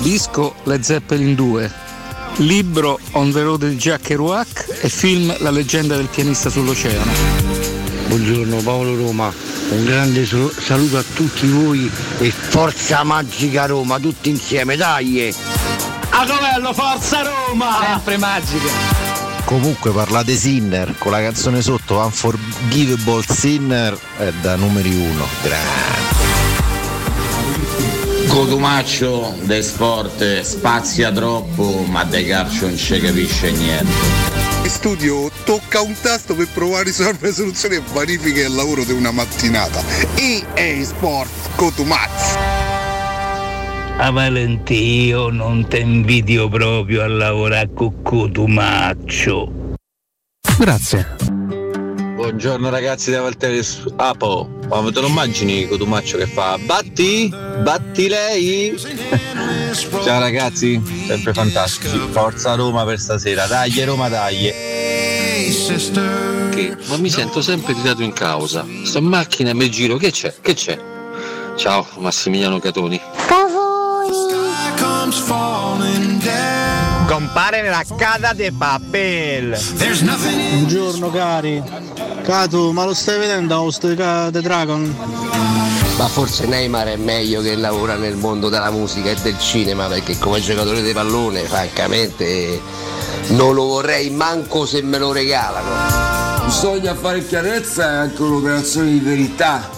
[0.00, 1.72] Disco Le Zeppelin 2.
[2.38, 7.33] Libro On the Road di Jack Kerouac e film La leggenda del pianista sull'oceano.
[8.06, 9.32] Buongiorno Paolo Roma,
[9.70, 15.34] un grande saluto a tutti voi e forza magica Roma, tutti insieme, dai!
[16.10, 17.78] A Covello, forza Roma!
[17.84, 18.94] Sempre magica!
[19.44, 25.26] Comunque parlate Sinner con la canzone sotto Unforgivable Sinner è da numeri uno.
[25.42, 26.02] Grande.
[28.28, 34.23] Cotumaccio del sport spazia troppo, ma del calcio non ci capisce niente.
[34.84, 39.12] Studio tocca un tasto per provare a risolvere soluzioni e verifica il lavoro di una
[39.12, 39.82] mattinata.
[40.14, 42.36] EA Sport Cotumazzo.
[43.96, 49.50] A Valentio non ti invidio proprio a lavorare con Cotumaccio.
[50.58, 51.16] Grazie.
[52.14, 53.62] Buongiorno ragazzi da Valtteri
[53.96, 57.32] Apo, ma te lo immagini Cotumaccio che fa Batti?
[57.62, 58.74] Batti lei?
[60.04, 61.98] Ciao ragazzi, sempre fantastici.
[62.10, 64.73] Forza Roma per stasera, dai Roma dai.
[65.64, 66.76] Che?
[66.88, 68.66] Ma mi sento sempre tirato in causa.
[68.84, 70.34] Sto in macchina e mi giro, che c'è?
[70.38, 70.78] Che c'è?
[71.56, 73.00] Ciao, Massimiliano Catoni.
[77.06, 79.58] Compare nella casa de papel.
[79.78, 81.62] There's nothing in Buongiorno cari.
[82.22, 84.94] Cato, ma lo stai vedendo House the Dragon?
[85.96, 90.18] Ma forse Neymar è meglio che lavora nel mondo della musica e del cinema perché
[90.18, 92.60] come giocatore di pallone francamente
[93.28, 96.44] non lo vorrei manco se me lo regalano.
[96.44, 99.68] Bisogna fare chiarezza e anche un'operazione di verità.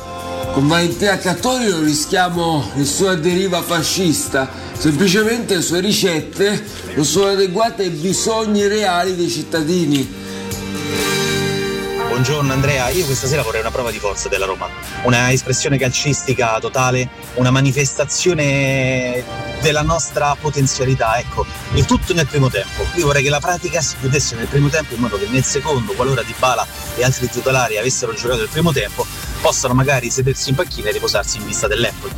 [0.53, 6.65] Con Valentina Cattori non rischiamo nessuna deriva fascista, semplicemente le sue ricette
[6.95, 10.25] non sono adeguate ai bisogni reali dei cittadini.
[12.17, 14.67] Buongiorno Andrea, io questa sera vorrei una prova di forza della Roma,
[15.03, 19.23] una espressione calcistica totale, una manifestazione
[19.61, 21.45] della nostra potenzialità, ecco,
[21.75, 22.87] il tutto nel primo tempo.
[22.95, 25.93] Io vorrei che la pratica si chiudesse nel primo tempo in modo che nel secondo,
[25.93, 26.67] qualora Dybala
[26.97, 29.05] e altri titolari avessero giocato il primo tempo,
[29.43, 32.15] possano magari sedersi in panchina e riposarsi in vista dell'Empoli.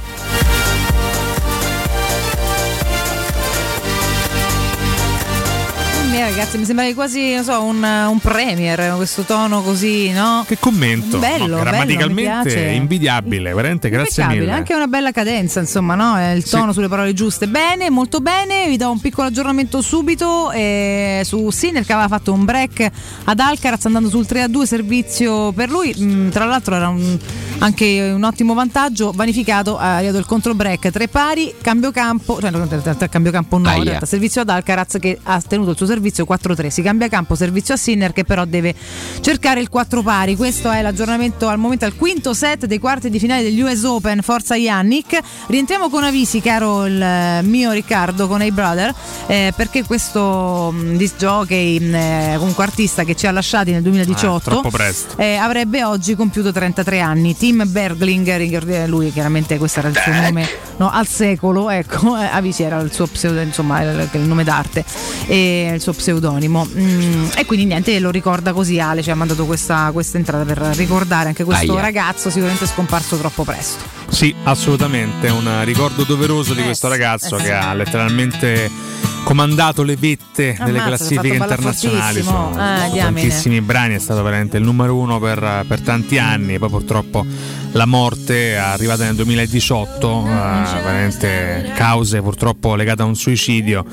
[6.18, 10.44] Me, ragazzi, mi sembra quasi, non so, un, un premier, questo tono così, no?
[10.48, 11.16] Che commento.
[11.18, 12.68] Bello, No, bello, grammaticalmente piace.
[12.70, 14.50] invidiabile, veramente grazie mille.
[14.50, 16.34] anche una bella cadenza, insomma, no?
[16.34, 16.50] Il Sì.
[16.50, 17.46] tono sulle parole giuste.
[17.46, 18.66] Bene, molto bene.
[18.66, 22.90] Vi do un piccolo aggiornamento subito eh, su Sinner che aveva fatto un break
[23.24, 25.94] ad Alcaraz andando sul 3-2 servizio per lui.
[25.96, 27.16] Mm, tra l'altro era un-
[27.58, 29.12] anche un ottimo vantaggio.
[29.12, 32.66] Vanificato, ha arrivato il contro break, tre pari, cambio campo, cioè no,
[33.08, 36.68] cambio campo no, in realtà, servizio ad Alcaraz che ha tenuto il suo servizio 4-3.
[36.68, 38.74] Si cambia campo, servizio a Sinner che però deve
[39.20, 40.36] cercare il 4 pari.
[40.36, 44.20] Questo è l'aggiornamento al momento al quinto set dei quarti di finale degli US Open.
[44.22, 45.18] Forza Yannick.
[45.46, 48.94] Rientriamo con Avisi, caro il eh, mio Riccardo, con i brother,
[49.26, 53.82] eh, perché questo mh, disc jockey, mh, eh, comunque artista che ci ha lasciati nel
[53.82, 55.14] 2018, Eh, troppo presto.
[55.18, 57.36] eh, avrebbe oggi compiuto 33 anni.
[57.36, 62.24] Tim Bergling, ricordi- lui chiaramente questo era il suo nome no, al secolo, ecco, eh,
[62.30, 64.84] Avisi era il suo pseudo, insomma, il, il nome d'arte
[65.26, 66.66] e il suo pseudonimo.
[66.66, 70.58] Mm, e quindi niente, lo ricorda così Ale, ci ha mandato questa, questa entrata per
[70.76, 71.80] ricordare anche questo Aia.
[71.82, 73.84] ragazzo sicuramente scomparso troppo presto.
[74.08, 78.70] Sì, assolutamente, un ricordo doveroso di questo ragazzo eh che ha letteralmente
[79.24, 82.56] comandato le vette delle Ammazza, è classifiche internazionali su fortissimo.
[82.56, 87.26] Ah, tantissimi brani, è stato veramente il numero uno per, per tanti anni, poi purtroppo
[87.72, 93.84] la morte è arrivata nel 2018, eh, veramente cause purtroppo legate a un suicidio.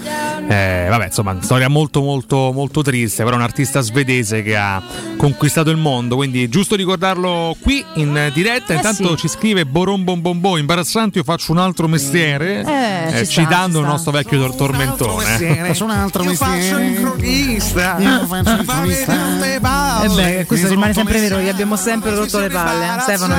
[0.47, 4.81] Eh, vabbè, insomma, storia molto molto molto triste, però un artista svedese che ha
[5.17, 8.73] conquistato il mondo, quindi giusto ricordarlo qui in diretta.
[8.73, 9.17] Eh Intanto sì.
[9.17, 13.31] ci scrive Boron Bon Bon Bon, imbarazzante, io faccio un altro mestiere, Eh, eh, ci
[13.31, 13.91] sta, citando ci il sta.
[13.91, 15.65] nostro vecchio tor- tormentone.
[15.67, 16.93] Faccio un altro mestiere.
[16.93, 17.97] crochista.
[17.99, 20.03] Io faccio il cronista.
[20.03, 22.99] E beh, questo rimane sempre vero, gli abbiamo sempre rotto le palle.
[23.01, 23.35] Stefano,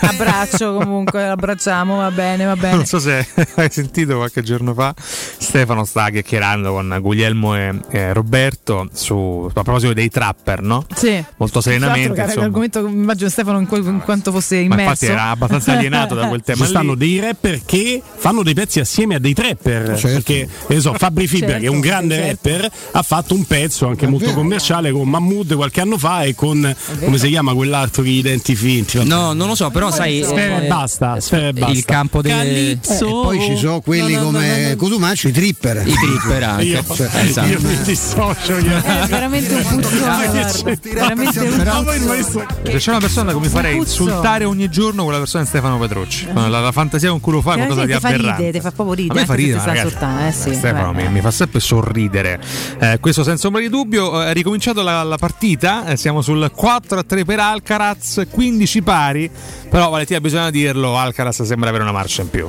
[0.00, 2.76] abbraccio comunque, abbracciamo, va bene, va bene.
[2.76, 3.26] Non so se
[3.56, 9.62] hai sentito qualche giorno fa, Stefano sta chiacchierando con Guglielmo e eh, Roberto su, a
[9.62, 10.84] proposito dei trapper, no?
[10.94, 11.22] Sì.
[11.36, 12.12] Molto serenamente.
[12.14, 14.82] che era l'argomento che immagino Stefano in, que- in quanto fosse Ma immerso.
[14.82, 16.64] infatti era abbastanza alienato da quel tema.
[16.64, 19.96] Ci stanno dei rapper che fanno dei pezzi assieme a dei trapper.
[19.98, 20.06] Certo.
[20.08, 22.48] Perché, che ne so, Fabri Fibra, Certo, che è un grande certo.
[22.50, 24.38] rapper, ha fatto un pezzo anche molto vero.
[24.38, 28.54] commerciale con Mahmood qualche anno fa e con come si chiama quell'altro che i denti
[28.54, 29.04] finti.
[29.04, 30.22] No, non lo so, però sai.
[30.24, 31.74] Sfera e eh, basta, sfera e basta.
[31.76, 32.70] Il campo delle.
[32.70, 34.76] Eh, e poi ci sono quelli No, no, come no, no.
[34.76, 35.82] Cotumaccio, i tripper.
[35.86, 36.64] I tripper anche.
[36.64, 37.48] Io, Cioè, esatto.
[37.48, 38.58] io mi dissocio.
[38.58, 40.28] io- È veramente un puzzone.
[40.82, 45.46] Veramente un Se c'è una persona che mi farei insultare ogni giorno, quella persona è
[45.46, 46.28] Stefano Petrucci.
[46.32, 48.36] La, la fantasia con cui lo fa è qualcosa di Veramente ti fa aberrante.
[48.42, 49.20] ridere, ti fa proprio A ridere.
[49.20, 52.40] me fa ridere, eh sì, Stefano mi, mi fa sempre sorridere.
[52.78, 54.22] Eh, questo senza ombra di dubbio.
[54.22, 55.86] È ricominciato la, la partita.
[55.86, 59.30] eh, siamo sul 4 a 3 per Alcaraz, 15 pari.
[59.68, 62.48] Però Valentina bisogna dirlo, Alcaraz sembra avere una marcia in più.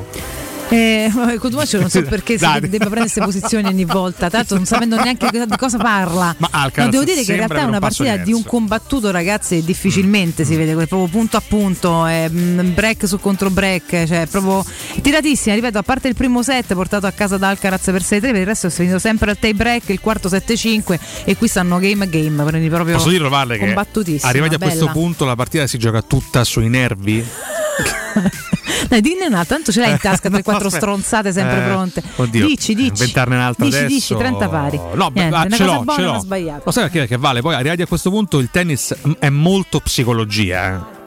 [0.69, 5.01] Eh, Cotumaccio non so perché si debba prendere queste posizioni ogni volta, tanto non sapendo
[5.01, 6.35] neanche di cosa parla.
[6.37, 9.63] Ma Alcaraz No, devo dire che in realtà è una partita di un combattuto, ragazzi,
[9.63, 14.63] difficilmente si vede, proprio punto a punto, eh, break su contro break, cioè proprio
[15.01, 18.35] tiratissima, ripeto, a parte il primo set portato a casa da Alcaraz per 6-3, per
[18.35, 22.03] il resto è finito sempre al tie break, il quarto 7-5 e qui stanno game
[22.03, 23.73] a game, quindi proprio Posso dirlo, Valle, che
[24.21, 24.91] arrivati a questo bella.
[24.91, 27.25] punto la partita si gioca tutta sui nervi?
[28.87, 32.03] Dai, dinne una, tanto ce l'hai in tasca 3-4 No, stronzate sempre Eh, pronte.
[32.15, 32.89] Oddio, dici, dici.
[32.89, 33.93] inventarne un'altra dici, adesso.
[33.93, 34.79] Dici, 30 pari.
[34.93, 36.25] No, Niente, ah, ce l'ho, ce l'ho.
[36.63, 37.07] Lo sai perché?
[37.07, 37.41] Che vale?
[37.41, 40.75] Poi arrivati a questo punto il tennis è molto psicologia.
[40.95, 40.97] eh.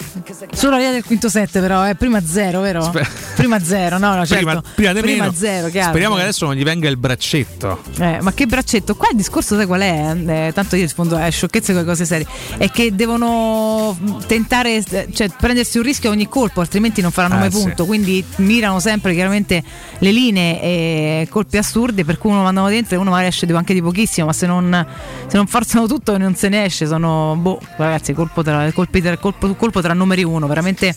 [0.52, 1.94] Solo la via del quinto set, però, eh.
[1.94, 2.82] prima zero, vero?
[2.82, 4.60] Sper- prima zero, no, no, certo.
[4.74, 5.32] Prima, prima meno.
[5.32, 5.89] zero, chiaro.
[5.89, 7.80] Speriamo che adesso non gli venga il braccetto.
[7.98, 8.94] Eh, ma che braccetto?
[8.94, 10.14] Qua il discorso, sai qual è?
[10.48, 12.26] Eh, tanto io rispondo a sciocchezze con cose serie.
[12.59, 17.36] È che devono tentare, eh, cioè prendersi un rischio a ogni colpo, altrimenti non faranno
[17.36, 17.62] Eh, mai sì.
[17.62, 17.86] punto.
[17.86, 19.62] Quindi mirano sempre chiaramente
[19.98, 23.74] le linee e colpi assurdi, per cui uno mandano dentro e uno magari esce anche
[23.74, 24.86] di pochissimo, ma se non,
[25.26, 26.86] se non forzano tutto non se ne esce.
[26.86, 30.94] Sono, boh, ragazzi, colpo tra, colpi tra- colpo, colpo tra numeri uno, veramente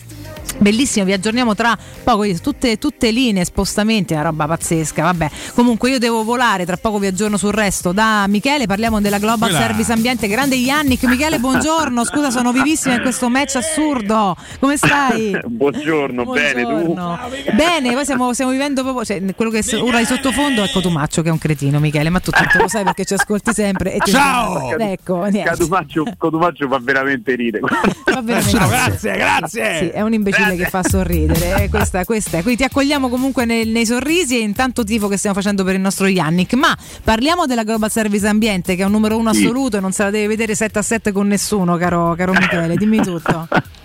[0.58, 5.02] Bellissimo, vi aggiorniamo tra poco, tutte, tutte linee, spostamenti, una roba pazzesca.
[5.02, 7.92] Vabbè, comunque io devo volare, tra poco vi aggiorno sul resto.
[7.92, 11.04] Da Michele parliamo della Global Quella- Service Ambiente, grande Yannick.
[11.04, 12.04] Michele, buongiorno.
[12.04, 14.34] Scusa, sono vivissima in questo match assurdo.
[14.58, 15.38] Come stai?
[15.46, 16.68] Buongiorno, bene tu.
[16.70, 17.18] Buongiorno.
[17.54, 21.28] Bene, poi stiamo, stiamo vivendo proprio cioè, quello che ora di sottofondo è Cotumaccio che
[21.28, 23.94] è un cretino, Michele, ma tu tanto lo sai perché ci ascolti sempre.
[23.94, 24.76] E ti Ciao!
[24.78, 25.50] Ecco, niente.
[25.50, 27.60] Cotumaccio, Cotumaccio fa veramente ridere.
[27.60, 29.78] Va veramente- grazie, grazie.
[29.78, 31.64] Sì, è un imbecille che fa sorridere.
[31.64, 32.42] eh, questa, questa è.
[32.42, 35.74] Quindi ti accogliamo comunque nel- nei sorrisi e in tanto tifo che stiamo facendo per
[35.74, 36.54] il nostro Yannick.
[36.54, 39.44] Ma parliamo della Global Service Ambiente, che è un numero uno Sì.
[39.44, 42.76] assoluto e non se la deve vedere 7 a 7 con nessuno, caro, caro Michele.
[42.76, 43.48] Dimmi tutto.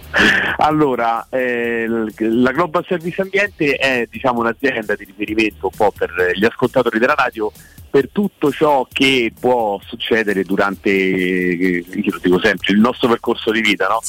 [0.58, 1.86] Allora, eh,
[2.18, 7.16] la Global Service Ambiente è diciamo, un'azienda di riferimento un po' per gli ascoltatori della
[7.16, 7.50] radio
[7.91, 13.51] per tutto ciò che può succedere durante, eh, io lo dico sempre, il nostro percorso
[13.51, 13.99] di vita, no?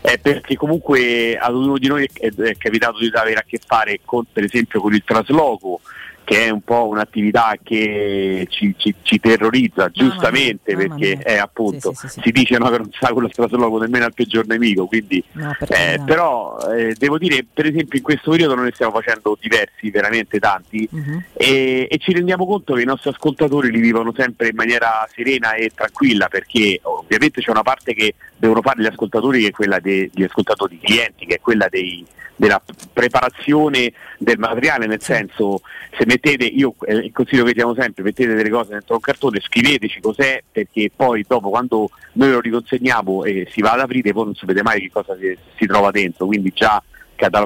[0.00, 4.00] Eh, perché comunque ad ognuno di noi è, è capitato di avere a che fare
[4.04, 5.80] con, per esempio con il trasloco,
[6.24, 11.92] che è un po' un'attività che ci, ci- ci terrorizza, giustamente, perché è appunto
[12.22, 15.22] si dice no, che non sa quello trasloco nemmeno al peggior nemico, quindi
[15.68, 19.90] eh, però eh, devo dire, per esempio in questo periodo noi ne stiamo facendo diversi,
[19.90, 20.88] veramente tanti,
[21.34, 25.52] e, e ci rendiamo conto che i nostri ascoltatori li vivono sempre in maniera serena
[25.54, 29.78] e tranquilla, perché ovviamente c'è una parte che devono fare gli ascoltatori che è quella
[29.78, 32.04] degli ascoltatori clienti, che è quella dei-
[32.36, 32.60] della
[32.92, 35.60] preparazione del materiale, nel senso
[35.96, 39.40] se mettete, io eh, il consiglio che diamo sempre, mettete delle cose dentro un cartone,
[39.40, 44.24] scriveteci cos'è, perché poi dopo quando noi lo riconsegniamo e si va ad aprire poi
[44.24, 46.82] non sapete mai che cosa si, si trova dentro, quindi già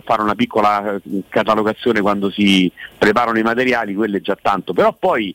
[0.03, 4.93] fare una piccola eh, catalogazione quando si preparano i materiali, quello è già tanto, però
[4.99, 5.35] poi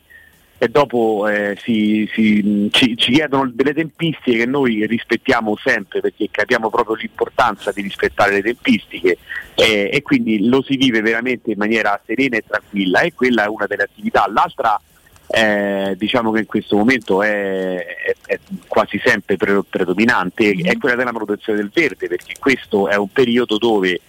[0.56, 6.28] e dopo eh, si- si- ci, ci chiedono delle tempistiche che noi rispettiamo sempre perché
[6.30, 9.18] capiamo proprio l'importanza di rispettare le tempistiche.
[9.54, 13.00] Eh, e quindi lo si vive veramente in maniera serena e tranquilla.
[13.00, 14.26] E quella è una delle attività.
[14.32, 14.80] L'altra
[15.26, 20.96] eh, diciamo che in questo momento è, è- è quasi sempre pre- predominante è quella
[20.96, 24.00] della manutenzione del verde perché questo è un periodo dove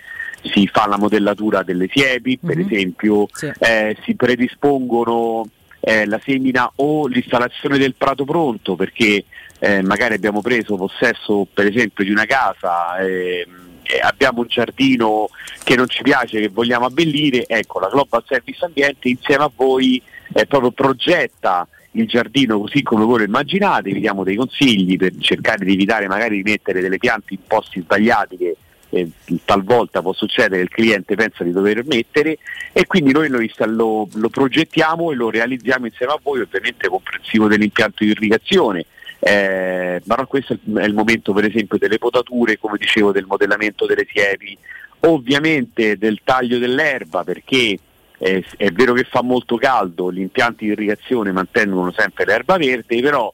[0.41, 3.27] si fa la modellatura delle siepi per esempio
[3.59, 5.47] eh, si predispongono
[5.87, 9.23] eh, la semina o l'installazione del prato pronto perché
[9.59, 15.29] eh, magari abbiamo preso possesso per esempio di una casa ehm, e abbiamo un giardino
[15.63, 20.01] che non ci piace, che vogliamo abbellire, ecco la Global Service Ambiente insieme a voi
[20.33, 25.13] eh, proprio progetta il giardino così come voi lo immaginate, vi diamo dei consigli per
[25.19, 28.55] cercare di evitare magari di mettere delle piante in posti sbagliati che
[28.95, 29.09] eh,
[29.43, 32.37] talvolta può succedere che il cliente pensa di dover mettere
[32.71, 37.47] e quindi noi lo, lo- lo progettiamo e lo realizziamo insieme a voi, ovviamente comprensivo
[37.47, 38.85] dell'impianto di irrigazione.
[39.19, 43.25] Eh, però questo è il- è il momento per esempio delle potature, come dicevo, del
[43.25, 44.57] modellamento delle siepi,
[45.01, 47.77] ovviamente del taglio dell'erba perché
[48.17, 53.01] eh, è vero che fa molto caldo, gli impianti di irrigazione mantengono sempre l'erba verde,
[53.01, 53.31] però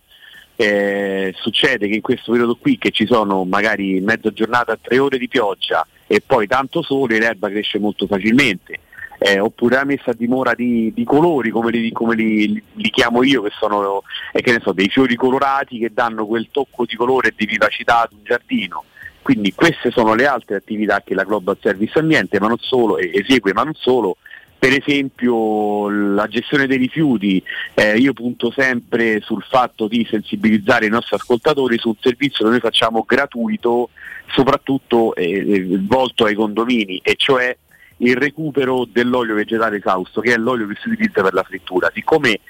[0.61, 5.17] eh, succede che in questo periodo qui che ci sono magari mezza giornata, tre ore
[5.17, 8.79] di pioggia e poi tanto sole, l'erba cresce molto facilmente.
[9.17, 13.21] Eh, oppure la messa a dimora di, di colori come, li, come li- li chiamo
[13.23, 14.01] io che sono
[14.31, 18.01] eh, che so, dei fiori colorati che danno quel tocco di colore e di vivacità
[18.01, 18.83] ad un giardino
[19.21, 23.53] quindi queste sono le altre attività che la Global Service Ambiente ma non solo, esegue
[23.53, 24.17] ma non solo
[24.61, 27.41] per esempio la gestione dei rifiuti,
[27.73, 32.51] eh, io punto sempre sul fatto di sensibilizzare i nostri ascoltatori su un servizio che
[32.51, 33.89] noi facciamo gratuito,
[34.27, 37.57] soprattutto eh, eh, volto ai condomini, e cioè
[37.97, 41.89] il recupero dell'olio vegetale esausto, che è l'olio che si utilizza per la frittura.
[41.91, 42.41] Siccome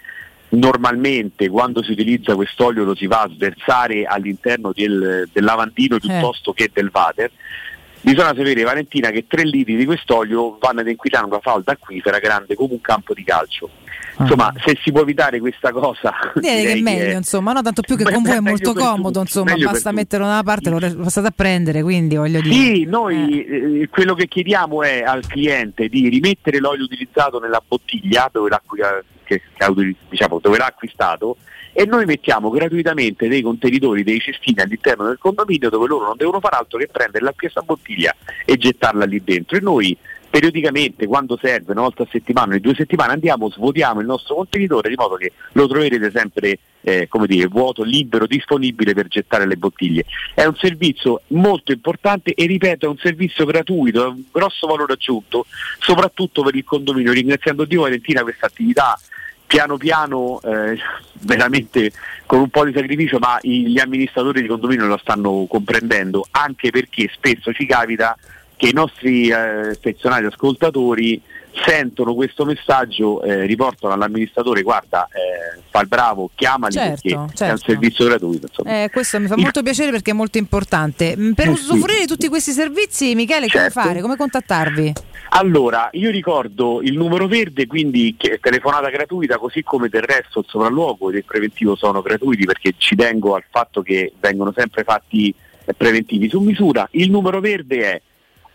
[0.50, 6.52] normalmente quando si utilizza quest'olio lo si va a sversare all'interno del, del lavandino piuttosto
[6.52, 7.32] che del water,
[8.02, 12.56] bisogna sapere Valentina che 3 litri di quest'olio vanno ad inquinare una falda acquifera grande
[12.56, 13.70] come un campo di calcio.
[14.20, 17.62] Insomma, se si può evitare questa cosa, Direi che è meglio, insomma, no?
[17.62, 20.44] tanto più che Beh, con voi è molto comodo, tutti, insomma, basta metterlo da una
[20.44, 22.54] parte, lo passate a prendere, quindi voglio dire.
[22.54, 28.30] Sì, noi eh, quello che chiediamo è al cliente di rimettere l'olio utilizzato nella bottiglia
[28.32, 28.62] dove l'ha,
[29.24, 31.38] che- che diciamo, dove l'ha acquistato
[31.74, 36.40] e noi mettiamo gratuitamente dei contenitori, dei cestini all'interno del condominio dove loro non devono
[36.40, 38.16] fare altro che prendere la stessa bottiglia
[38.46, 39.98] e gettarla lì dentro e noi
[40.32, 44.88] periodicamente quando serve, una volta a settimana, ogni due settimane andiamo, svuotiamo il nostro contenitore
[44.88, 49.58] di modo che lo troverete sempre eh, come dire, vuoto, libero, disponibile per gettare le
[49.58, 50.06] bottiglie.
[50.34, 54.94] È un servizio molto importante e ripeto è un servizio gratuito, è un grosso valore
[54.94, 55.46] aggiunto,
[55.80, 58.98] soprattutto per il condominio, ringraziando Dio Valentina questa attività
[59.52, 60.80] piano piano, eh,
[61.24, 61.92] veramente
[62.26, 67.10] con un po' di sacrificio, ma gli amministratori di condominio lo stanno comprendendo, anche perché
[67.14, 68.18] spesso ci capita
[68.56, 71.22] che i nostri eh, affezionati ascoltatori
[71.66, 77.18] sentono questo messaggio, eh, riportano all'amministratore, guarda, eh, fa il bravo, chiamali Certo, perché è
[77.18, 77.58] un certo.
[77.66, 78.48] servizio gratuito.
[78.66, 81.16] Eh, questo mi fa molto piacere perché è molto importante.
[81.18, 81.62] Mm, Per Eh, sì.
[81.64, 83.80] usufruire di tutti questi servizi, Michele, come Certo.
[83.82, 84.02] fare?
[84.02, 84.94] Come contattarvi?
[85.34, 90.46] Allora, io ricordo il numero verde, quindi che- telefonata gratuita, così come del resto il
[90.48, 95.34] sopralluogo ed il preventivo sono gratuiti perché ci tengo al fatto che vengono sempre fatti
[95.66, 96.88] eh, preventivi su misura.
[96.92, 98.02] Il numero verde è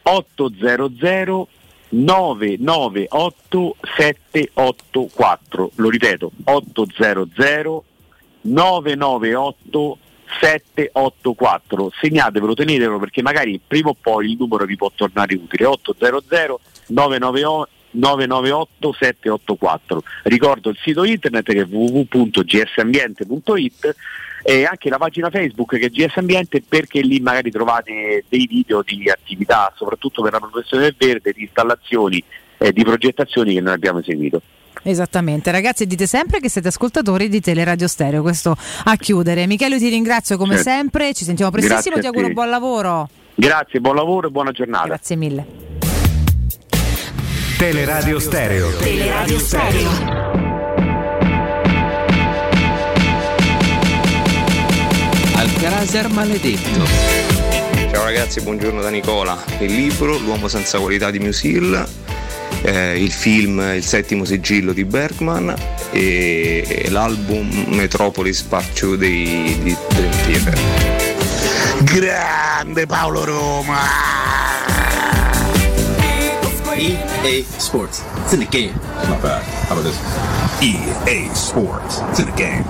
[0.02, 1.48] 800
[1.88, 7.84] 998 784, lo ripeto, 800
[8.42, 9.98] 998
[10.40, 15.64] 784 segnatevelo, tenetelo perché magari prima o poi il numero vi può tornare utile.
[15.66, 23.94] 800 998 998 784 ricordo il sito internet che è www.gsambiente.it
[24.42, 28.82] e anche la pagina Facebook che è GS Ambiente perché lì magari trovate dei video
[28.82, 32.22] di attività soprattutto per la professione del verde, di installazioni
[32.58, 34.40] e di progettazioni che noi abbiamo eseguito
[34.82, 38.22] Esattamente, ragazzi, dite sempre che siete ascoltatori di Teleradio Stereo.
[38.22, 39.44] Questo a chiudere.
[39.48, 40.70] Michele, ti ringrazio come Certo.
[40.70, 41.12] sempre.
[41.12, 41.98] Ci sentiamo prestissimo.
[41.98, 43.08] Ti auguro buon lavoro.
[43.34, 45.85] grazie, buon lavoro e buona giornata Grazie mille.
[47.56, 48.68] Teleradio Stereo.
[48.76, 49.90] Teleradio Stereo.
[55.34, 56.84] Alcaraser maledetto.
[57.90, 59.42] Ciao ragazzi, buongiorno da Nicola.
[59.60, 61.82] Il libro L'uomo senza qualità di Musil,
[62.60, 65.54] eh, il film Il settimo sigillo di Bergman
[65.92, 70.58] e l'album Metropolis Part 2 di, di Dream Theater.
[71.84, 74.26] Grande Paolo Roma!
[77.24, 78.02] EA Sports.
[78.22, 78.72] It's in the game.
[79.08, 79.42] Not bad.
[79.68, 79.98] How about this?
[80.60, 82.02] EA Sports.
[82.10, 82.64] It's in the game.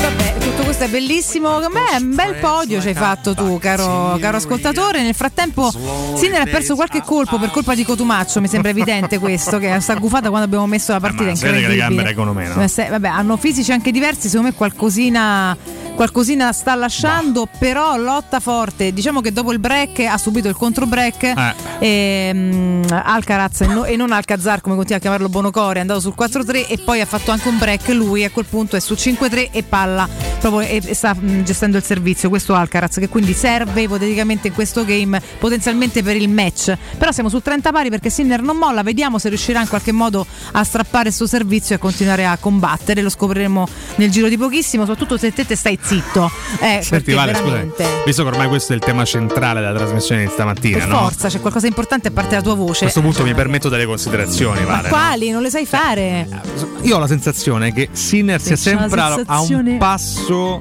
[0.00, 1.60] Vabbè, tutto questo è bellissimo.
[1.60, 5.02] È un bel podio ci hai fatto tu, caro, caro ascoltatore.
[5.02, 5.70] Nel frattempo,
[6.14, 8.40] Sinner ha perso qualche colpo per colpa di Cotumaccio.
[8.40, 11.34] Mi sembra evidente questo, che sta gufata quando abbiamo messo la partita.
[11.34, 11.76] si vede che le incredibile.
[11.76, 12.62] gambe reggono meno.
[12.62, 14.28] Eh, vabbè, hanno fisici anche diversi.
[14.28, 15.56] Secondo me qualcosina.
[16.00, 18.90] Qualcosina sta lasciando, però lotta forte.
[18.90, 21.22] Diciamo che dopo il break ha subito il contro break.
[21.24, 21.54] Eh.
[21.78, 26.00] E, mm, Alcaraz e, no- e non Alcazar, come continua a chiamarlo Bonocore, è andato
[26.00, 27.88] sul 4-3 e poi ha fatto anche un break.
[27.88, 30.08] Lui a quel punto è su 5-3 e palla
[30.40, 32.30] proprio e, e sta mm, gestendo il servizio.
[32.30, 36.78] Questo Alcaraz che quindi serve ipoteticamente in questo game potenzialmente per il match.
[36.96, 38.82] Però siamo su 30 pari perché Sinner non molla.
[38.82, 43.02] Vediamo se riuscirà in qualche modo a strappare questo servizio e continuare a combattere.
[43.02, 45.89] Lo scopriremo nel giro di pochissimo, soprattutto se te, te stai zitto.
[46.60, 50.24] Eh, Senti, Vale, veramente- scusa, visto che ormai questo è il tema centrale della trasmissione
[50.24, 50.98] di stamattina, Per no?
[50.98, 52.80] forza, c'è qualcosa di importante a parte la tua A voce.
[52.82, 54.82] questo punto mi permetto delle considerazioni, Ma Vale.
[54.82, 54.88] no?
[54.88, 55.30] quali?
[55.30, 56.28] Non le sai fare?
[56.82, 60.58] Io ho la sensazione che Sinner sia sempre a- a un passo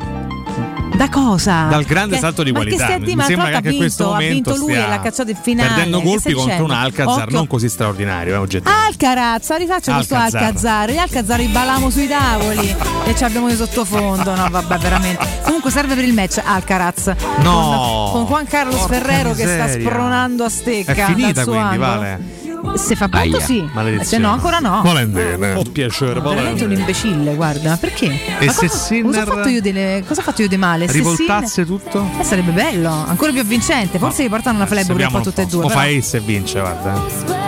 [0.99, 1.67] Da cosa?
[1.69, 2.87] dal grande Che- salto di ma qualità.
[2.87, 2.99] Che?
[2.99, 5.29] Mi Ma sembra che anche in questo vinto, ha momento vinto lui e l'ha cacciato
[5.29, 5.69] in finale.
[5.69, 6.71] perdendo colpi contro un?
[6.71, 7.37] Alcazar Occhio.
[7.37, 8.75] non così straordinario, è oggettivo.
[8.75, 10.91] Alcaraz, rifaccia questo Alcazar.
[10.91, 14.35] Gli Alcazar ribalamo sui tavoli e ci abbiamo di sottofondo.
[14.35, 15.25] No, vabbè, veramente.
[15.43, 17.13] Comunque serve per il match Alcaraz.
[17.43, 18.09] No.
[18.11, 20.91] Con, con Juan Carlos Porca Ferrero che sta spronando a stecca.
[20.91, 21.79] È finita quindi, angolo.
[21.85, 22.19] Vale.
[22.75, 23.45] Se fa punto Aia.
[23.45, 23.67] sì.
[23.73, 24.05] Maledizione.
[24.05, 24.81] Se no ancora no.
[24.83, 25.53] Volendene.
[25.53, 28.37] Ho piacere, Veramente un imbecille, guarda, perché?
[28.39, 30.57] E Ma se cosa, Sinner cosa ho fatto io di, cosa ho fatto io di
[30.57, 30.87] male?
[30.87, 32.09] Se Rivoltasse tutto?
[32.19, 33.97] Eh, sarebbe bello, ancora più avvincente.
[33.97, 35.65] Forse gli portano una flebbo per tutte e due.
[35.65, 37.38] O però- fa e vince, guarda.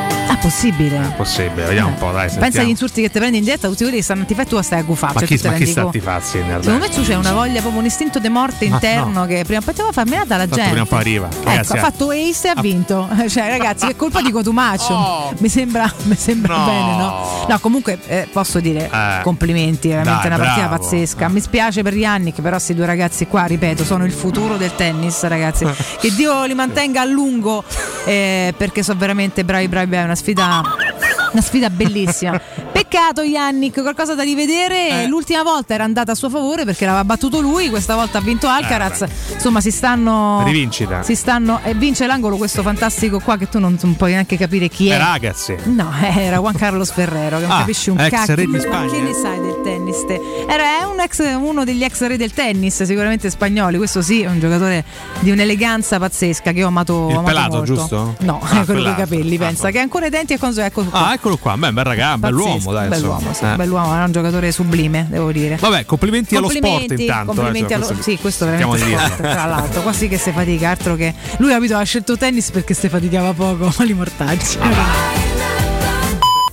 [0.41, 1.13] Possibile.
[1.15, 2.25] Possibile, vediamo un po', dai.
[2.25, 2.65] Pensa sentiamo.
[2.65, 4.59] agli insulti che ti prendi in diretta, tutti quelli che stanno a tifare e tu
[4.61, 5.13] stai a gufare.
[5.13, 5.97] Ma cioè, chi, ma chi sta a conto?
[5.99, 6.63] tifare Sinner?
[6.63, 9.59] Secondo me tu c'è una voglia, proprio un istinto di morte Ma interno che prima
[9.59, 10.69] o poi ti va farminata la Tanto gente.
[10.71, 11.27] prima o poi arriva.
[11.27, 11.83] Ecco, Ragazzi, ha ah.
[11.83, 13.07] fatto ace e ha vinto.
[13.31, 15.35] Cioè, ragazzi, che colpa di Cotumaccio.
[15.37, 16.65] Mi sembra, mi sembra No.
[16.65, 17.45] bene, no?
[17.47, 19.19] No, comunque eh, posso dire Eh.
[19.21, 20.81] complimenti, veramente Dai, una partita bravo.
[20.83, 21.27] pazzesca.
[21.29, 25.21] Mi spiace per Yannick, però questi due ragazzi qua, ripeto, sono il futuro del tennis,
[25.27, 25.65] ragazzi.
[26.01, 27.63] che Dio li mantenga a lungo
[28.05, 32.39] eh, perché sono veramente bravi, bravi, è una sfida una sfida bellissima.
[32.71, 35.05] Peccato Yannick, qualcosa da rivedere.
[35.07, 38.47] L'ultima volta era andata a suo favore perché l'aveva battuto lui, questa volta ha vinto
[38.47, 39.05] Alcaraz.
[39.33, 41.03] Insomma, si stanno Rivincita.
[41.03, 44.67] Si stanno e vince l'angolo questo fantastico qua che tu non, non puoi neanche capire
[44.69, 44.93] chi è.
[44.93, 45.55] Eh, ragazzi.
[45.65, 48.35] No, era Juan Carlos Ferrero, che non Ah, capisci un cacchio.
[48.35, 50.05] Che ne sai del tennis?
[50.05, 50.19] te?
[50.47, 53.77] Era è un ex- uno degli ex re del tennis, sicuramente spagnoli.
[53.77, 54.83] Questo sì, è un giocatore
[55.19, 57.07] di un'eleganza pazzesca che ho amato.
[57.09, 57.73] Il amato pelato, molto.
[57.73, 58.15] giusto?
[58.19, 59.01] No, Ah, quello con i pelato.
[59.01, 61.07] capelli, Ah, pensa, che ha ancora i denti e con ecco qua.
[61.07, 61.57] Ah, eccolo qua.
[61.57, 62.87] Beh, bel ragazzo, bell'uomo, dai.
[62.89, 63.55] Bell'uomo, sì, Eh.
[63.55, 65.55] bell'uomo, era un giocatore sublime, devo dire.
[65.55, 67.33] Vabbè, complimenti, allo Complimenti, sport intanto.
[67.33, 69.81] complimenti eh, allo, questo- sì, questo veramente sport, tra l'altro.
[69.81, 71.13] Qua sì che si fatica, altro che.
[71.37, 74.57] Lui capito, ha scelto tennis perché si faticava poco, ma li mortaggi.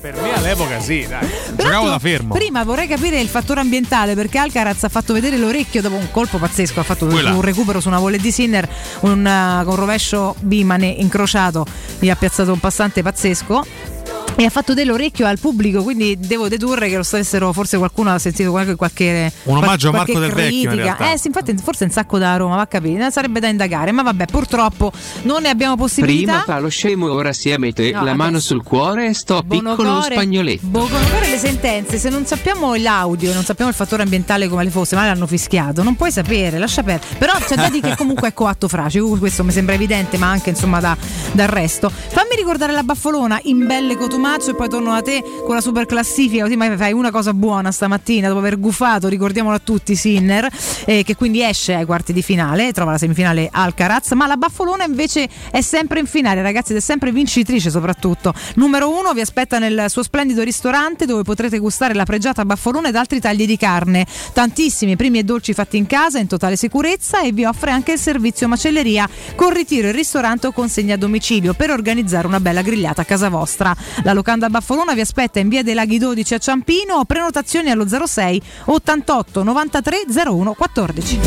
[0.01, 1.29] Per me all'epoca sì, dai.
[1.57, 2.33] Giocavo da fermo.
[2.35, 6.39] Prima vorrei capire il fattore ambientale perché Alcaraz ha fatto vedere l'orecchio dopo un colpo
[6.39, 7.33] pazzesco, ha fatto Quella.
[7.33, 8.67] un recupero su una volley di Sinner,
[9.01, 11.67] un, uh, con rovescio bimane incrociato,
[11.99, 13.67] gli ha piazzato un passante pazzesco.
[14.37, 18.21] E ha fatto dell'orecchio al pubblico, quindi devo dedurre che lo stessero, forse qualcuno ha
[18.21, 20.83] sentito qualche, qualche Un omaggio a Marco Del Vecchio, in critica.
[20.97, 21.13] realtà.
[21.13, 24.03] Eh sì, infatti forse un sacco da Roma, va a capire, sarebbe da indagare, ma
[24.03, 24.93] vabbè, purtroppo
[25.23, 26.43] non ne abbiamo possibilità.
[26.43, 29.75] Prima fa lo scemo, ora si mette No, la mano sul cuore e sto piccolo
[29.75, 30.67] Bonocore- spagnoletto.
[30.69, 34.95] Bonocore le sentenze, se non sappiamo l'audio, non sappiamo il fattore ambientale come le fosse,
[34.95, 37.17] ma l'hanno fischiato, non puoi sapere, lascia perdere.
[37.19, 40.51] Però c'è da dire che comunque è coatto fracico, questo mi sembra evidente, ma anche
[40.51, 40.97] insomma da,
[41.33, 41.91] dal resto.
[41.91, 45.87] Fammi ricordare la baffolona in belle Cotumaccio e poi torno a te con la super
[45.87, 50.49] classifica, così mai fai una cosa buona stamattina dopo aver gufato, ricordiamolo a tutti, Sinner,
[50.87, 54.85] eh, che quindi esce ai quarti di finale, trova la semifinale Alcaraz, ma la baffolona
[54.87, 58.35] invece è sempre in finale, ragazzi, ed è sempre vincitrice soprattutto.
[58.57, 62.97] Numero uno vi aspetta nel suo splendido ristorante dove potrete gustare la pregiata baffolona ed
[62.97, 64.05] altri tagli di carne.
[64.33, 68.01] Tantissimi primi e dolci fatti in casa in totale sicurezza e vi offre anche il
[68.01, 73.03] servizio macelleria con ritiro in ristorante o consegna a domicilio per organizzare una bella grigliata
[73.03, 73.77] a casa vostra.
[74.03, 78.43] La locanda baffolona vi aspetta in via dei Laghi 12 a Ciampino prenotazioni allo 06
[78.67, 81.21] 88 93 01 14.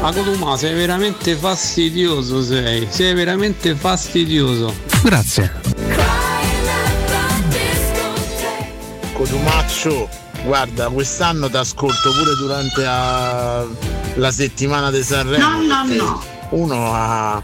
[0.00, 2.86] Agotuma, sei veramente fastidioso, sei.
[2.90, 4.74] Sei veramente fastidioso.
[5.02, 5.52] Grazie.
[9.14, 10.08] Cotumaccio,
[10.44, 13.64] guarda, quest'anno ti ascolto pure durante la,
[14.16, 15.48] la settimana di Sanremo.
[15.48, 16.22] No, no, no.
[16.50, 17.42] Uno ha.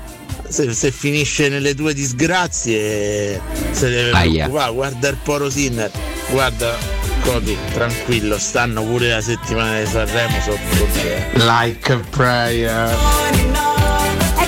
[0.53, 4.45] Se, se finisce nelle tue disgrazie se deve Aia.
[4.45, 5.91] preoccupare, guarda il poro Sinner,
[6.31, 6.77] guarda
[7.23, 10.87] Cotu, tranquillo, stanno pure la settimana di Sanremo sotto.
[11.37, 13.52] Like a prayer.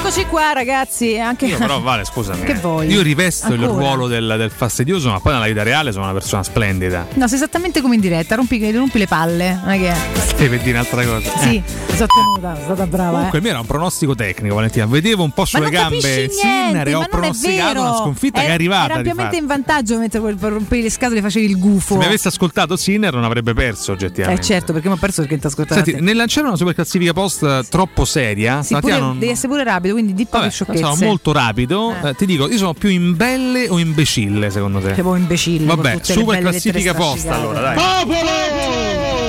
[0.06, 2.42] Eccoci qua ragazzi, anche Io però vale, scusami.
[2.42, 2.88] Che vuoi?
[2.88, 3.78] Io rivesto il Ancora?
[3.80, 7.06] ruolo del, del fastidioso, ma poi nella vita reale sono una persona splendida.
[7.14, 9.92] No, sei esattamente come in diretta, rompi, rompi le palle, non è che
[10.36, 11.30] Devi dire un'altra cosa.
[11.38, 11.62] Sì, Eh.
[11.94, 13.10] sono tenuta, sono stata brava.
[13.12, 13.40] Comunque eh.
[13.40, 14.84] il mio era un pronostico tecnico, Valentina.
[14.84, 18.84] Vedevo un po' sulle gambe Sinner e ho è pronosticato una sconfitta che è arrivata.
[18.84, 21.94] Era ampiamente in vantaggio mentre per rompevi le scatole facevi il gufo.
[21.94, 24.42] Se mi avesse ascoltato Sinner non avrebbe perso Eh oggettivamente.
[24.42, 25.82] certo, perché mi ho perso perché ti ascoltato.
[25.82, 29.48] Senti, nel lanciare una super classifica post eh, troppo seria, Sì, pure- non- devi essere
[29.48, 30.78] pure rapido, quindi di poche Vabbè, sciocchezze.
[30.78, 31.94] sono molto rapido.
[32.02, 34.92] Eh, ti dico, io sono più imbelle o imbecille secondo te?
[34.94, 35.66] Tipo imbecille.
[35.66, 37.40] con Vabbè, super classifica post strascicate.
[37.40, 39.22] allora, dai.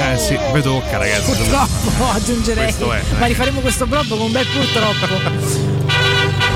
[0.00, 1.32] Eh sì, ve tocca ragazzi.
[1.32, 2.68] Purtroppo aggiungerei.
[2.78, 3.02] Eh.
[3.18, 5.86] Ma rifaremo questo blog con un bel purtroppo.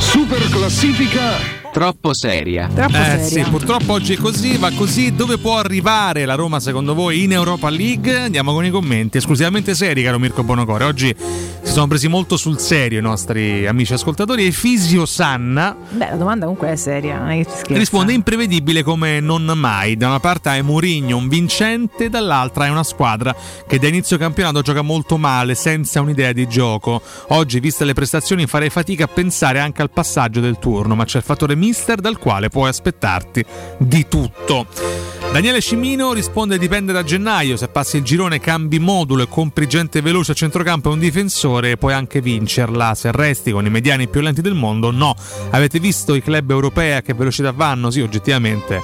[0.02, 2.68] Super classifica troppo seria.
[2.74, 3.44] Troppo Eh seria.
[3.44, 5.14] sì, purtroppo oggi è così, va così.
[5.14, 8.14] Dove può arrivare la Roma secondo voi in Europa League?
[8.14, 10.84] Andiamo con i commenti, esclusivamente seri, caro Mirko Bonocore.
[10.84, 11.14] Oggi
[11.62, 14.44] si sono presi molto sul serio i nostri amici ascoltatori.
[14.44, 17.78] E Fisio Sanna Beh, la domanda comunque è seria, non è che si scherza.
[17.78, 19.96] risponde imprevedibile come non mai.
[19.96, 23.34] Da una parte hai Mourinho, un vincente, dall'altra hai una squadra
[23.66, 27.00] che da inizio campionato gioca molto male, senza un'idea di gioco.
[27.28, 31.18] Oggi, viste le prestazioni, farei fatica a pensare anche al passaggio del turno, ma c'è
[31.18, 33.44] il fattore mister dal quale puoi aspettarti
[33.78, 34.66] di tutto.
[35.32, 40.02] Daniele Scimino risponde dipende da gennaio, se passi il girone cambi modulo e compri gente
[40.02, 44.20] veloce a centrocampo e un difensore puoi anche vincerla, se resti con i mediani più
[44.20, 45.14] lenti del mondo no.
[45.50, 47.90] Avete visto i club europei a che velocità vanno?
[47.90, 48.82] Sì, oggettivamente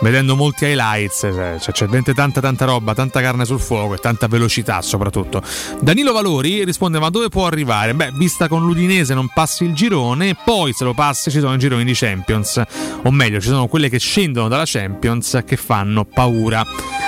[0.00, 3.98] vedendo molti highlights cioè, cioè, c'è veramente tanta tanta roba, tanta carne sul fuoco e
[3.98, 5.42] tanta velocità soprattutto.
[5.80, 7.94] Danilo Valori risponde ma dove può arrivare?
[7.94, 11.58] Beh, vista con l'Udinese non passi il girone, poi se lo passi ci sono i
[11.58, 12.62] gironi di Champions,
[13.02, 16.64] o meglio ci sono quelle che scendono dalla Champions che fanno paura.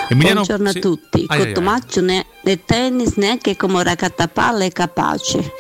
[0.09, 0.78] Emiliano- Buongiorno sì.
[0.78, 1.24] a tutti.
[1.28, 1.52] Ai, ai, ai.
[1.52, 5.52] Cotomaccio nel tennis neanche come raccattapalla è capace.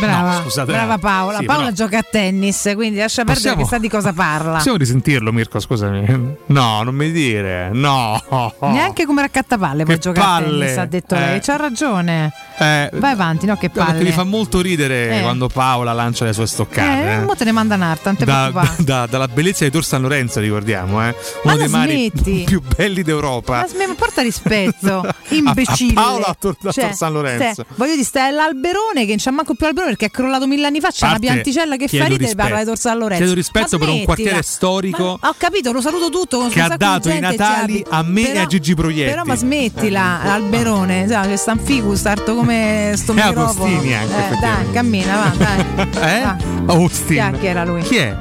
[0.00, 0.98] Brava, No, scusate, brava.
[0.98, 1.38] Paola.
[1.38, 4.56] Sì, Paola però- gioca a tennis, quindi lascia perdere Possiamo- che sa di cosa parla.
[4.56, 6.36] Possiamo risentirlo Mirko, scusami.
[6.46, 7.70] No, non mi dire.
[7.72, 8.20] No.
[8.60, 11.18] Neanche come raccattapalle Che giocare a tennis, ha detto Eh.
[11.20, 11.40] lei.
[11.40, 12.32] C'ha ragione.
[12.58, 13.56] Eh, Vai avanti, no?
[13.56, 14.02] Che no, palle.
[14.02, 15.22] mi fa molto ridere Eh.
[15.22, 17.02] quando Paola lancia le sue stoccate.
[17.08, 17.20] Eh, eh.
[17.24, 18.82] mo te ne manda un'altra, non ti Da- preoccupare.
[18.84, 21.14] da- dalla bellezza di Tor San Lorenzo, ricordiamo, eh.
[21.42, 22.42] Uno dei mari smetti?
[22.46, 23.60] più belli d'Europa.
[23.60, 25.92] Ma sm- porta rispetto, imbecille.
[25.98, 27.52] A- a Paola a Tor- a Cioè, Tor San Lorenzo.
[27.62, 30.66] stai- voglio dire, stai all'alberone che non c'è manco più alberone perché è crollato mille
[30.66, 30.90] anni fa.
[30.90, 33.22] C'è una pianticella che fa ridere e parla di Tor San Lorenzo.
[33.24, 36.38] Chiedo rispetto per un quartiere storico Ma- ho capito, lo saluto tutto.
[36.38, 39.10] con che ha dato i gente, Natali a me e Però- a Gigi Proietti.
[39.10, 43.64] Però ma smettila, l'alberone, sai, c'è sta un figu, starto come sto E microfono.
[43.66, 45.88] Agostini anche, Eh, dai, cammina, va, dai.
[46.18, 46.22] Eh?
[46.22, 46.36] Va.
[46.74, 47.36] Austin.
[47.40, 47.82] Chi è era lui?
[47.82, 48.16] Chi è?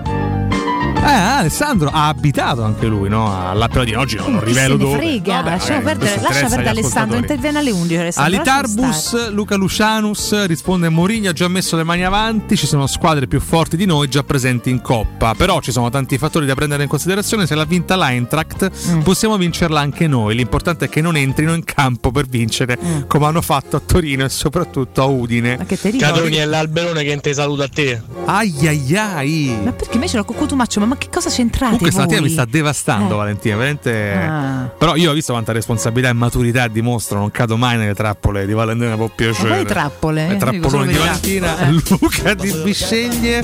[1.03, 3.49] Eh, Alessandro ha abitato anche lui, no?
[3.49, 4.97] All'Appio Oggi non lo Chi rivelo dove.
[4.97, 8.35] frega, Vabbè, perdere, lascia perdere Alessandro, interviene alle 11 Alessandro.
[8.35, 13.39] Alitarbus, Luca Lucianus risponde Mourinho ha già messo le mani avanti, ci sono squadre più
[13.39, 16.89] forti di noi già presenti in Coppa, però ci sono tanti fattori da prendere in
[16.89, 18.99] considerazione, se l'ha vinta l'Eintracht Mm.
[19.01, 23.01] possiamo vincerla anche noi, l'importante è che non entrino in campo per vincere Mm.
[23.07, 25.57] come hanno fatto a Torino e soprattutto a Udine.
[25.57, 26.13] Ma che te ricordi?
[26.13, 28.01] Cadoni è l'alberone che te saluta a te.
[28.25, 29.57] Ai ai ai.
[29.63, 30.79] Ma perché invece l'ho coccotumaccio?
[30.79, 32.27] Ma, ma che cosa c'entrate Comunque stamattina voi?
[32.27, 33.17] mi sta devastando Eh.
[33.17, 34.11] Valentina, veramente.
[34.13, 34.69] Ah.
[34.77, 38.51] Però io ho visto quanta responsabilità e maturità dimostro, non cado mai nelle trappole di
[38.51, 39.47] Valentina, può piacere.
[39.47, 40.27] Ma quali trappole?
[40.27, 40.97] Le trappoloni di.
[40.97, 41.59] Valentina.
[41.59, 41.71] Eh.
[41.87, 43.41] Luca di Bisceglie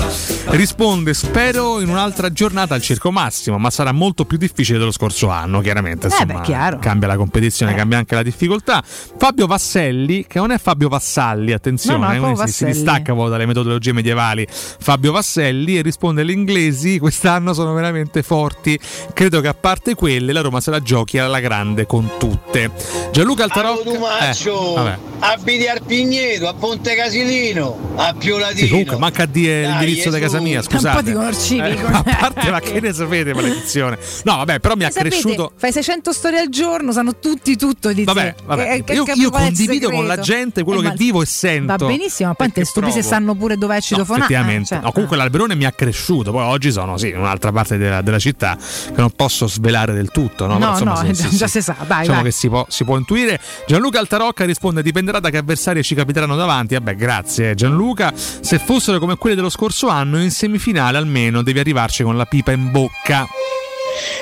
[0.48, 5.30] risponde: Spero in un'altra giornata al circo massimo, ma sarà molto più difficile dello scorso
[5.30, 6.08] anno, chiaramente.
[6.08, 6.80] Eh, Insomma, beh, chiaro.
[6.80, 8.84] cambia la competizione, cambia anche la difficoltà.
[8.84, 13.46] Fabio Vasselli, che non è Fabio Vassalli, attenzione, No, no, eh, si, si distacca dalle
[13.46, 14.46] metodologie medievali.
[14.50, 17.00] Fabio Vasselli e risponde: Gli inglesi
[17.38, 18.80] quest'anno sono veramente forti.
[19.14, 22.72] Credo che a parte quelle, la Roma se la giochi alla grande con tutte.
[23.12, 24.30] Gianluca Altarocca.
[24.30, 28.60] Eh, abiti al Pigneto, a Ponte Casilino, a Piolatino.
[28.66, 31.04] Sì, comunque manca a dire Dai, l'indirizzo di casa mia, Un po' scusate.
[31.04, 31.88] di civico.
[31.88, 33.98] Eh, a parte, ma che ne sapete, maledizione?
[34.24, 35.52] No, vabbè, però mi ha Sapete, cresciuto.
[35.56, 38.14] Fai 600 storie al giorno, sanno tutti tutto di te.
[38.14, 38.68] Vabbè, vabbè.
[38.78, 41.76] Che- che- io, che io condivido con la gente quello Eh, che vivo e sento.
[41.78, 44.24] Va benissimo, ma poi te stupi se sanno pure dove è No, citofonato.
[44.26, 44.68] effettivamente.
[44.68, 46.32] cioè, No, comunque l'alberone mi ha cresciuto.
[46.32, 50.10] Poi oggi sono sì, in un'altra parte della, della città che non posso svelare del
[50.12, 50.46] tutto.
[50.48, 52.24] No, No, insomma, no, sì, già- sì, si sa, dai, Diciamo vai.
[52.30, 53.40] che si può, si può intuire.
[53.68, 56.74] Gianluca Altarocca risponde: dipenderà da che avversari ci capiteranno davanti.
[56.74, 58.14] Vabbè, grazie Gianluca.
[58.16, 62.52] Se fossero come quelli dello scorso anno, in semifinale almeno devi arrivarci con la pipa
[62.52, 63.28] in bocca.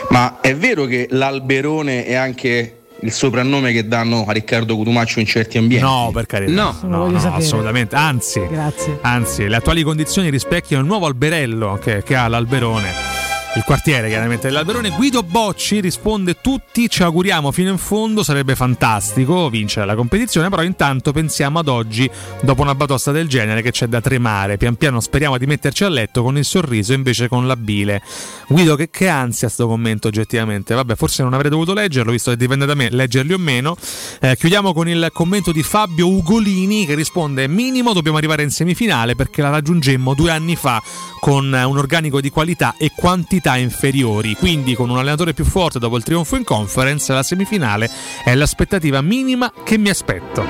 [0.10, 5.26] Ma è vero che l'alberone è anche il soprannome che danno a Riccardo Cotumaccio in
[5.26, 5.86] certi ambienti?
[5.86, 6.52] No, per carità.
[6.52, 7.96] No, no, no, assolutamente.
[7.96, 9.00] Anzi, Grazie.
[9.02, 13.15] anzi, le attuali condizioni rispecchiano il nuovo alberello che, che ha l'alberone.
[13.56, 14.90] Il quartiere chiaramente dell'Alberone.
[14.90, 20.62] Guido Bocci risponde tutti ci auguriamo fino in fondo sarebbe fantastico vincere la competizione però
[20.62, 22.10] intanto pensiamo ad oggi
[22.42, 24.58] dopo una batosta del genere che c'è da tremare.
[24.58, 28.02] Pian piano speriamo di metterci a letto con il sorriso invece con la bile.
[28.50, 30.74] Guido che, che ansia sto commento oggettivamente.
[30.74, 33.78] Vabbè forse non avrei dovuto leggerlo visto che dipende da me leggerli o meno.
[34.20, 39.16] Eh, chiudiamo con il commento di Fabio Ugolini che risponde minimo dobbiamo arrivare in semifinale
[39.16, 40.84] perché la raggiungemmo due anni fa
[41.22, 44.34] con un organico di qualità e quantità inferiori.
[44.34, 47.90] Quindi con un allenatore più forte dopo il trionfo in conference la semifinale
[48.24, 50.46] è l'aspettativa minima che mi aspetto.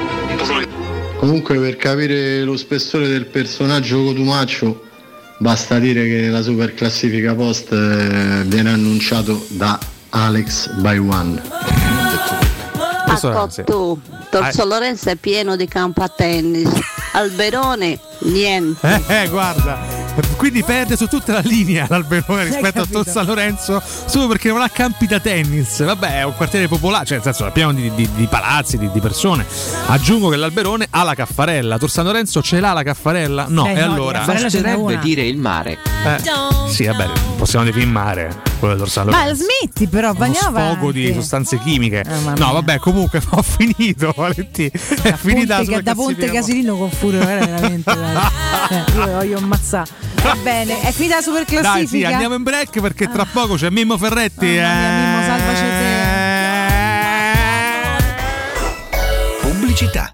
[1.17, 4.83] Comunque per capire lo spessore del personaggio Cotumaccio
[5.37, 9.77] basta dire che nella super classifica post eh, viene annunciato da
[10.09, 12.54] Alex by One.
[13.17, 13.63] Sì.
[13.63, 14.65] Cotto, Torso Ah.
[14.65, 16.69] Lorenzo è pieno di campo a tennis.
[17.13, 19.01] Alberone, niente.
[19.07, 19.77] Eh, eh, guarda,
[20.35, 22.85] quindi perde su tutta la linea l'Alberone rispetto a.
[22.85, 25.81] Tor San Lorenzo solo perché non ha campi da tennis.
[25.83, 28.89] Vabbè, è un quartiere popolare, cioè nel senso è pieno di, di- di palazzi, di,
[28.91, 29.45] di persone.
[29.87, 31.77] Aggiungo che l'Alberone ha la caffarella.
[31.77, 33.45] Tor San Lorenzo ce l'ha la caffarella?
[33.47, 34.23] No, Eh, e no, allora.
[34.27, 34.95] una.
[35.01, 35.77] dire il mare.
[36.05, 36.17] Eh,
[36.69, 39.43] sì, vabbè, possiamo definire mare quello di Tor San Ma Lorenzo.
[39.43, 42.03] smetti però, Uno andiamo sfogo di sostanze chimiche.
[42.07, 44.69] mamma no, vabbè, comunque ho finito, Valentina.
[44.71, 48.43] È finita Ponte, da Ponte Casilino con Furio era veramente dai.
[48.65, 49.89] Cioè, io voglio ammazzare.
[50.23, 52.07] Va bene, è finita la super Dai, classifica.
[52.07, 54.47] sì, andiamo in break perché tra poco c'è Mimmo Ferretti.
[54.47, 55.63] Mamma mia, Mimmo, salvaci
[59.41, 60.13] Pubblicità.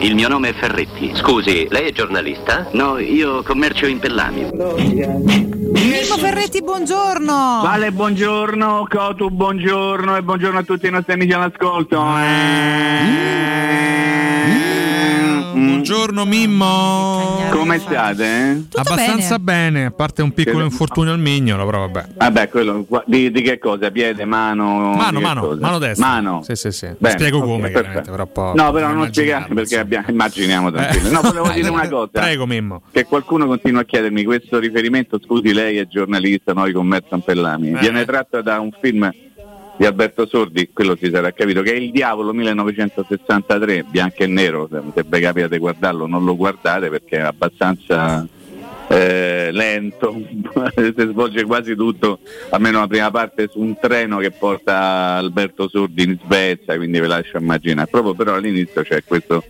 [0.02, 1.12] il mio nome è Ferretti.
[1.14, 2.68] Scusi, lei è giornalista?
[2.72, 4.50] No, io commercio in pellami.
[4.50, 7.60] Mimmo Ferretti, buongiorno.
[7.62, 12.04] Vale, buongiorno, Cotu, buongiorno e buongiorno a tutti i nostri amici all'ascolto.
[12.18, 13.42] Eh.
[15.52, 17.40] Buongiorno Mimmo.
[17.50, 18.24] Come state?
[18.24, 18.62] eh?
[18.74, 19.84] Abbastanza bene.
[19.86, 22.06] a parte un piccolo infortunio al mignolo, però vabbè.
[22.16, 23.90] Vabbè, quello di, di che cosa?
[23.90, 24.94] Piede, mano?
[24.94, 25.60] Mano, mano, cosa?
[25.60, 26.06] mano destra.
[26.06, 26.42] Mano.
[26.42, 26.88] Sì, sì, sì.
[26.98, 28.10] Bene, Spiego ok, come, perfetto.
[28.10, 31.10] però poi- No, però non spiegate perché abbiamo, immaginiamo tranquillo.
[31.10, 32.08] No, volevo dire una cosa.
[32.12, 32.82] Prego, Mimmo.
[32.90, 37.72] Che qualcuno continua a chiedermi questo riferimento, scusi, lei è giornalista, noi con Merz Ampellami.
[37.72, 37.78] Eh.
[37.78, 39.10] Viene tratto da un film
[39.76, 44.68] di Alberto Sordi, quello si sarà capito, che è Il Diavolo 1963, bianco e nero,
[44.94, 48.26] se vi capita di guardarlo non lo guardate perché è abbastanza
[48.88, 50.14] eh, lento,
[50.76, 52.20] si svolge quasi tutto,
[52.50, 57.06] almeno la prima parte, su un treno che porta Alberto Sordi in Svezia, quindi ve
[57.06, 57.88] lascio immaginare.
[57.90, 59.42] Proprio però all'inizio c'è questo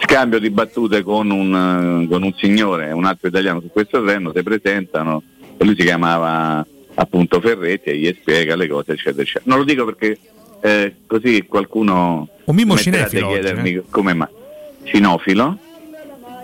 [0.00, 4.42] scambio di battute con un, con un signore un altro italiano su questo treno, si
[4.42, 5.22] presentano
[5.64, 6.64] lui si chiamava
[6.98, 9.44] appunto Ferretti e gli spiega le cose eccetera eccetera.
[9.46, 10.18] Non lo dico perché
[10.60, 13.82] eh, così qualcuno Un a cinefilo oggi, chiedermi eh.
[13.88, 14.28] come mai.
[14.84, 15.58] Cinofilo?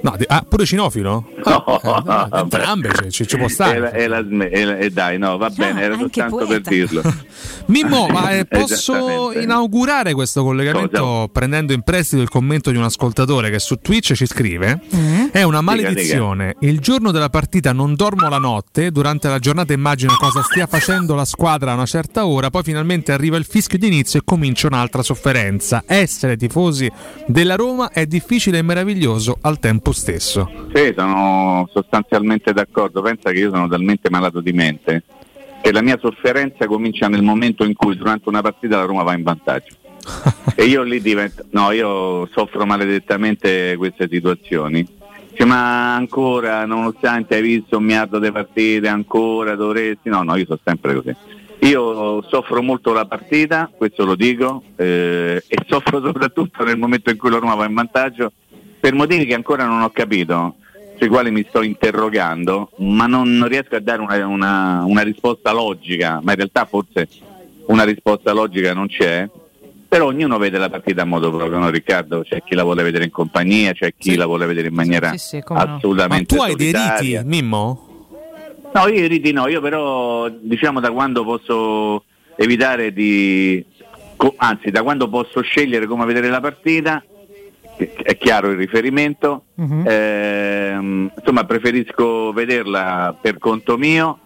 [0.05, 1.27] No, di- ah, pure cinofilo?
[1.47, 1.81] No,
[2.31, 3.91] Eh, entrambe ci, ci- ci può stare.
[3.95, 7.01] e la e la- e dai, no, va bene, era soltanto per dirlo.
[7.69, 13.49] Mimmo, ma eh, posso inaugurare questo collegamento prendendo in prestito il commento di un ascoltatore
[13.49, 14.83] che su Twitch ci scrive?
[15.33, 16.57] È una maledizione.
[16.61, 21.15] Il giorno della partita non dormo la notte, durante la giornata immagino cosa stia facendo
[21.15, 24.67] la squadra a una certa ora, poi finalmente arriva il fischio di inizio e comincia
[24.67, 25.83] un'altra sofferenza.
[25.87, 26.91] Essere tifosi
[27.27, 30.51] della Roma è difficile e meraviglioso al tempo stesso.
[30.75, 33.01] Sì, sono sostanzialmente d'accordo.
[33.01, 35.05] Pensa che io sono talmente malato di mente
[35.65, 39.15] che la mia sofferenza comincia nel momento in cui durante una partita la Roma va
[39.15, 39.75] in vantaggio.
[40.55, 41.47] e io lì divento.
[41.53, 44.87] No, io soffro maledettamente queste situazioni.
[45.31, 50.11] Dice, ma ancora, nonostante hai visto un miliardo di partite, ancora dovresti.
[50.11, 51.17] No, no, io sono sempre così.
[51.61, 57.17] Io soffro molto la partita, questo lo dico, eh, e soffro soprattutto nel momento in
[57.17, 58.33] cui la Roma va in vantaggio
[58.85, 60.57] per motivi che ancora non ho capito,
[60.99, 65.53] sui quali mi sto interrogando, ma non, non riesco a dare una, una- una risposta
[65.53, 67.09] logica, ma in realtà forse
[67.69, 69.27] una risposta logica non c'è.
[69.89, 72.25] Però ognuno vede la partita a modo proprio, no Riccardo?
[72.29, 75.17] C'è chi la vuole vedere in compagnia, c'è chi la vuole vedere in maniera Sì,
[75.19, 75.77] sì, come no.
[75.77, 77.19] assolutamente Ma tu hai dei solitaria.
[77.23, 77.89] riti, Mimmo?
[78.75, 82.05] No, io i riti no, io però diciamo da quando posso
[82.37, 83.65] evitare di,
[84.17, 87.03] co- anzi da quando posso scegliere come vedere la partita,
[87.77, 89.45] è chiaro il riferimento,
[89.87, 94.19] ehm, insomma preferisco vederla per conto mio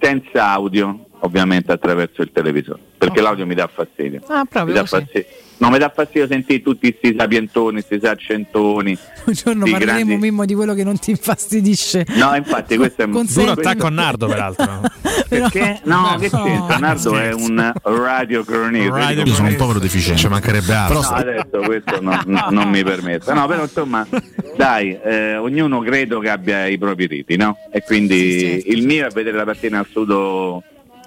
[0.00, 4.20] senza audio, ovviamente attraverso il televisore, perché l'audio mi dà fastidio.
[4.28, 4.94] Ah, Mi proprio dà così.
[5.02, 5.26] fastidio.
[5.58, 8.98] No, mi dà fastidio sentire tutti questi sapientoni, questi saccentoni.
[9.26, 12.04] Un giorno parleremo grandi- Mimmo di quello che non ti infastidisce.
[12.16, 14.80] No, infatti questo è Consente- Duro attacco a Nardo, peraltro.
[15.28, 15.80] Perché?
[15.84, 16.42] No, che No.
[16.42, 16.76] c'entra?
[16.78, 18.96] Nardo è un radio cronista.
[18.98, 21.00] Radio Io sono un povero deficiente, ci mancherebbe altro.
[21.00, 23.32] No, adesso questo non, non- non mi permette.
[23.32, 24.06] No, però insomma,
[24.56, 27.56] dai, eh, ognuno credo che abbia i propri riti, no?
[27.72, 30.62] E quindi il mio è vedere la partita in assoluto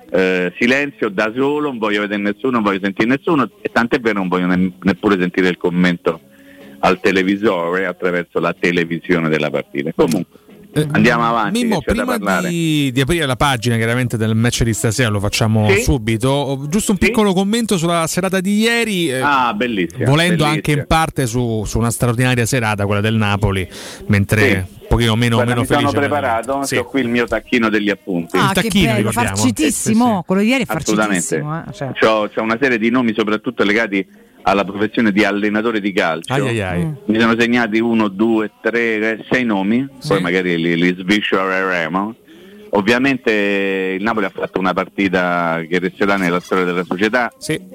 [0.10, 4.20] eh, silenzio, da solo, non voglio vedere nessuno, non voglio sentire nessuno, e tant'è vero
[4.20, 6.22] non voglio ne- neppure sentire il commento
[6.80, 9.92] al televisore attraverso la televisione della partita.
[9.96, 10.40] Comunque,
[10.92, 11.60] andiamo avanti.
[11.60, 15.70] Eh, Mimmo, prima di, di aprire la pagina chiaramente del match di stasera, lo facciamo
[15.72, 15.82] Sì.
[15.82, 16.30] subito.
[16.30, 19.10] Ho Giusto un piccolo commento sulla serata di ieri.
[19.10, 20.06] eh, Ah, bellissima.
[20.06, 20.50] volendo bellissima.
[20.50, 23.68] anche in parte su, su una straordinaria serata, quella del Napoli,
[24.08, 26.76] mentre un pochino meno, Guarda, meno mi sono preparato, Sì.
[26.78, 28.38] ho qui il mio tacchino degli appunti.
[28.38, 30.24] Ah, che bello, farcitissimo.
[30.26, 31.64] Quello di ieri è farcitissimo.
[31.68, 31.92] eh, cioè.
[32.00, 34.06] C'ho, c'ho una serie di nomi soprattutto legati
[34.44, 36.34] alla professione di allenatore di calcio.
[36.34, 36.84] Ai, ai, ai.
[36.86, 36.92] Mm.
[37.06, 38.80] Mi sono segnati uno, due, tre,
[39.20, 42.16] eh, sei nomi, poi magari li, li sviscereremo.
[42.72, 47.32] Ovviamente il Napoli ha fatto una partita che resterà nella storia della società.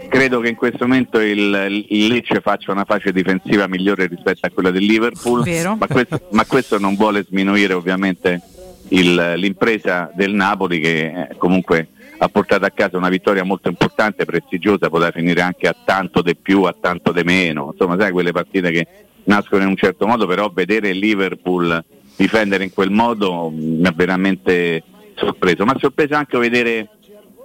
[0.08, 4.50] Credo che in questo momento il, il Lecce faccia una fase difensiva migliore rispetto a
[4.50, 5.76] quella del Liverpool, Vero.
[5.76, 8.40] ma questo, ma questo non vuole sminuire ovviamente
[8.88, 14.24] il- l'impresa del Napoli che eh, comunque ha portato a casa una vittoria molto importante,
[14.24, 18.32] prestigiosa, poteva finire anche a tanto di più, a tanto di meno, insomma sai quelle
[18.32, 18.86] partite che
[19.24, 21.84] nascono in un certo modo, però vedere Liverpool
[22.16, 24.82] difendere in quel modo mm, mi ha veramente
[25.14, 26.88] sorpreso, ma sorpreso anche vedere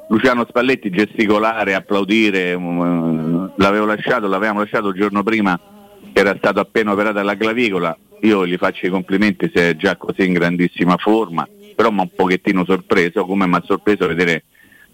[0.09, 5.59] Luciano Spalletti gesticolare, applaudire, mm, l'avevo lasciato, l'avevamo lasciato il giorno prima
[6.13, 9.95] che era stato appena operato alla clavicola, io gli faccio i complimenti se è già
[9.97, 14.43] così in grandissima forma, però mi ha un pochettino sorpreso, come mi ha sorpreso vedere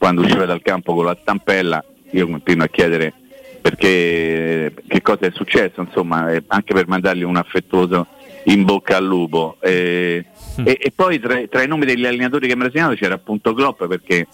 [0.03, 1.81] quando usciva dal campo con la stampella,
[2.11, 3.13] io continuo a chiedere
[3.61, 8.07] perché che cosa è successo, insomma, eh, anche per mandargli un affettuoso
[8.47, 9.55] in bocca al lupo.
[9.61, 10.25] Eh,
[10.65, 13.53] e, e poi tra, tra i nomi degli allenatori che mi ha segnato c'era appunto
[13.53, 14.27] Klopp perché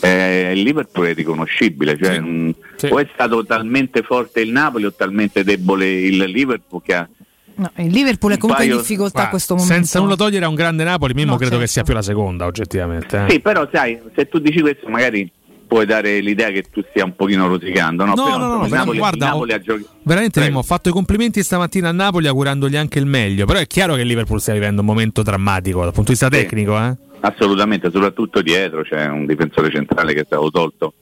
[0.00, 2.54] eh, il Liverpool è riconoscibile, cioè, mh,
[2.88, 7.08] o è stato talmente forte il Napoli o talmente debole il Liverpool che ha
[7.56, 9.74] No, il Liverpool è comunque in paio- difficoltà a questo momento.
[9.74, 11.64] Senza nulla togliere a un grande Napoli, Mimmo No, credo certo.
[11.66, 13.24] che sia più la seconda, oggettivamente.
[13.26, 13.30] eh.
[13.32, 15.30] Sì, però sai, se tu dici questo magari
[15.66, 18.14] puoi dare l'idea che tu stia un pochino rosicando, no?
[18.16, 20.92] No, Però, no, no, però Napoli, guarda, Napoli ha giochi- Veramente Mimmo, ho fatto i
[20.92, 24.52] complimenti stamattina a Napoli augurandogli anche il meglio, però è chiaro che il Liverpool stia
[24.54, 26.96] vivendo un momento drammatico dal punto di vista tecnico, eh?
[27.20, 30.94] Assolutamente, soprattutto dietro c'è un difensore centrale che è stato tolto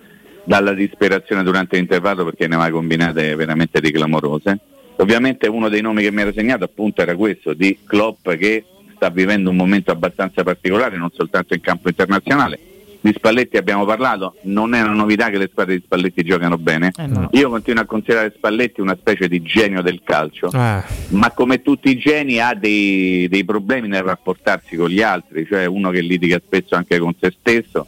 [0.44, 4.58] dalla disperazione durante l'intervallo perché ne aveva combinate veramente di clamorose.
[5.00, 8.64] Ovviamente uno dei nomi che mi era segnato appunto era questo di Klopp che
[8.94, 12.58] sta vivendo un momento abbastanza particolare non soltanto in campo internazionale.
[13.00, 16.90] Di Spalletti abbiamo parlato, non è una novità che le squadre di Spalletti giocano bene.
[17.30, 20.82] Io continuo a considerare Spalletti una specie di genio del calcio Eh.
[21.10, 25.64] ma come tutti i geni ha dei, dei problemi nel rapportarsi con gli altri, cioè
[25.66, 27.86] uno che litiga spesso anche con se stesso,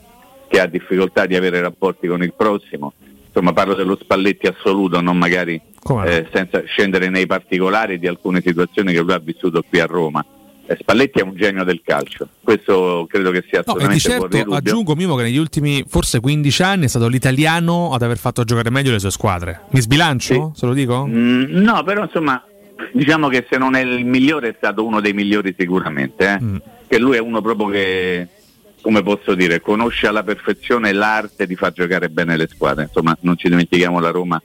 [0.49, 2.93] che ha difficoltà di avere rapporti con il prossimo.
[3.27, 5.61] Insomma, parlo dello Spalletti assoluto, non magari
[6.05, 10.25] eh, senza scendere nei particolari di alcune situazioni che lui ha vissuto qui a Roma.
[10.67, 14.39] Eh, Spalletti è un genio del calcio, questo credo che sia No, e di assolutamente
[14.39, 18.45] certo aggiungo Mimo che negli ultimi forse 15 anni è stato l'italiano ad aver fatto
[18.45, 19.63] giocare meglio le sue squadre.
[19.71, 20.53] Mi sbilancio?
[20.55, 21.07] Se lo dico?
[21.07, 22.41] Mm, no, però insomma,
[22.93, 26.41] diciamo che se non è il migliore è stato uno dei migliori sicuramente, eh.
[26.41, 26.57] Mm.
[26.87, 28.29] che lui è uno proprio che,
[28.81, 32.85] come posso dire, conosce alla perfezione l'arte di far giocare bene le squadre.
[32.85, 34.41] Insomma, non ci dimentichiamo la Roma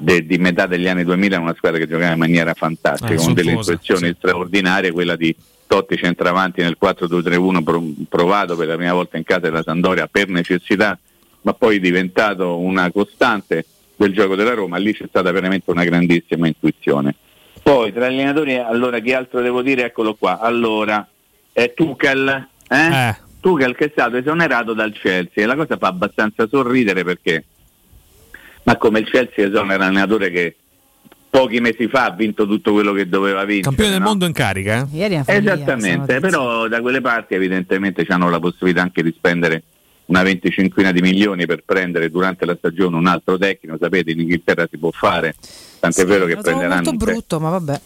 [0.00, 3.16] de- di metà degli anni 2000, è una squadra che giocava in maniera fantastica, Eh,
[3.16, 4.14] con delle sontuosa, intuizioni sì.
[4.18, 5.34] straordinarie, quella di
[5.66, 10.28] Totti centravanti nel 4-2-3-1 pro- provato per la prima volta in casa della Sandoria per
[10.28, 10.98] necessità,
[11.42, 13.64] ma poi diventato una costante
[13.94, 17.14] del gioco della Roma, lì c'è stata veramente una grandissima intuizione.
[17.62, 19.84] Poi tra gli allenatori, allora chi altro devo dire?
[19.84, 20.40] Eccolo qua.
[20.40, 21.06] Allora,
[21.52, 23.16] è Tuchel, eh?
[23.38, 27.44] Tuchel che è stato esonerato dal Chelsea e la cosa fa abbastanza sorridere perché
[28.62, 30.56] ma come il Chelsea esonera l'allenatore che
[31.30, 33.74] pochi mesi fa ha vinto tutto quello che doveva vincere.
[33.74, 34.06] Campione del no?
[34.06, 34.80] mondo in carica?
[34.80, 34.96] eh?
[34.96, 39.62] Ieri è follia, Esattamente, però da quelle parti evidentemente hanno la possibilità anche di spendere
[40.06, 44.66] una venticinquina di milioni per prendere durante la stagione un altro tecnico, sapete in Inghilterra
[44.68, 45.36] si può fare,
[45.78, 47.80] tant'è vero che prenderanno molto un te- brutto, ma vabbè.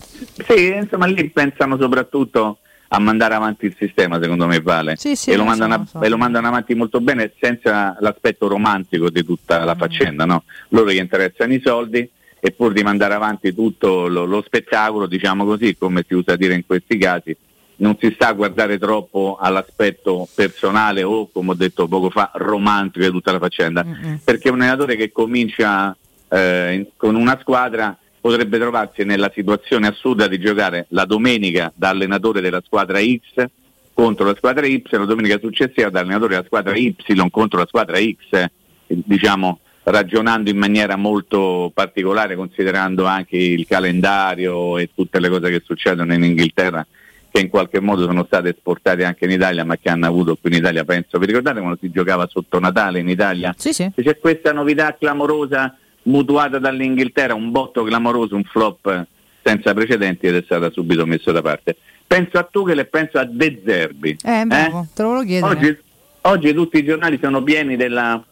[0.48, 2.58] sì, insomma lì pensano soprattutto
[2.94, 4.96] a mandare avanti il sistema, secondo me vale.
[4.96, 6.04] Sì, sì, e, lo mandano, so, so.
[6.04, 9.64] e lo mandano avanti molto bene senza l'aspetto romantico di tutta Mm.
[9.64, 10.24] la faccenda.
[10.24, 10.44] No?
[10.68, 12.08] Loro gli interessano i soldi
[12.40, 16.54] e pur di mandare avanti tutto lo, lo spettacolo, diciamo così, come si usa dire
[16.54, 17.36] in questi casi,
[17.76, 23.04] non si sta a guardare troppo all'aspetto personale o, come ho detto poco fa, romantico
[23.04, 23.84] di tutta la faccenda.
[24.22, 25.96] Perché un allenatore che comincia
[26.28, 32.40] eh, con una squadra potrebbe trovarsi nella situazione assurda di giocare la domenica da allenatore
[32.40, 33.44] della squadra X
[33.92, 36.96] contro la squadra Y, la domenica successiva da allenatore della squadra Y
[37.30, 38.50] contro la squadra X, eh,
[38.86, 45.60] diciamo ragionando in maniera molto particolare, considerando anche il calendario e tutte le cose che
[45.62, 46.86] succedono in Inghilterra
[47.30, 50.50] che in qualche modo sono state esportate anche in Italia, ma che hanno avuto qui
[50.50, 51.18] in Italia, penso.
[51.18, 53.54] Vi ricordate quando si giocava sotto Natale in Italia?
[53.58, 53.90] Sì, sì.
[53.94, 59.06] C'è questa novità clamorosa mutuata dall'Inghilterra, un botto clamoroso, un flop
[59.42, 61.76] senza precedenti ed è stata subito messo da parte.
[62.06, 64.16] Penso a Tuchel e penso a De Zerbi.
[64.24, 65.52] Eh, bravo, te lo volevo chiedere.
[65.54, 65.78] Oggi,
[66.22, 68.22] oggi tutti i giornali sono pieni della,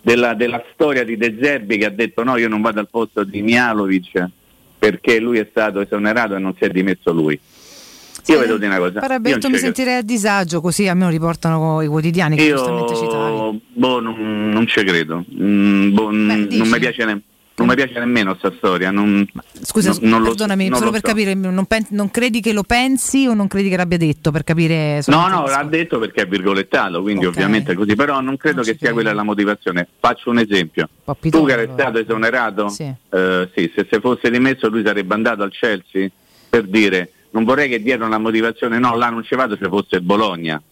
[0.00, 3.24] della- della storia di De Zerbi che ha detto no, io non vado al posto
[3.24, 4.26] di Mialovic
[4.78, 7.38] perché lui è stato esonerato e non si è dimesso lui.
[8.26, 9.00] Io vedo di una cosa.
[9.00, 9.56] Io non mi credo.
[9.58, 13.34] sentirei a disagio, così almeno riportano i quotidiani che giustamente citavi.
[13.36, 15.24] Io boh, non, non ci credo.
[15.40, 17.20] Mm, boh, n- non mi piace, ne-
[17.56, 18.90] non mi piace nemmeno sta storia.
[18.90, 19.26] Non,
[19.60, 21.14] Scusa, no- non lo- perdonami, non solo lo per so.
[21.14, 24.30] capire, non, pen- non credi che lo pensi o non credi che l'abbia detto?
[24.30, 28.36] Per capire No, no, l'ha detto perché è virgolettato, quindi ovviamente è così, però non
[28.38, 29.86] credo che sia quella la motivazione.
[30.00, 30.88] Faccio un esempio.
[31.20, 32.84] Tu che eri stato esonerato, Sì.
[33.10, 36.08] eh, sì, se si fosse dimesso lui sarebbe andato al Chelsea
[36.48, 40.00] per dire non vorrei che dietro la motivazione no, là non ci vado se fosse
[40.00, 40.62] Bologna,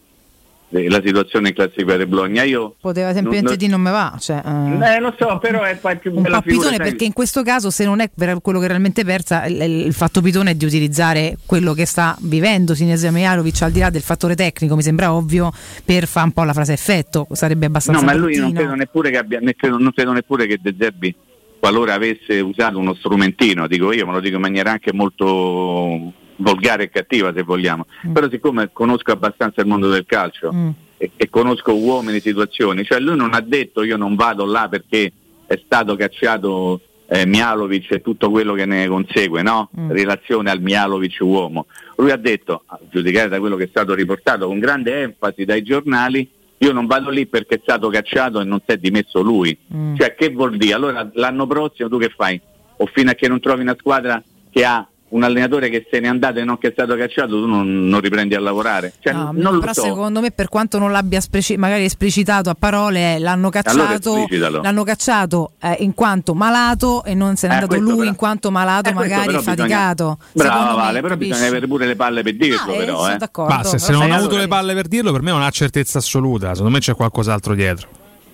[0.69, 2.43] eh, la situazione in classifica del Bologna.
[2.43, 4.15] Io Poteva semplicemente non- dire non me va.
[4.17, 7.03] Cioè, eh, Eh, lo so, però è più un bella po' pitone figura, sai- perché
[7.03, 8.09] in questo caso se non è
[8.41, 12.73] quello che realmente persa il, il fatto pitone è di utilizzare quello che sta vivendo
[12.75, 15.51] Sinesa Mijalovic al di là del fattore tecnico mi sembra ovvio
[15.83, 19.11] per fare un po' la frase effetto sarebbe abbastanza No, ma lui non credo neppure
[19.11, 21.13] che abbia, ne credo- non credo neppure che De Zerbi,
[21.59, 26.11] qualora avesse usato uno strumentino, dico io, me lo dico in maniera anche molto
[26.43, 30.69] volgare e cattiva se vogliamo, però siccome conosco abbastanza il mondo del calcio Mm.
[30.97, 35.11] e, e conosco uomini, situazioni, cioè lui non ha detto io non vado là perché
[35.47, 39.69] è stato cacciato eh, Mialovic e tutto quello che ne consegue, no?
[39.77, 39.91] Mm.
[39.91, 41.65] Relazione al Mialovic uomo.
[41.97, 45.61] Lui ha detto, a giudicare da quello che è stato riportato con grande enfasi dai
[45.63, 49.55] giornali, io non vado lì perché è stato cacciato e non si è dimesso lui.
[49.97, 50.73] Cioè che vuol dire?
[50.73, 52.39] Allora l'anno prossimo tu che fai?
[52.77, 56.07] O fino a che non trovi una squadra che ha un allenatore che se n'è
[56.07, 58.93] andato e non che è stato cacciato, tu non, non riprendi a lavorare.
[58.99, 59.81] Cioè, No, non lo però so.
[59.83, 64.61] secondo me per quanto non l'abbia spreci- magari esplicitato a parole, l'hanno Allora cacciato, esplicitalo.
[64.61, 68.15] l'hanno cacciato eh, in quanto malato e non se n'è Eh, andato lui però- in
[68.15, 70.17] quanto malato, Eh, magari però bisogna- faticato.
[70.31, 71.29] Brava me, Vale, però capisci?
[71.31, 73.01] bisogna avere pure le palle per dirlo, Ah, eh, però.
[73.03, 73.17] sono eh.
[73.17, 73.53] d'accordo.
[73.53, 75.49] Ma se, se non ha avuto allora- le palle per dirlo, per me è una
[75.51, 76.49] certezza assoluta.
[76.49, 77.87] Secondo me c'è qualcos'altro dietro.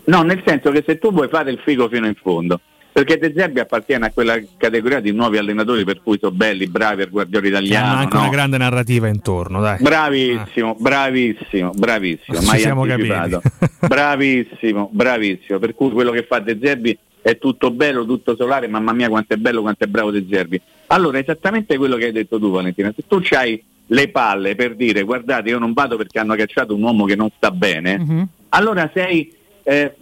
[0.06, 3.34] No, nel senso che se tu vuoi fare il figo fino in fondo, perché De
[3.36, 7.48] Zerbi appartiene a quella categoria di nuovi allenatori per cui sono belli, bravi, il guardiolo
[7.48, 7.99] Che hanno italiano.
[7.99, 8.22] anche no?
[8.22, 9.78] una grande narrativa intorno, dai.
[9.82, 12.40] Bravissimo, bravissimo, bravissimo.
[12.40, 13.41] Ci mai siamo anticipato.
[13.88, 15.60] bravissimo, bravissimo.
[15.60, 19.34] Per cui quello che fa De Zerbi è tutto bello, tutto solare, mamma mia quanto
[19.34, 20.60] è bello, quanto è bravo De Zerbi.
[20.88, 23.61] Allora, esattamente quello che hai detto tu Valentina, se tu hai
[23.91, 27.30] le palle per dire guardate io non vado perché hanno cacciato un uomo che non
[27.36, 28.28] sta bene, Mhm.
[28.49, 29.34] allora sei
[29.64, 29.95] eh,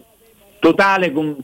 [0.60, 1.38] totale, con-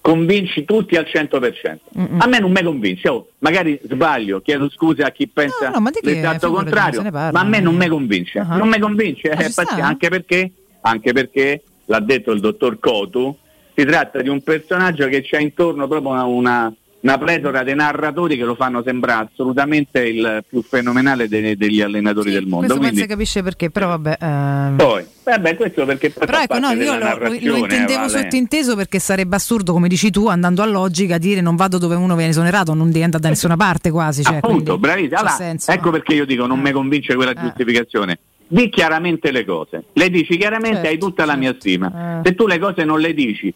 [0.00, 1.78] convinci tutti al 100%.
[2.18, 5.90] A me non mi convince, oh, magari sbaglio, chiedo scusa a chi pensa No, no,
[6.02, 7.30] l'esatto contrario, parla.
[7.32, 8.56] ma a me non mi convince, Ah.
[8.56, 10.50] non mi convince, eh, pazienza, anche perché,
[10.82, 13.36] anche perché, l'ha detto il dottor Cotu,
[13.74, 18.36] si tratta di un personaggio che c'ha intorno proprio una, una, una pletora di narratori
[18.36, 22.66] che lo fanno sembrare assolutamente il più fenomenale de- degli allenatori del mondo.
[22.66, 24.16] Questo Quindi, penso capisce perché, però vabbè.
[24.20, 28.08] ehm, poi, vabbè, questo perché Però ecco, no, io lo, lo intendevo Vale.
[28.10, 32.14] sottinteso perché sarebbe assurdo, come dici tu, andando a logica, dire non vado dove uno
[32.16, 34.22] viene esonerato, non andare da nessuna parte quasi.
[34.22, 35.10] Cioè, Appunto, quindi bravissimo.
[35.14, 35.70] c'ha Allora, senso.
[35.70, 38.18] ecco perché io dico non mi convince quella giustificazione.
[38.52, 42.18] Di chiaramente le cose, le dici chiaramente, Certo, hai tutta la mia stima.
[42.18, 42.28] Eh.
[42.28, 43.54] Se tu le cose non le dici,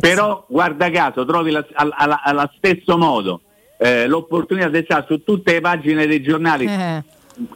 [0.00, 3.42] però guarda caso trovi la- al- alla- allo stesso modo
[3.76, 7.02] eh, l'opportunità di stare su tutte le pagine dei giornali, Eh,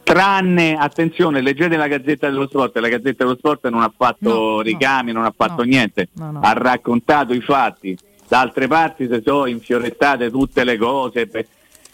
[0.03, 5.11] tranne, attenzione, leggete la Gazzetta dello Sport, la Gazzetta dello Sport non ha fatto ricami,
[5.11, 6.39] non ha fatto niente, no, no.
[6.41, 7.97] ha raccontato i fatti,
[8.27, 11.27] da altre parti si sono infiorettate tutte le cose,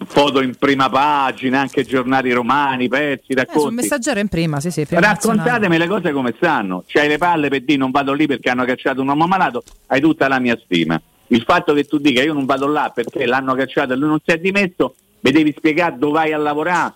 [0.06, 3.76] foto in prima pagina, anche giornali romani, pezzi, eh, sul racconti.
[3.76, 4.86] messaggero in prima, sì, sì.
[4.86, 5.40] prima nazionale.
[5.40, 6.84] Raccontatemi le cose come stanno.
[6.88, 10.02] C'hai le palle per dire non vado lì perché hanno cacciato un uomo malato, hai
[10.02, 11.02] tutta la mia stima.
[11.28, 14.20] Il fatto che tu dica io non vado là perché l'hanno cacciato e lui non
[14.24, 16.94] si è dimesso, mi devi spiegare dove vai a lavorare.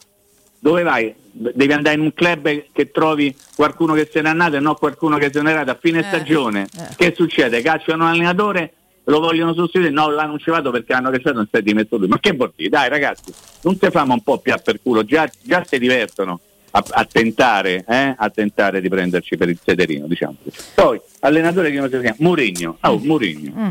[0.60, 1.14] Dove vai?
[1.32, 5.18] Devi andare in un club che trovi qualcuno che se n'è andato e non qualcuno
[5.18, 6.68] che se n'è andato a fine stagione.
[6.96, 7.62] Che succede?
[7.62, 8.74] Cacciano un allenatore,
[9.06, 11.98] lo vogliono sostituire, no, là non ci vado perché hanno cacciato e non è dimesso
[11.98, 12.08] lui.
[12.08, 12.70] Ma che vuol dire?
[12.70, 16.40] Dai ragazzi, non si fanno un po' più per culo, già, già si divertono
[16.72, 20.36] a, a tentare, eh, a tentare di prenderci per il sederino, diciamo.
[20.74, 22.78] Poi, allenatore che non si chiama Murigno.
[22.82, 23.52] Oh, Murigno.
[23.56, 23.70] Mm.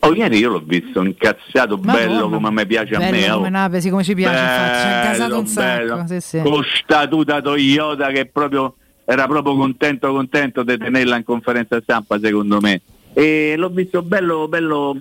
[0.00, 2.06] Oh, ieri io l'ho visto incazzato Madonna.
[2.06, 3.30] bello come a me piace a Bello me.
[3.30, 3.36] oh.
[3.36, 4.78] come Napesi, come ci piace, infatti.
[4.80, 5.94] Ci gasato Bello, un sacco.
[5.94, 6.06] bello.
[6.06, 6.40] Sì, sì.
[6.42, 8.74] Con statuta Toyota che proprio
[9.04, 12.80] era proprio contento contento di tenerla in conferenza stampa secondo me.
[13.18, 14.94] E l'ho visto bello, bello,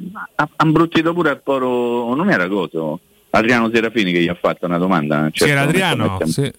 [0.64, 3.02] imbruttito pure al poro, non era coso,
[3.32, 5.28] Adriano Serafini che gli ha fatto una domanda.
[5.32, 6.20] certo era momento, Adriano.
[6.26, 6.54] Sì.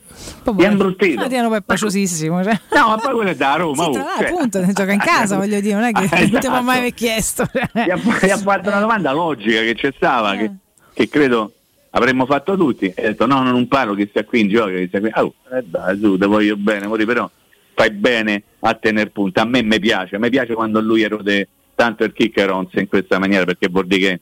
[0.44, 1.22] Ha imbruttito.
[1.22, 2.44] Adriano poi è paciosissimo.
[2.44, 2.60] Cioè.
[2.74, 3.84] No, ma poi quello è da Roma.
[3.84, 4.26] Sì, oh, tra cioè.
[4.26, 6.48] appunto, si gioca in casa, voglio dire, non è che Eh, non ti esatto.
[6.50, 7.48] può mai aver chiesto.
[7.72, 10.38] gli, ha, gli ha fatto una domanda logica che c'è stava, Eh.
[10.38, 10.50] che,
[10.92, 11.52] che credo
[11.92, 12.92] avremmo fatto tutti.
[12.94, 15.10] E ha detto: No, no, non parlo che sia qui in gioco, che sia qui.
[15.14, 17.30] Oh, eh, dai, su, te voglio bene, Mori, però
[17.76, 19.40] fai bene a tener punto.
[19.40, 23.44] A me mi piace, mi piace quando lui erode tanto il kickerons in questa maniera,
[23.44, 24.20] perché vuol dire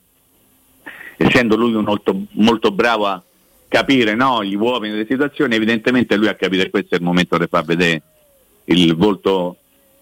[1.15, 3.23] che essendo lui molto, molto bravo a
[3.69, 7.37] capire no, gli uomini delle situazioni, evidentemente lui ha capito che questo è il momento
[7.37, 8.01] di far vedere
[8.65, 9.55] il volto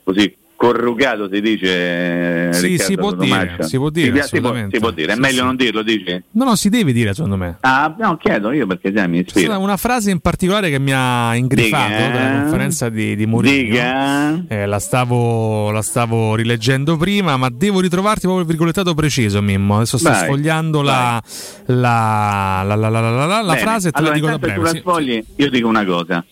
[0.03, 4.53] così corrugato si dice Sì, Riccardo si può dire, si può dire, Si, si può,
[4.71, 5.43] si può dire, è Sì, meglio sì.
[5.43, 6.23] non dirlo dici?
[6.31, 7.57] No, no, si deve dire secondo me.
[7.59, 11.35] Ah, no, chiedo io perché sai, mi ispira una frase in particolare che mi ha
[11.35, 12.07] ingriffato Dica.
[12.09, 14.45] dalla conferenza di, di Mourinho.
[14.47, 19.75] Eh, la, stavo, la stavo rileggendo prima, ma devo ritrovarti proprio il virgolettato preciso, Mimmo.
[19.77, 21.21] Adesso sto Vai, sfogliando la,
[21.65, 24.67] la, la, la, la, la, la- frase e te allora, la dico da breve.
[24.69, 24.77] sì.
[24.77, 26.23] sfogli, io dico una cosa.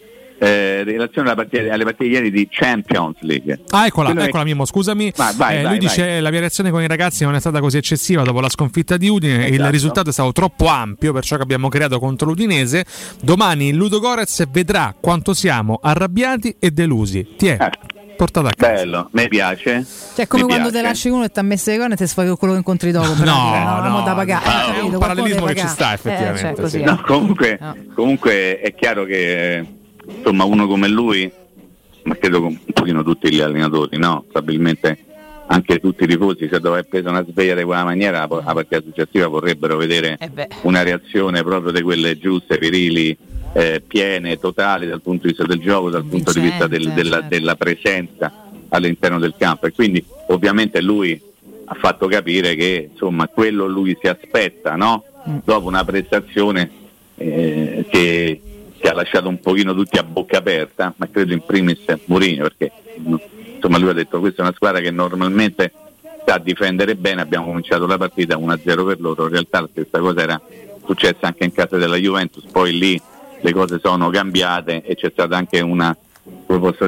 [0.44, 3.60] Eh, in relazione alla partita- alle partite di ieri di Champions League.
[3.70, 5.14] Ah, eccola, Quello che- eccola Mimmo, scusami.
[5.16, 6.22] Vai, vai, Eh, vai, lui dice vai.
[6.22, 9.08] la mia reazione con i ragazzi non è stata così eccessiva dopo la sconfitta di
[9.08, 9.70] Udine, il Esatto.
[9.70, 12.86] risultato è stato troppo ampio per ciò che abbiamo creato contro l'Udinese.
[13.22, 17.36] Domani il Ludo Gorez vedrà quanto siamo arrabbiati e delusi.
[17.38, 17.58] Ti è
[18.18, 18.74] portato a casa.
[18.74, 19.86] Bello, mi piace.
[20.16, 20.84] Cioè, è come Mi quando piace.
[20.84, 22.60] te lasci uno e ti ha messo le corna e ti sfoghi con quello che
[22.60, 23.08] incontri dopo.
[23.10, 24.46] No, dire, no, mo da pagare.
[24.46, 25.92] no, Eh, è un parallelismo che ci sta, pagare.
[25.92, 26.82] Eh, effettivamente, cioè, così, sì.
[26.84, 26.86] eh.
[26.86, 27.60] No, comunque,
[27.94, 29.66] comunque è chiaro che eh,
[30.18, 31.32] insomma uno come lui,
[32.04, 34.26] ma credo un pochino tutti gli allenatori, no?
[34.32, 35.06] Probabilmente
[35.48, 39.28] anche tutti i tifosi, se doveva preso una sveglia di quella maniera, la partita successiva
[39.28, 43.16] vorrebbero vedere Eh una reazione proprio di quelle giuste, virili,
[43.54, 47.20] eh, piene, totali dal punto di vista del gioco, dal punto di vista del- della,
[47.20, 47.28] certo.
[47.28, 48.32] della presenza
[48.70, 49.66] all'interno del campo.
[49.66, 51.20] E quindi ovviamente lui
[51.66, 55.04] ha fatto capire che insomma quello lui si aspetta, no?
[55.30, 55.38] Mm.
[55.44, 56.70] Dopo una prestazione
[57.18, 58.42] eh, che,
[58.82, 62.72] che ha lasciato un pochino tutti a bocca aperta, ma credo in primis Mourinho perché
[63.00, 63.16] mm,
[63.56, 65.72] insomma lui ha detto questa è una squadra che normalmente
[66.26, 70.22] sa difendere bene, abbiamo cominciato la partita 1-0 per loro, in realtà la stessa cosa
[70.22, 70.42] era
[70.84, 73.00] successa anche in casa della Juventus, poi lì
[73.40, 75.96] le cose sono cambiate e c'è stata anche una,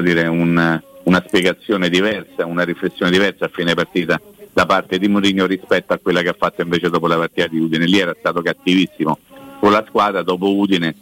[0.02, 4.20] dire, un- una spiegazione diversa, una riflessione diversa a fine partita
[4.52, 7.58] da parte di Mourinho rispetto a quella che ha fatto invece dopo la partita di
[7.58, 7.86] Udine.
[7.86, 9.18] Lì era stato cattivissimo
[9.60, 10.94] con la squadra, dopo Udine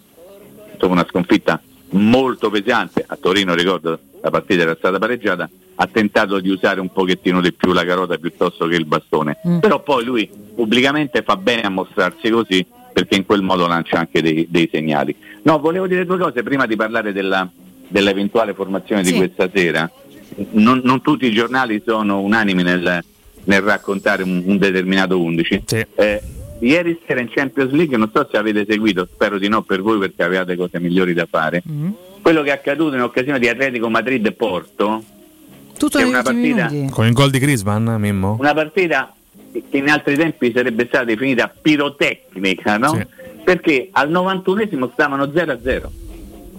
[0.83, 6.41] dopo una sconfitta molto pesante, a Torino ricordo la partita era stata pareggiata, ha tentato
[6.41, 9.39] di usare un pochettino di più la carota piuttosto che il bastone.
[9.47, 9.59] Mm.
[9.59, 14.20] Però poi lui pubblicamente fa bene a mostrarsi così perché in quel modo lancia anche
[14.23, 15.15] dei, dei segnali.
[15.43, 17.49] No, volevo dire due cose prima di parlare della-
[17.89, 19.17] dell'eventuale formazione di Sì.
[19.17, 19.91] questa sera.
[20.52, 23.02] Non, non tutti i giornali sono unanimi nel,
[23.44, 25.65] nel raccontare un, un determinato 11.
[25.94, 26.23] Eh,
[26.66, 29.99] ieri sera in Champions League, non so se avete seguito, spero di no per voi
[29.99, 31.62] perché avevate cose migliori da fare.
[32.23, 35.02] Quello che è accaduto in occasione di Atletico Madrid e Porto,
[35.76, 36.92] Tutto È una partita- minuti.
[36.92, 38.36] Con il gol di Grisman, Mimmo?
[38.39, 39.12] una partita
[39.52, 43.05] che in altri tempi sarebbe stata definita pirotecnica, no?
[43.42, 45.91] Perché al 91esimo stavano 0-0.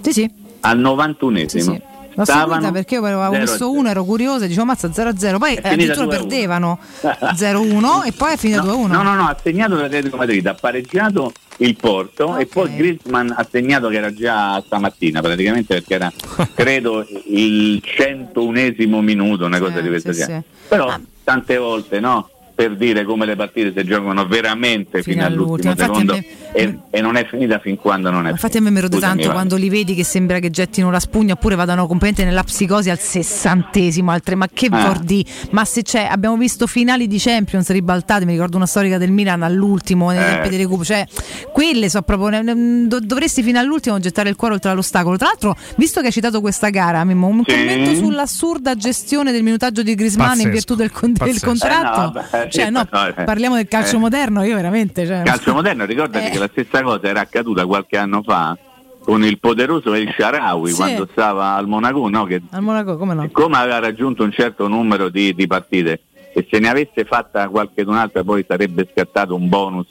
[0.02, 0.32] Sì, sì.
[0.62, 1.82] Al 91esimo.
[2.16, 3.40] L'ho seguita perché io avevo 0-0.
[3.40, 6.10] visto uno, ero curiosa, dicevo mazza 0-0, poi eh, addirittura 2-1.
[6.10, 8.88] perdevano 0-1 e poi è finita 2-1.
[8.88, 13.48] No, no, no, ha segnato l'Atletico Madrid, ha pareggiato il Porto e poi Griezmann ha
[13.50, 16.12] segnato che era già stamattina praticamente perché era
[16.54, 20.42] credo il 101esimo minuto, una cosa di questo sì, sì.
[20.68, 22.30] Però tante volte no?
[22.56, 26.14] Per dire come le partite si giocano veramente fino, Fino all'ultimo all'ultimo.
[26.14, 29.00] Secondo e, e non è finita fin quando non è Infatti a me mi rode
[29.00, 32.90] tanto quando li vedi che sembra che gettino la spugna oppure vadano completamente nella psicosi
[32.90, 34.86] al sessantesimo, altre ma che Ah.
[34.88, 35.26] vordi?
[35.52, 39.42] Ma se c'è, abbiamo visto finali di Champions ribaltate, mi ricordo una storica del Milan
[39.44, 40.26] all'ultimo, nei Eh.
[40.34, 41.06] tempi di recupero, cioè
[41.52, 45.18] quelle so proprio, ne- ne- do- dovresti fino all'ultimo gettare il cuore oltre all'ostacolo.
[45.18, 47.54] Tra l'altro, visto che hai citato questa gara, Mimmo, un Sì.
[47.56, 52.00] commento sull'assurda gestione del minutaggio di Griezmann in Pazzesco, virtù del, con- del contratto.
[52.00, 53.24] Eh no, vabbè, cioè, sì, no, no, eh.
[53.24, 54.00] parliamo del calcio Eh.
[54.00, 55.06] moderno, io veramente...
[55.06, 56.30] Cioè, calcio moderno, ricordati Eh.
[56.30, 58.58] che la stessa cosa era accaduta qualche anno fa
[59.04, 60.76] con il poderoso El Sharawi Sì.
[60.76, 62.26] quando stava al Monaco, no?
[62.26, 63.30] che Al Monaco, come no?
[63.32, 66.02] come aveva raggiunto un certo numero di, di partite
[66.34, 69.88] e se ne avesse fatta qualche un'altra poi sarebbe scattato un bonus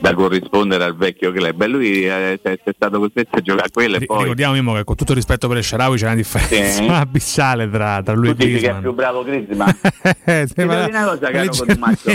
[0.00, 3.70] da corrispondere al vecchio club e lui eh, è, è stato costretto a giocare a
[3.70, 6.06] quelle e Ri- poi Ricordiamo Mimmo che con tutto il rispetto per il Sharawi c'è
[6.06, 6.86] una differenza Sì.
[6.90, 8.80] abissale tra, tra lui e tu dici che è Griezmann.
[8.82, 9.68] più bravo Griezmann
[10.24, 12.12] Eh, ti dire una cosa caro Cotumaccio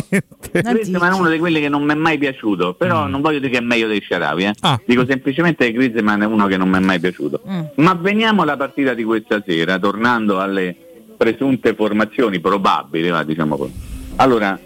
[0.52, 3.10] Griezmann è uno di quelli che non mi è mai piaciuto però Mm.
[3.10, 4.54] non voglio dire che è meglio dei Sharawi eh.
[4.62, 4.80] Ah.
[4.86, 7.62] dico semplicemente che Griezmann è uno che non mi è mai piaciuto Mm.
[7.76, 10.76] ma veniamo alla partita di questa sera tornando alle
[11.18, 13.74] presunte formazioni probabili va, diciamo così
[14.18, 14.58] allora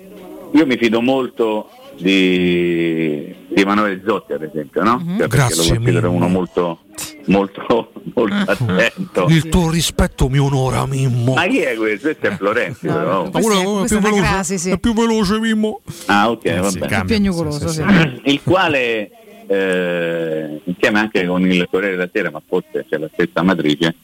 [0.51, 1.69] io mi fido molto
[1.99, 5.03] di, di Emanuele Zotti ad esempio no?
[5.05, 6.15] Cioè, perché Grazie lo considero mille.
[6.25, 6.79] uno molto
[7.25, 11.33] molto molto attento Il tuo rispetto mi onora, Mimmo.
[11.33, 12.07] ma chi è questo?
[12.09, 13.23] Questo è Florenzi però.
[13.25, 15.81] Ma quello- quello è più veloce, è più veloce, Mimmo.
[16.07, 17.05] Ah, ok, Eh va sì, bene.
[17.05, 17.83] più agnucoloso, sì.
[18.25, 19.11] Il quale,
[19.47, 23.95] eh, insieme anche con il Corriere della Sera, ma forse c'è la stessa matrice,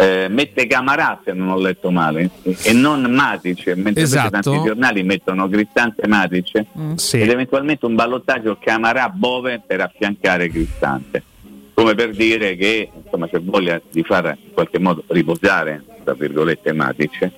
[0.00, 2.30] eh, mette Camarà, se non ho letto male,
[2.62, 4.30] e non Matic, mentre Esatto.
[4.30, 6.64] tanti giornali mettono Cristante e Matic,
[6.94, 7.20] Sì.
[7.20, 11.22] ed eventualmente un ballottaggio Camarà-Bove per affiancare Cristante.
[11.74, 16.72] Come per dire che insomma, c'è voglia di far in qualche modo riposare, tra virgolette,
[16.72, 17.30] Matic.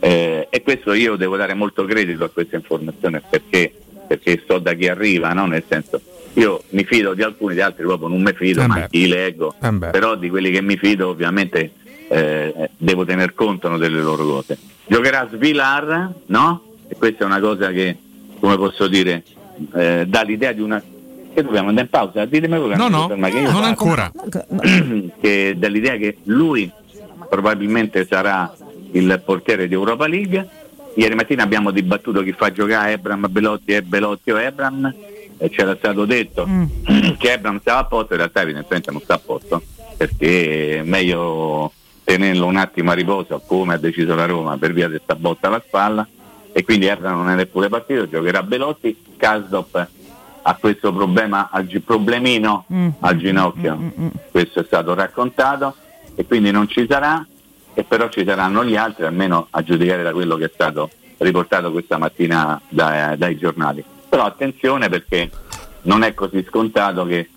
[0.00, 3.72] Eh, e questo io devo dare molto credito a questa informazione perché,
[4.06, 5.46] perché so da chi arriva, no?
[5.46, 5.98] nel senso
[6.34, 8.88] io mi fido di alcuni, di altri proprio non mi fido, Eh ma beh.
[8.90, 11.70] chi leggo, Eh però di quelli che mi fido ovviamente
[12.14, 14.56] eh, devo tener conto no, delle loro cose.
[14.86, 16.62] Giocherà Svilar, no?
[16.86, 17.96] E questa è una cosa che,
[18.38, 19.24] come posso dire,
[19.74, 20.80] eh, dà l'idea di una...
[20.80, 22.24] Che dobbiamo andare in pausa?
[22.24, 23.66] Ditemi voi che No, no, che io non parlo.
[23.66, 24.12] ancora.
[25.20, 26.70] che dà l'idea che lui
[27.28, 28.54] probabilmente sarà
[28.92, 30.48] il portiere di Europa League.
[30.94, 34.94] Ieri mattina abbiamo dibattuto chi fa giocare Ebram, Belotti e Belotti o Ebram
[35.36, 36.46] e c'era stato detto
[37.18, 39.60] che Ebram stava a posto, in realtà evidentemente non sta a posto
[39.96, 41.72] perché è meglio
[42.04, 45.48] tenerlo un attimo a riposo come ha deciso la Roma per via di questa botta
[45.48, 46.06] alla spalla
[46.52, 49.88] e quindi Ebram non è neppure partito, giocherà Belotti, Kasdop
[50.46, 51.48] ha questo problema,
[51.84, 52.88] problemino Mm.
[53.00, 53.92] al ginocchio,
[54.30, 55.74] questo è stato raccontato
[56.14, 57.26] e quindi non ci sarà
[57.72, 61.72] e però ci saranno gli altri, almeno a giudicare da quello che è stato riportato
[61.72, 63.82] questa mattina da- dai giornali.
[64.08, 65.30] Però attenzione perché
[65.82, 67.30] non è così scontato che,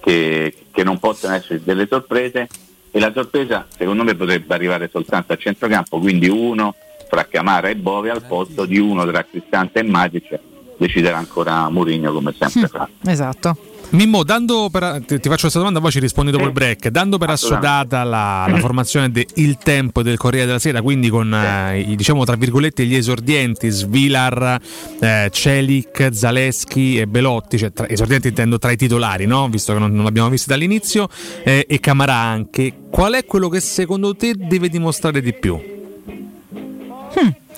[0.00, 2.48] che- che non possano esserci delle sorprese
[2.90, 6.74] e la sorpresa secondo me potrebbe arrivare soltanto a centrocampo, quindi uno
[7.08, 10.38] fra Camara e Bove al posto di uno tra Cristante e Matic
[10.78, 12.88] deciderà ancora Mourinho come sempre fa.
[13.06, 13.77] Esatto.
[13.90, 16.88] Mimmo, dando per, ti, ti faccio questa domanda, poi ci rispondi dopo il break.
[16.88, 21.32] Dando per assodata la, la formazione del Tempo e del Corriere della Sera, quindi con
[21.32, 24.60] eh, i, diciamo tra virgolette gli esordienti Svilar,
[25.00, 29.48] eh, Celic, Zaleschi e Belotti, cioè tra, esordienti intendo tra i titolari, no?
[29.48, 31.08] visto che non, non l'abbiamo visto dall'inizio,
[31.42, 32.74] eh, e Camarà anche.
[32.90, 35.76] Qual è quello che secondo te deve dimostrare di più?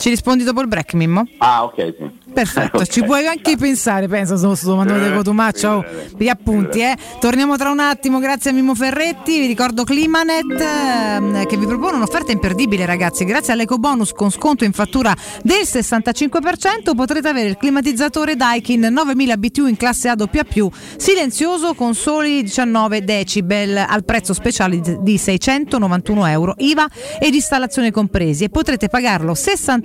[0.00, 1.28] Ci rispondi dopo il break, Mimmo?
[1.36, 2.10] Ah, ok, sì.
[2.32, 5.84] Perfetto, Ok, ci puoi anche pensare, pensa, sto, sto domandando di Cotumaccio, oh,
[6.16, 6.96] gli appunti, eh.
[7.20, 11.96] Torniamo tra un attimo, grazie a Mimmo Ferretti, vi ricordo Climanet ehm, che vi propone
[11.96, 17.58] un'offerta imperdibile ragazzi, grazie all'eco bonus con sconto in fattura del 65% potrete avere il
[17.58, 20.16] climatizzatore Daikin 9000 BTU in classe A
[20.96, 26.88] silenzioso con soli 19 decibel al prezzo speciale di- di 691 euro IVA
[27.18, 29.34] ed installazione compresi e potrete pagarlo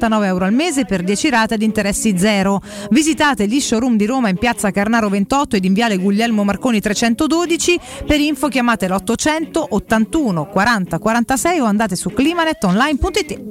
[0.06, 2.62] 69 euro al mese per 10 rate ad interessi zero.
[2.92, 7.80] Visitate gli showroom di Roma in piazza Carnaro 28 ed in viale Guglielmo Marconi 312.
[8.06, 13.42] Per info chiamate l'800 81 40 46 o andate su climanetonline.it.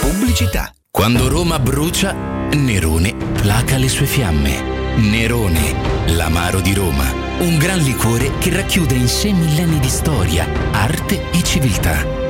[0.00, 0.72] Pubblicità.
[0.90, 2.14] Quando Roma brucia,
[2.52, 4.78] Nerone placa le sue fiamme.
[4.96, 5.74] Nerone,
[6.16, 7.04] l'amaro di Roma.
[7.38, 12.29] Un gran liquore che racchiude in sé millenni di storia, arte e civiltà.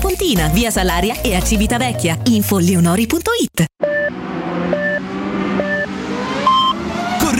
[0.00, 2.18] Pontina, via Salaria e a Civitavecchia.
[2.24, 3.66] Info leonori.it
[7.18, 7.39] Corri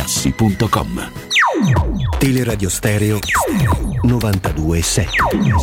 [0.00, 1.10] artigianamaterassi.com.
[2.18, 3.18] Teleradio Stereo
[4.04, 5.06] 92.7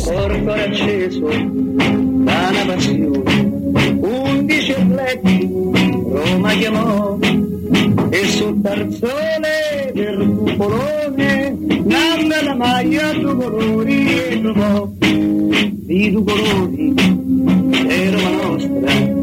[0.04, 7.18] Corpo acceso da una passione, undici atleti Roma chiamò
[8.10, 16.94] e sul tarzone del cupolone nanda la maglia due colori e trovò di due colori
[17.86, 19.16] è Roma nostra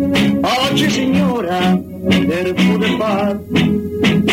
[0.70, 3.40] oggi signora del pure far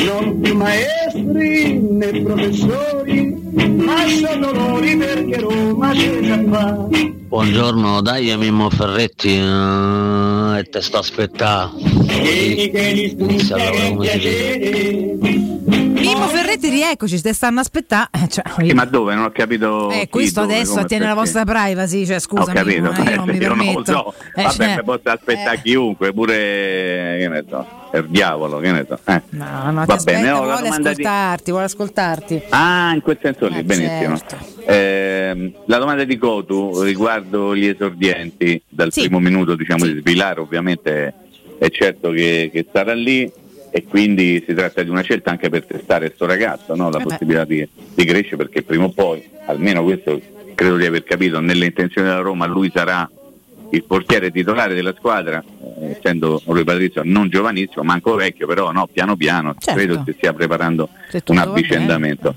[0.04, 3.34] non più maestri né professori
[3.76, 6.88] ma sono loro perché Roma già qua
[7.32, 11.78] Buongiorno, dai Mimmo Ferretti eh, e te sto aspettando.
[11.78, 15.91] Vieni che li Inizia la studia che musica.
[16.12, 18.08] Mimmo Ferretti, rieccoci, te stanno a aspettare.
[18.28, 19.14] Cioè, Sì, ma dove?
[19.14, 19.90] Non ho capito.
[19.90, 21.32] eh, questo dove, adesso attiene alla perché.
[21.32, 23.84] vostra privacy, cioè Ho scusami, capito, ma io non mi io non lo permetto.
[23.92, 24.14] so.
[24.34, 28.98] Eh, Vabbè, cioè, posso aspettare chiunque, pure che ne so, il diavolo, che ne so.
[29.04, 29.22] Eh.
[29.30, 31.02] No, no, Va aspetta, bene, no, la vuole domanda di...
[31.02, 32.42] ascoltarti, vuole ascoltarti.
[32.50, 34.16] Ah, in quel senso lì, Eh, benissimo.
[34.18, 34.36] certo.
[34.66, 41.14] Ehm, la domanda di Cotu riguardo gli esordienti dal primo minuto diciamo di svilare, ovviamente
[41.58, 43.30] è certo che, che sarà lì
[43.74, 46.90] e quindi si tratta di una scelta anche per testare sto ragazzo, no?
[46.90, 50.20] la Eh possibilità di, di crescere perché prima o poi, almeno questo
[50.54, 53.08] credo di aver capito, nelle intenzioni della Roma lui sarà
[53.70, 55.42] il portiere titolare della squadra,
[55.80, 59.72] eh, essendo Rui Patrizio non giovanissimo, manco vecchio, però no, piano piano Certo.
[59.80, 61.40] credo si stia preparando un bene.
[61.40, 62.36] avvicendamento.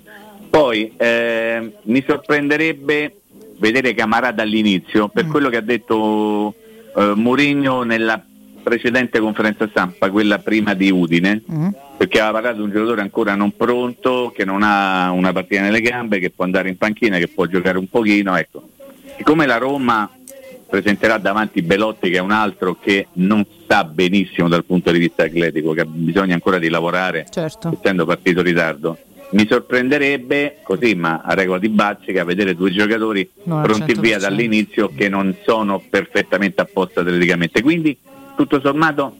[0.49, 3.17] Poi eh, mi sorprenderebbe
[3.57, 5.13] vedere Camarà dall'inizio Mm.
[5.13, 6.55] per quello che ha detto
[6.95, 8.23] eh, Mourinho nella
[8.69, 11.67] precedente conferenza stampa, quella prima di Udine, Mm.
[11.97, 15.81] perché aveva parlato di un giocatore ancora non pronto, che non ha una partita nelle
[15.81, 18.35] gambe, che può andare in panchina, che può giocare un pochino.
[18.35, 18.69] Ecco.
[19.17, 20.09] Siccome la Roma
[20.67, 25.23] presenterà davanti Belotti che è un altro che non sta benissimo dal punto di vista
[25.23, 27.77] atletico, che ha bisogno ancora di lavorare, Certo.
[27.79, 28.97] essendo partito in ritardo.
[29.31, 34.19] Mi sorprenderebbe, così ma a regola di Bazzica, vedere due giocatori No, pronti via 100%.
[34.19, 37.61] dall'inizio che non sono perfettamente apposta atleticamente.
[37.61, 37.97] Quindi,
[38.35, 39.15] tutto sommato,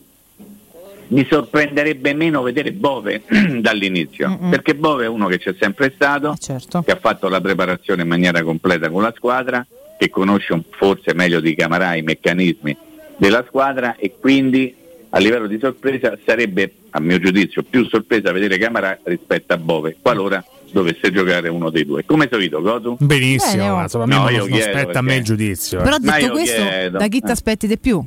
[1.08, 3.24] mi sorprenderebbe meno vedere Bove
[3.62, 4.50] dall'inizio, Mm-mm.
[4.50, 6.82] perché Bove è uno che c'è sempre stato, certo.
[6.82, 9.66] che ha fatto la preparazione in maniera completa con la squadra,
[9.98, 12.76] che conosce un- forse meglio di Camarà i meccanismi
[13.18, 14.76] della squadra e quindi
[15.10, 19.96] a livello di sorpresa sarebbe, a mio giudizio, più sorpresa vedere Camarà rispetto a Bove,
[20.02, 22.04] qualora dovesse giocare uno dei due.
[22.04, 22.98] Come solito, Godu?
[23.00, 23.82] Benissimo, Bene, oh.
[23.84, 25.80] insomma, No, non aspetta a me perché- il giudizio.
[25.80, 25.84] eh.
[25.84, 27.32] Però Ma detto io questo, chiedo, da chi ti eh.
[27.32, 28.06] aspetti di più?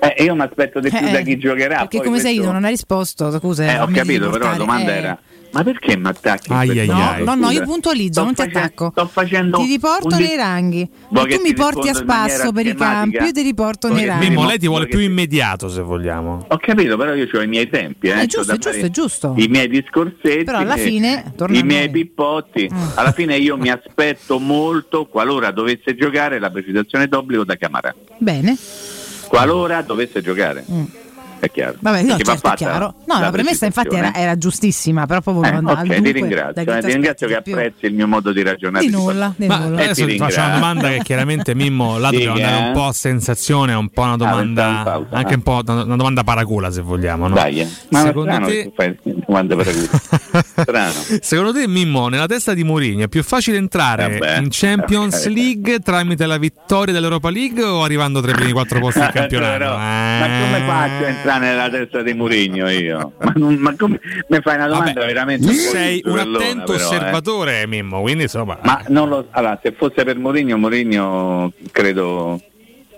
[0.00, 1.78] Eh, io mi aspetto di più Eh, da chi giocherà.
[1.78, 3.64] Perché poi come sei questo- io non hai risposto, scusa.
[3.64, 4.96] Eh, ho mi devi capito, però la domanda eh.
[4.98, 5.18] era
[5.50, 6.52] ma perché mi attacchi?
[6.52, 7.00] Ai, ai, modo?
[7.00, 7.24] ai.
[7.24, 8.90] No, no, io puntualizzo, Sto non ti facendo- attacco.
[8.92, 10.86] Sto facendo Ti riporto un di- nei ranghi.
[10.88, 14.04] Che tu ti mi porti a spasso per i campi, io ti riporto nei ti
[14.04, 14.28] ranghi.
[14.28, 16.44] Mimmo, lei ti vuole più immediato se vogliamo.
[16.46, 18.90] Ho capito, però io ho i miei tempi, eh, È c'ho giusto, è giusto, è
[18.90, 19.34] giusto.
[19.38, 22.70] I miei discorsetti, Però alla fine i miei pippotti.
[22.94, 27.94] Alla fine io mi aspetto molto qualora dovesse giocare la precisazione d'obbligo da Camara.
[28.18, 28.54] Bene.
[29.28, 30.64] Qualora dovesse giocare.
[31.40, 31.74] È chiaro.
[31.78, 32.94] Vabbè, no, va certo, è fatta chiaro.
[33.06, 36.62] No, la, premessa infatti era, era giustissima, però proprio Eh, andava al ok, ti ringrazio,
[36.62, 38.84] eh, ti ringrazio che apprezzi il mio modo di ragionare.
[38.84, 39.80] Di nulla, di Ma nulla.
[39.80, 42.66] Eh, adesso ti ti faccio una domanda che chiaramente Mimmo là Sì, dobbiamo andare eh.
[42.68, 45.36] un po' a sensazione, è un po' una in domanda pausa, anche ah.
[45.36, 47.28] un po' una domanda paragola se vogliamo.
[47.28, 47.34] No?
[47.34, 47.68] Dai, eh.
[47.90, 48.96] ma Secondo te per
[50.58, 50.92] Strano.
[51.20, 54.38] Secondo te, Mimmo, nella testa di Mourinho è più facile entrare Vabbè.
[54.38, 55.26] in Champions.
[55.28, 59.76] League tramite la vittoria dell'Europa League o arrivando tra i primi quattro posti del campionato?
[59.76, 63.12] Ma come faccio a entrare nella testa di Murigno io?
[63.20, 66.78] Ma, non- ma come mi fai una domanda veramente Tu un sei un attento però,
[66.78, 66.82] eh.
[66.86, 68.58] osservatore, Mimmo, quindi insomma...
[68.62, 72.40] Ma non lo, allora, se fosse per Mourinho, Mourinho credo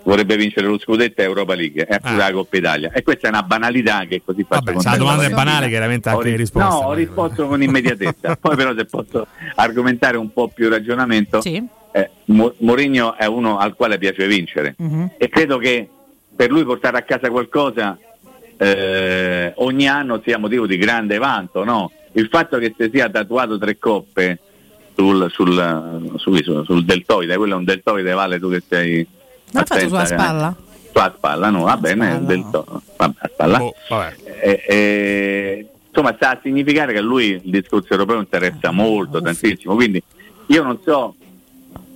[0.02, 2.91] vorrebbe vincere lo scudetto e Europa League e pure la Coppa Italia.
[2.92, 6.25] E questa è una banalità che così faccio Vabbè, la domanda è banale, chiaramente anche
[6.25, 6.68] ri- le risposte.
[6.68, 8.36] No, ho risposto con immediatezza.
[8.41, 9.26] Poi però se posso
[9.57, 14.75] argomentare un po' più ragionamento, eh, Mo- Mourinho è uno al quale piace vincere
[15.18, 15.89] e credo che
[16.34, 17.99] per lui portare a casa qualcosa
[18.63, 21.65] eh, ogni anno sia motivo di grande vanto.
[21.65, 21.91] No?
[22.13, 24.39] Il fatto che si sia tatuato tre coppe
[24.95, 29.07] sul, sul, sul, sul- sul deltoide, quello è un deltoide, vale tu che sei...
[29.51, 30.57] Fatto attenta, sulla spalla?
[30.93, 33.63] Sulla spalla, no, va bene, il deltoide, vabbè, a spalla.
[33.63, 33.75] Oh,
[34.43, 39.75] Eh, eh, insomma, sta a significare che a lui il discorso europeo interessa molto, tantissimo.
[39.75, 40.03] Quindi
[40.47, 41.15] io non so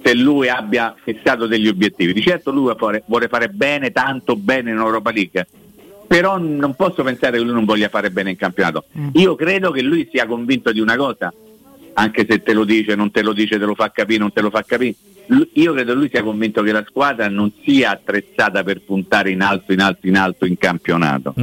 [0.03, 2.13] se lui abbia fissato degli obiettivi.
[2.13, 2.73] Di certo lui
[3.07, 5.47] vuole fare bene, tanto bene in Europa League,
[6.07, 8.85] però non posso pensare che lui non voglia fare bene in campionato.
[9.13, 11.33] Io credo che lui sia convinto di una cosa,
[11.95, 14.41] anche se te lo dice, non te lo dice, te lo fa capire, non te
[14.41, 14.95] lo fa capire.
[15.55, 19.41] Io credo che lui sia convinto che la squadra non sia attrezzata per puntare in
[19.41, 21.35] alto, in alto, in alto in campionato.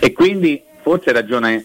[0.00, 1.64] E quindi forse ragione,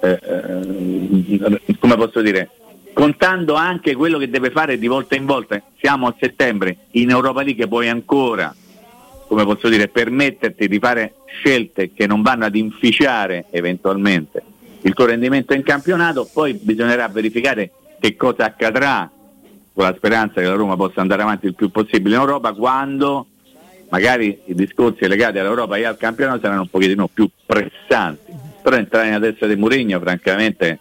[0.00, 2.50] eh, eh, come posso dire,
[2.92, 5.60] contando anche quello che deve fare di volta in volta.
[5.80, 8.54] Siamo a settembre, in Europa League puoi ancora,
[9.32, 14.42] come posso dire, permetterti di fare scelte che non vanno ad inficiare eventualmente
[14.82, 19.10] il tuo rendimento in campionato, poi bisognerà verificare che cosa accadrà
[19.72, 23.26] con la speranza che la Roma possa andare avanti il più possibile in Europa quando
[23.88, 28.32] magari i discorsi legati all'Europa e al campionato saranno un pochettino più pressanti.
[28.62, 30.78] Però entrare nella testa di Mourinho francamente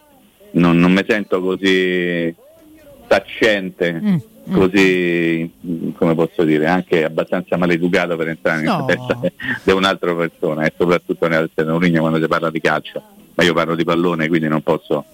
[0.51, 2.35] non, non mi sento così
[3.07, 8.85] taccente, così mm, come posso dire, anche abbastanza maleducato per entrare nella No.
[8.85, 9.19] testa
[9.63, 13.01] di un'altra persona e soprattutto nella testa di Mourinho quando si parla di calcio.
[13.35, 15.05] Ma io parlo di pallone quindi non posso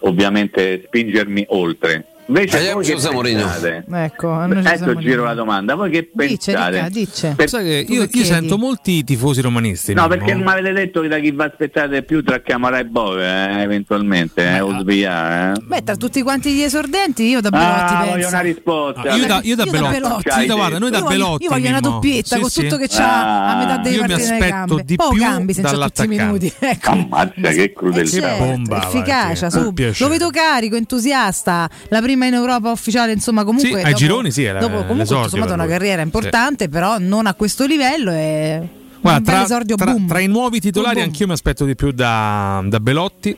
[0.00, 2.04] ovviamente spingermi oltre.
[2.28, 3.84] Invece Eh, voi che pensate?
[3.90, 6.72] Ecco, Ecco giro la domanda, voi che Dice, pensate?
[6.72, 7.32] dica, dice.
[7.34, 9.94] Per- che io, io sento molti tifosi romanisti.
[9.94, 12.84] No, perché non mi avete detto che da chi va aspettate più tra Camara e
[12.84, 15.62] Bove, eh, eventualmente, eh, o sviare, eh?
[15.64, 18.10] Beh, tra tutti quanti gli esordenti, io da Belotti Ah, penso.
[18.12, 19.00] voglio una risposta.
[19.00, 20.30] Ah, io da, io da Io da Belotti, Belotti.
[20.30, 21.42] Sì, da- guarda, noi da Io voglio- Belotti.
[21.44, 22.60] io voglio una doppietta Sì, con sì.
[22.62, 24.82] tutto che c'ha a metà dei partiti nelle gambe.
[24.84, 26.52] di Poi più Gambis in tutti i minuti.
[26.58, 26.90] Ecco.
[26.90, 28.10] Ammazza che Eh, crudeltà.
[28.20, 29.50] certo, Bomba, efficacia, Valentino.
[29.50, 29.58] su.
[29.68, 30.04] Ah, piacere.
[30.04, 31.70] lo vedo carico, entusiasta.
[31.88, 33.68] La prima in Europa ufficiale, insomma, comunque.
[33.68, 37.34] Sì, ai dopo- gironi sì, era Dopo comunque per una carriera importante, però non a
[37.34, 38.10] questo livello.
[38.10, 38.68] E...
[39.00, 40.06] Guarda, tra, esordio tra- boom.
[40.08, 41.12] tra i nuovi titolari Boom, boom.
[41.12, 43.36] anch'io mi aspetto di più da, da Belotti.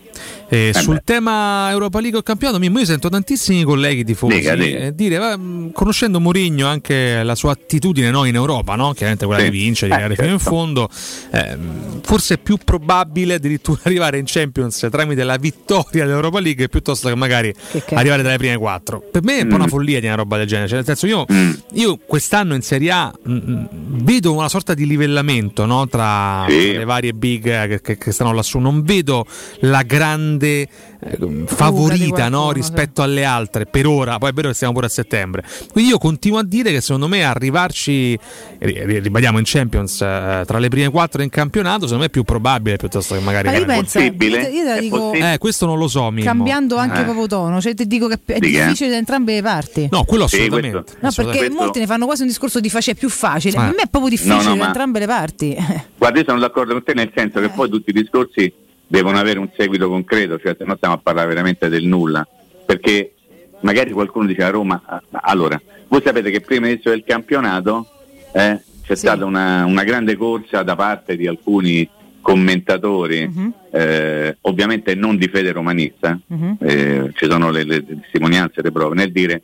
[0.49, 1.03] Eh, sul beh.
[1.05, 4.79] tema Europa League o campionato, io sento tantissimi colleghi tifosi Dica, dica.
[4.79, 8.93] eh, dire, va, mh, conoscendo Mourinho anche la sua attitudine no, in Europa, no?
[8.93, 9.51] chiaramente quella Sì.
[9.51, 10.55] di vincere, di Eh, arrivare fino in certo.
[10.57, 10.89] fondo,
[11.31, 11.59] eh,
[12.03, 17.15] forse è più probabile addirittura arrivare in Champions tramite la vittoria dell'Europa League piuttosto che
[17.15, 19.01] magari che- arrivare tra le prime quattro.
[19.11, 19.69] Per me è un po' una Mm.
[19.69, 21.51] follia di una roba del genere, cioè, nel senso io, Mm.
[21.75, 23.65] io quest'anno in Serie A mh,
[24.03, 26.73] vedo una sorta di livellamento no, tra, Sì.
[26.73, 29.25] le varie big eh, che, che- che stanno lassù, non vedo
[29.61, 30.61] la grande
[31.03, 32.55] eh, favorita qualcuno, no, sì.
[32.55, 35.43] rispetto alle altre per ora, poi è vero che siamo pure a settembre.
[35.73, 38.19] Quindi io continuo a dire che secondo me arrivarci,
[38.59, 42.11] ri- ri- ribadiamo in Champions eh, tra le prime quattro in campionato, secondo me è
[42.11, 43.49] più probabile piuttosto che magari...
[43.49, 44.39] Ma io penso, possibile?
[44.43, 45.33] io te- io dico possibile?
[45.35, 46.25] Eh, questo non lo so, Mimmo.
[46.27, 47.05] cambiando anche Eh.
[47.05, 48.63] proprio tono, cioè ti dico che è Di che?
[48.65, 49.89] difficile da entrambe le parti.
[49.91, 50.83] No, quello Sì, assolutamente.
[50.83, 53.57] questo- No, perché Questo- molti ne fanno quasi un discorso di facile, è più facile.
[53.57, 53.61] Eh.
[53.61, 55.40] Per me è proprio difficile No, no, da ma- entrambe le parti.
[55.97, 58.53] Guarda, io sono d'accordo con te nel senso che poi tutti i discorsi
[58.87, 62.27] devono avere un seguito concreto, cioè se no stiamo a parlare veramente del nulla,
[62.67, 63.13] perché
[63.61, 67.87] magari qualcuno dice a Roma, allora, voi sapete che prima inizio del campionato
[68.33, 69.07] eh, c'è Sì.
[69.07, 71.89] stata una, una grande corsa da parte di alcuni
[72.21, 73.53] commentatori, Mhm.
[73.73, 76.57] eh, ovviamente non di fede romanista, Mhm.
[76.61, 79.41] eh, ci sono le, le testimonianze, le prove, nel dire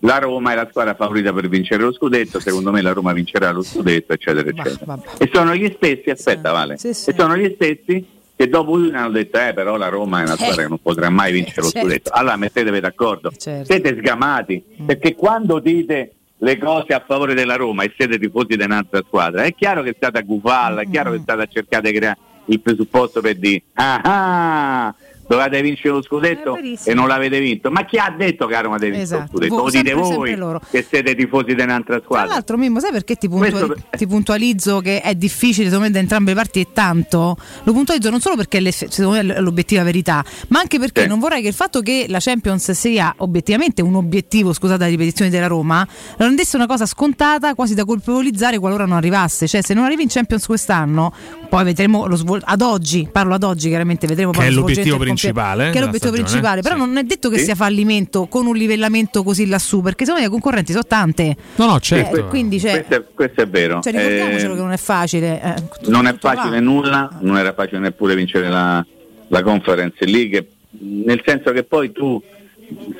[0.00, 3.50] la Roma è la squadra favorita per vincere lo scudetto, secondo me la Roma vincerà
[3.50, 4.78] lo scudetto, eccetera, eccetera.
[4.84, 5.06] vabbè.
[5.18, 7.10] E sono gli stessi, aspetta Vale, Sì, sì.
[7.10, 10.36] e sono gli stessi che dopo lui hanno detto eh però la Roma è una
[10.36, 11.80] squadra che non potrà mai vincere lo certo.
[11.88, 12.10] scudetto.
[12.12, 13.64] Allora mettetevi d'accordo, Certo.
[13.72, 18.62] siete sgamati, perché quando dite le cose a favore della Roma e siete tifosi di
[18.62, 21.96] un'altra squadra, è chiaro che state a gufalla, è chiaro che state a cercare di
[21.98, 24.94] creare il presupposto per dire ah, ah
[25.28, 27.70] dovevate vincere lo scudetto e non l'avete vinto.
[27.70, 29.22] Ma chi ha detto che Roma deve vincere Esatto.
[29.32, 29.54] lo scudetto?
[29.56, 30.60] Vo- Lo dite voi loro.
[30.70, 32.32] che siete tifosi di un'altra Tra squadra.
[32.34, 35.98] l'altro, Mimmo, sai perché ti, puntuali- Questo- ti puntualizzo che è difficile secondo me da
[36.00, 37.36] entrambe le parti e tanto?
[37.64, 41.08] Lo puntualizzo non solo perché è secondo me è l'obiettiva verità, ma anche perché Sì.
[41.08, 45.30] non vorrei che il fatto che la Champions sia obiettivamente un obiettivo, scusate la ripetizione
[45.30, 49.46] della Roma, lo rendesse una cosa scontata, quasi da colpevolizzare qualora non arrivasse.
[49.46, 51.12] Cioè, se non arrivi in Champions quest'anno,
[51.48, 54.60] poi vedremo lo svol- ad oggi, parlo ad oggi, chiaramente vedremo Che poi è lo
[54.60, 56.80] l'obiettivo svolgimento principale, Che è l'obiettivo principale, però sì.
[56.80, 57.44] non è detto che Sì.
[57.44, 61.36] sia fallimento con un livellamento così lassù, perché secondo me le concorrenti sono tante.
[61.56, 62.16] No, no, certo.
[62.16, 63.80] Eh, quindi cioè, questo, è, questo è vero.
[63.80, 65.42] cioè, ricordiamocelo Eh, che non è facile.
[65.42, 66.60] eh, non è tutto facile va.
[66.62, 68.84] nulla, non era facile neppure vincere la,
[69.28, 70.48] la Conference League,
[70.80, 72.22] nel senso che poi tu,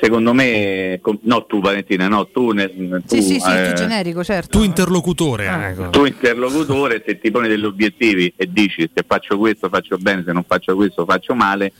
[0.01, 3.75] secondo me, com- no tu Valentina, no tu, ne- tu, Sì, sì, sì, eh, tu
[3.75, 4.59] generico, certo.
[4.59, 5.91] Tu interlocutore, ecco.
[5.91, 10.33] tu interlocutore, se ti poni degli obiettivi e dici se faccio questo faccio bene, se
[10.33, 11.73] non faccio questo faccio male,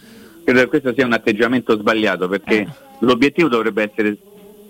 [0.49, 2.67] credo che questo sia un atteggiamento sbagliato perché
[3.01, 4.17] l'obiettivo dovrebbe essere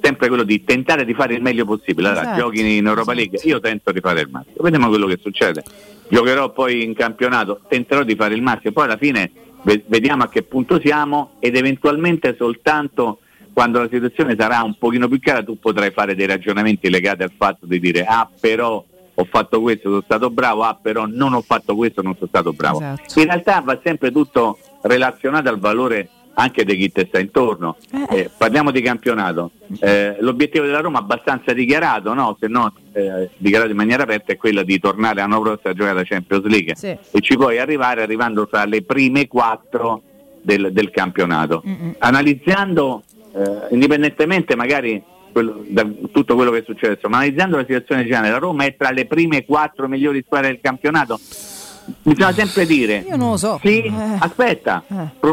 [0.03, 2.09] sempre quello di tentare di fare il meglio possibile.
[2.09, 2.41] Allora, Esatto.
[2.41, 5.63] giochi in Europa League, io tento di fare il massimo, vediamo quello che succede.
[6.09, 9.31] Giocherò poi in campionato, tenterò di fare il massimo, poi alla fine
[9.63, 13.21] ve- vediamo a che punto siamo ed eventualmente soltanto
[13.53, 17.33] quando la situazione sarà un pochino più chiara tu potrai fare dei ragionamenti legati al
[17.37, 18.85] fatto di dire ah però
[19.21, 22.53] ho fatto questo, sono stato bravo, ah però non ho fatto questo, non sono stato
[22.53, 22.79] bravo.
[22.79, 23.19] Esatto.
[23.19, 27.77] In realtà va sempre tutto relazionato al valore anche di chi ti sta intorno.
[28.11, 29.51] Eh, parliamo di campionato.
[29.81, 32.37] Eh, l'obiettivo della Roma abbastanza dichiarato, no?
[32.39, 36.45] se no eh, dichiarato in maniera aperta, è quello di tornare a giocare la Champions
[36.45, 36.87] League Sì.
[37.11, 40.03] e ci puoi arrivare arrivando fra le prime quattro
[40.41, 41.63] del, del campionato.
[41.99, 43.03] Analizzando,
[43.35, 48.31] eh, indipendentemente magari quello- da tutto quello che è successo, ma analizzando la situazione generale,
[48.31, 51.19] la Roma è tra le prime quattro migliori squadre del campionato.
[52.03, 53.59] Bisogna sempre dire, Io non lo so.
[53.63, 53.93] sì, Eh.
[54.19, 55.27] aspetta, Eh.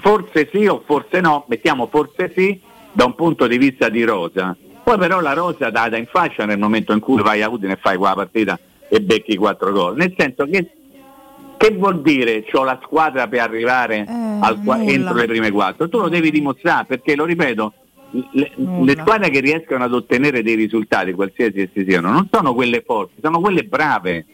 [0.00, 2.60] forse sì o forse no, mettiamo forse sì
[2.92, 4.56] da un punto di vista di rosa.
[4.82, 7.72] Poi però la rosa dà da in faccia nel momento in cui vai a Udine
[7.72, 8.58] e fai quella partita
[8.88, 9.96] e becchi quattro gol.
[9.96, 10.70] Nel senso che
[11.56, 14.04] che vuol dire ho la squadra per arrivare
[14.40, 15.88] al qua- entro le prime quattro?
[15.88, 17.72] Tu lo devi dimostrare perché lo ripeto,
[18.32, 18.50] le,
[18.82, 23.14] le squadre che riescono ad ottenere dei risultati, qualsiasi essi siano, non sono quelle forti,
[23.22, 24.26] sono quelle brave.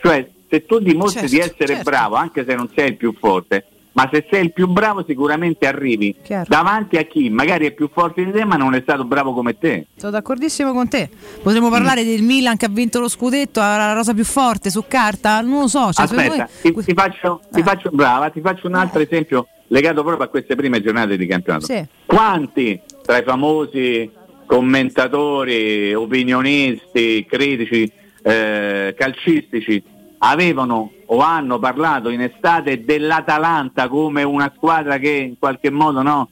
[0.00, 1.90] Cioè, se tu dimostri di Certo, essere certo.
[1.90, 5.66] bravo, anche se non sei il più forte, ma se sei il più bravo sicuramente
[5.66, 6.44] arrivi Chiaro.
[6.48, 9.58] davanti a chi magari è più forte di te ma non è stato bravo come
[9.58, 9.86] te.
[9.96, 11.08] Sono d'accordissimo con te.
[11.42, 14.84] Potremmo parlare del Milan che ha vinto lo scudetto, ha la rosa più forte su
[14.86, 15.40] carta?
[15.40, 15.92] Non lo so.
[15.92, 20.02] Cioè, Aspetta, me- ti, ti faccio, ti faccio- brava, ti faccio un altro esempio legato
[20.04, 21.66] proprio a queste prime giornate di campionato.
[21.66, 21.84] Sì.
[22.06, 24.08] Quanti tra i famosi
[24.46, 27.90] commentatori, opinionisti, critici
[28.22, 29.82] eh, calcistici
[30.22, 36.28] avevano o hanno parlato in estate dell'Atalanta come una squadra che in qualche modo no,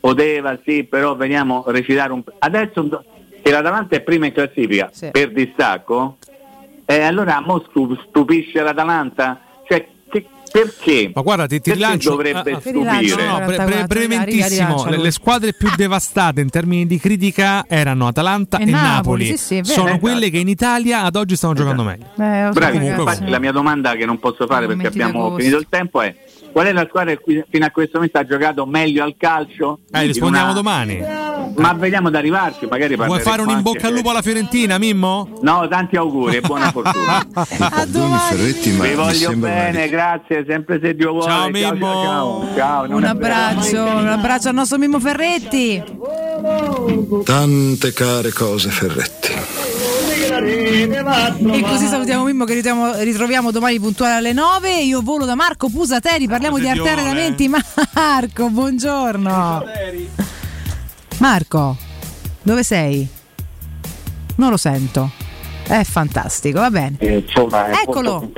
[0.00, 3.04] poteva, sì, però veniamo a recitare un adesso
[3.42, 6.16] che l'Atalanta è prima in classifica per distacco,
[6.84, 9.40] e allora mo stu- stupisce l'Atalanta?
[9.68, 9.86] Cioè,
[10.56, 11.10] perché?
[11.14, 12.10] Ma guarda, ti, ti Perché rilancio.
[12.10, 13.24] dovrebbe ah, ah, stupire?
[13.26, 14.84] no, no, bre- 44, breventissimo.
[14.88, 19.24] Le, le squadre più devastate in termini di critica erano Atalanta E e, Napoli, Napoli.
[19.26, 19.60] sì, sì.
[19.64, 20.00] Sono Esatto.
[20.00, 22.04] quelle che in Italia ad oggi stanno giocando meglio.
[22.18, 25.56] Eh, so, Bravi, infatti la mia domanda che non posso fare perché Momenti abbiamo finito
[25.58, 26.14] il tempo è
[26.56, 29.80] qual è la squadra che fino a questo momento ha giocato meglio al calcio?
[29.92, 31.04] Eh, rispondiamo una- domani.
[31.58, 34.78] Ma vediamo ad arrivarci, magari Vuoi fare un in anche- bocca al lupo alla Fiorentina,
[34.78, 35.38] Mimmo?
[35.42, 37.26] No, tanti auguri e buona fortuna.
[37.30, 41.26] Ferretti, ma Vi mi voglio bene, grazie, sempre se Dio vuole.
[41.26, 41.92] Ciao, ciao, Mimmo.
[42.02, 42.86] ciao, ciao.
[42.86, 45.82] non Un abbraccio, un abbraccio al nostro Mimmo Ferretti.
[47.22, 49.75] Tante care cose, Ferretti.
[50.38, 54.80] E così salutiamo Mimmo che ritroviamo, ritroviamo domani puntuale alle 9.
[54.82, 56.90] Io volo da Marco Pusateri, parliamo di Positione.
[56.90, 57.48] arterie
[57.94, 59.64] Marco, buongiorno.
[61.18, 61.76] Marco,
[62.42, 63.08] dove sei?
[64.36, 65.10] Non lo sento.
[65.66, 66.96] È fantastico, va bene.
[66.98, 68.30] Eh, insomma, è Eccolo.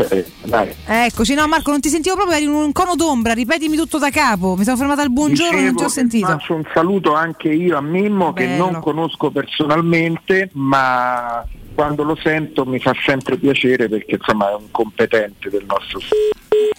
[0.86, 4.10] Eccoci, no Marco, non ti sentivo proprio, eri in un cono d'ombra, ripetimi tutto da
[4.10, 4.54] capo.
[4.56, 6.26] Mi sono fermata al buongiorno e non ti ho Dicevo che sentito.
[6.28, 8.70] Faccio un saluto anche io a Mimmo che Bello.
[8.70, 11.44] non conosco personalmente, ma
[11.78, 16.00] quando lo sento mi fa sempre piacere perché insomma è un competente del nostro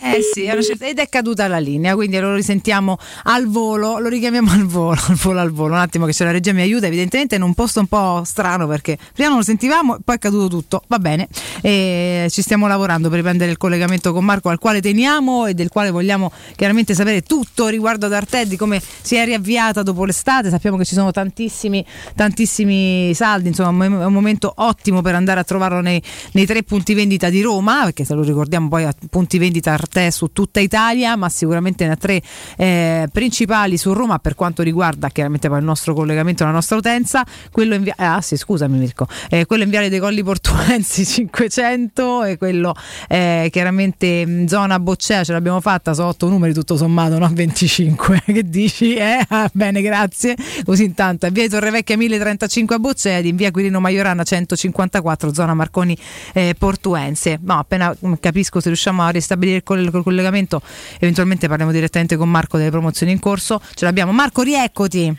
[0.02, 4.08] Eh sì, è scelta- ed è caduta la linea, quindi lo risentiamo al volo, lo
[4.08, 5.74] richiamiamo al volo, al volo, al volo.
[5.74, 8.66] Un attimo che se la regia mi aiuta, evidentemente in un posto un po' strano
[8.66, 11.28] perché prima non lo sentivamo, poi è caduto tutto, va bene.
[11.62, 15.68] E ci stiamo lavorando per riprendere il collegamento con Marco al quale teniamo e del
[15.70, 20.50] quale vogliamo chiaramente sapere tutto riguardo ad Arted, di come si è riavviata dopo l'estate.
[20.50, 25.44] Sappiamo che ci sono tantissimi, tantissimi saldi, insomma è un momento ottimo per andare a
[25.44, 26.02] trovarlo nei,
[26.34, 30.12] nei tre punti vendita di Roma, perché se lo ricordiamo poi a punti vendita Arte
[30.12, 32.22] su tutta Italia, ma sicuramente ne ha tre
[32.58, 37.26] eh, principali su Roma per quanto riguarda chiaramente poi il nostro collegamento, la nostra utenza,
[37.52, 42.24] quello in via- ah sì scusami Mirko, eh, quello in Viale dei Colli Portuensi 500
[42.24, 42.76] e quello
[43.08, 47.30] eh, chiaramente in zona Boccea ce l'abbiamo fatta, sono otto numeri tutto sommato, no?
[47.32, 48.94] 25, che dici?
[48.94, 49.26] Eh?
[49.30, 53.80] Ah, bene grazie, così intanto è via di Torrevecchia 1035 a Boccea in via Quirino
[53.80, 55.98] Maiorana 154 zona Marconi
[56.34, 60.62] eh, Portuense, no appena capisco se riusciamo a ristabilire il, coll- il collegamento
[61.00, 65.16] eventualmente parliamo direttamente con Marco delle promozioni in corso, ce l'abbiamo Marco rieccoti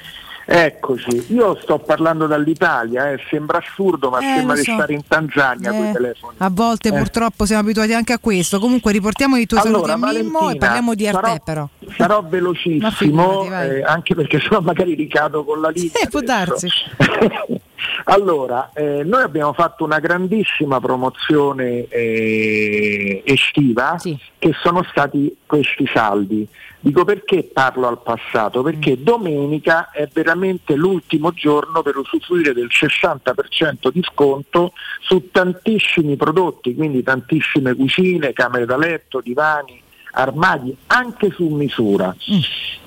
[0.52, 3.20] Eccoci, io sto parlando dall'Italia, eh.
[3.30, 4.72] sembra assurdo ma Eh, sembra lo di so.
[4.72, 6.34] stare in Tanzania con Eh, i telefoni.
[6.39, 6.92] A volte Eh.
[6.92, 8.58] purtroppo siamo abituati anche a questo.
[8.58, 11.68] Comunque riportiamo i tuoi Allora, saluti a Mimmo e parliamo di Arte sarò- però.
[11.97, 15.92] Sarò velocissimo, figurati, eh, anche perché sennò magari ricado con la linea.
[16.02, 16.66] Eh, può darsi.
[18.05, 23.97] Allora, eh, noi abbiamo fatto una grandissima promozione eh, estiva
[24.39, 26.47] che sono stati questi saldi.
[26.83, 28.62] Dico perché parlo al passato?
[28.62, 29.02] Perché Mm.
[29.02, 37.02] domenica è veramente l'ultimo giorno per usufruire del 60% di sconto su tantissimi prodotti, quindi
[37.02, 42.14] tantissime cucine, camere da letto, divani, armadi, anche su misura.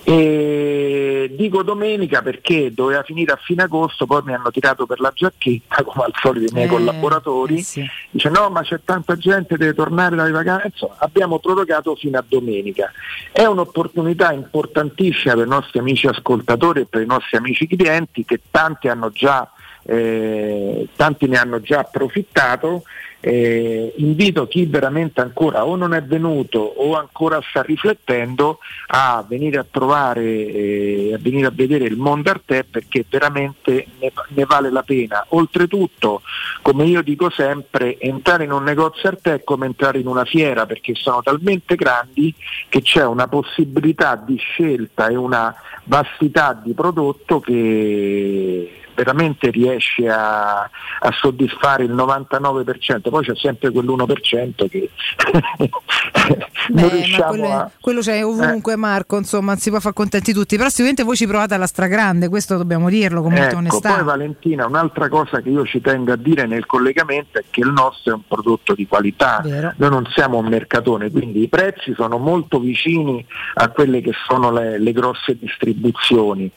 [0.06, 5.12] E dico domenica perché doveva finire a fine agosto, poi mi hanno tirato per la
[5.14, 7.56] giacchetta, come al solito i miei Eh, collaboratori.
[7.56, 10.68] Dice no, ma c'è tanta gente, deve tornare dalle vacanze.
[10.68, 12.92] Insomma, abbiamo prorogato fino a domenica.
[13.32, 18.42] È un'opportunità importantissima per i nostri amici ascoltatori e per i nostri amici clienti che
[18.52, 19.50] tanti hanno già
[19.86, 22.84] eh, tanti ne hanno già approfittato.
[23.26, 29.60] Eh, invito chi veramente ancora o non è venuto o ancora sta riflettendo a venire
[29.60, 34.70] a trovare, eh, a venire a vedere il mondo Arte perché veramente ne, ne vale
[34.70, 35.26] la pena.
[35.30, 36.22] Oltretutto,
[36.62, 40.66] come io dico sempre, entrare in un negozio Arte è come entrare in una fiera
[40.66, 42.36] perché sono talmente grandi
[42.68, 50.62] che c'è una possibilità di scelta e una vastità di prodotto che veramente riesce a,
[50.62, 54.90] a soddisfare il 99%, poi c'è sempre quell'1% che
[56.70, 57.72] non Beh, riusciamo quello, a...
[57.80, 59.18] quello c'è ovunque, Marco.
[59.18, 60.56] Insomma, non si può far contenti tutti.
[60.56, 63.94] Però, sicuramente voi ci provate alla stragrande, questo dobbiamo dirlo con molta Ecco, onestà.
[63.94, 67.72] poi Valentina, un'altra cosa che io ci tengo a dire nel collegamento è che il
[67.72, 69.74] nostro è un prodotto di qualità, Vero.
[69.78, 74.52] noi non siamo un mercatone, quindi i prezzi sono molto vicini a quelle che sono
[74.52, 76.52] le, le grosse distribuzioni.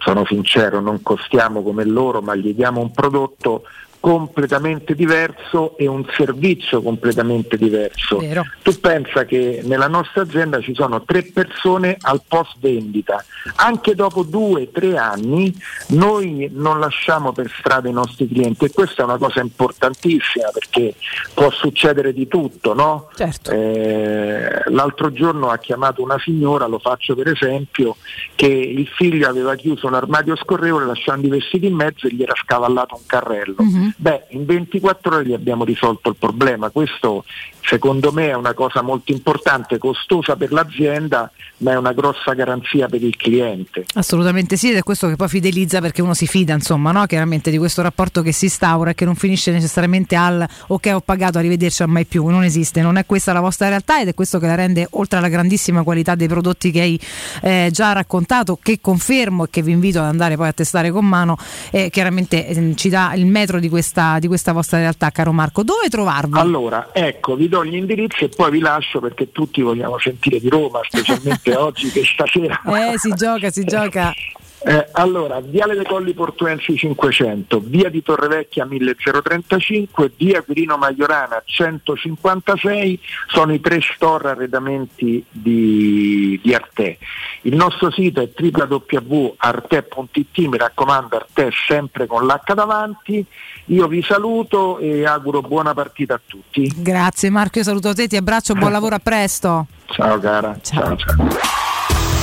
[0.00, 3.64] Sono sincero, non costiamo come loro, ma gli diamo un prodotto
[4.00, 8.16] completamente diverso e un servizio completamente diverso.
[8.16, 8.44] Vero.
[8.62, 13.22] Tu pensa che nella nostra azienda ci sono tre persone al post vendita,
[13.56, 15.54] anche dopo due, tre anni
[15.88, 20.94] noi non lasciamo per strada i nostri clienti e questa è una cosa importantissima perché
[21.34, 23.10] può succedere di tutto, no?
[23.50, 27.96] Eh, l'altro giorno ha chiamato una signora, lo faccio per esempio,
[28.34, 32.22] che il figlio aveva chiuso un armadio scorrevole lasciando i vestiti in mezzo e gli
[32.22, 33.56] era scavallato un carrello.
[33.96, 36.70] Beh, in 24 ore gli abbiamo risolto il problema.
[36.70, 37.24] Questo
[37.62, 42.88] secondo me è una cosa molto importante, costosa per l'azienda, ma è una grossa garanzia
[42.88, 43.84] per il cliente.
[43.94, 47.06] Assolutamente sì, ed è questo che poi fidelizza perché uno si fida, insomma, no?
[47.06, 51.00] chiaramente di questo rapporto che si instaura e che non finisce necessariamente al ok ho
[51.00, 54.14] pagato, arrivederci a mai più, non esiste, non è questa la vostra realtà ed è
[54.14, 57.00] questo che la rende, oltre alla grandissima qualità dei prodotti che hai
[57.42, 61.04] eh, già raccontato, che confermo e che vi invito ad andare poi a testare con
[61.04, 61.36] mano,
[61.70, 65.62] eh, chiaramente eh, ci dà il metro di questa, di questa vostra realtà, caro Marco.
[65.62, 66.38] Dove trovarvi?
[66.38, 70.48] Allora, ecco, vi do gli indirizzi e poi vi lascio perché tutti vogliamo sentire di
[70.48, 72.62] Roma, specialmente oggi che stasera.
[72.64, 74.14] Eh, si gioca, si gioca.
[74.62, 83.00] Eh, allora, Viale dei Colli Portuensi 500, Via di Torrevecchia 1035, Via Quirino Maiorana 156
[83.28, 86.98] sono i tre store arredamenti di, di Arte.
[87.42, 93.24] Il nostro sito è www.arte.it, mi raccomando Arte sempre con l'H davanti.
[93.66, 96.70] Io vi saluto e auguro buona partita a tutti.
[96.76, 99.66] Grazie Marco, io saluto te, ti abbraccio, buon lavoro, a presto.
[99.86, 100.58] Ciao cara.
[100.60, 100.96] ciao.
[100.96, 101.28] ciao.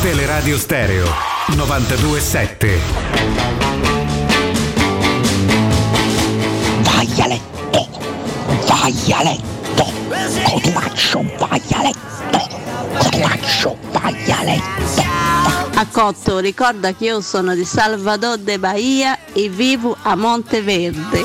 [0.03, 2.79] Teleradio Stereo 927.
[6.81, 7.87] Vai a letto,
[8.67, 9.85] vai a letto,
[10.43, 12.49] Cotumaccio, vai a letto,
[12.97, 15.03] Cotumaccio, vai a letto.
[15.75, 21.23] A Cotto, ricorda che io sono di Salvador de Bahia e vivo a Monteverde.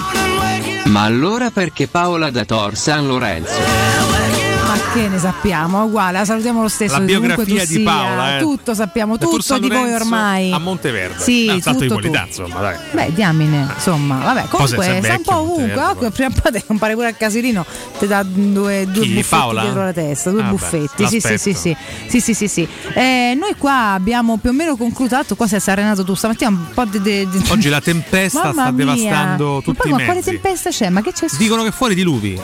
[0.85, 4.52] Ma allora perché Paola da Tor San Lorenzo?
[4.73, 5.85] Ma che ne sappiamo?
[5.85, 6.95] Uguale, la salutiamo lo stesso.
[6.97, 7.83] La biografia tu di sia.
[7.85, 8.41] Paola, eh.
[8.41, 10.51] Tutto sappiamo, Da tutto di voi ormai.
[10.51, 11.23] A Monteverde.
[11.23, 12.77] Sì, no, tanto di tutto qualità, insomma, dai.
[12.93, 15.75] Beh, diamine, insomma, vabbè, comunque sta un po' ovunque.
[15.75, 17.67] Monteverde, Oh, prima o poi compare pure a Casilino,
[17.99, 19.61] ti dà due, due Chi, buffetti Paola?
[19.63, 21.07] dietro la testa, due Ah, beh, buffetti.
[21.07, 21.77] Sì, sì, sì, sì,
[22.09, 22.69] sì, sì, sì, sì.
[22.95, 26.59] Eh, noi qua abbiamo più o meno concluso, qua si è serenato tu stamattina un
[26.73, 27.01] po' di...
[27.03, 28.85] di- di- Oggi la tempesta Mamma sta mia.
[28.85, 30.07] devastando Ma tutti poi, i ma mezzi.
[30.11, 30.89] quale tempesta c'è?
[30.89, 31.27] Ma che c'è?
[31.37, 32.41] Dicono che fuori diluvi.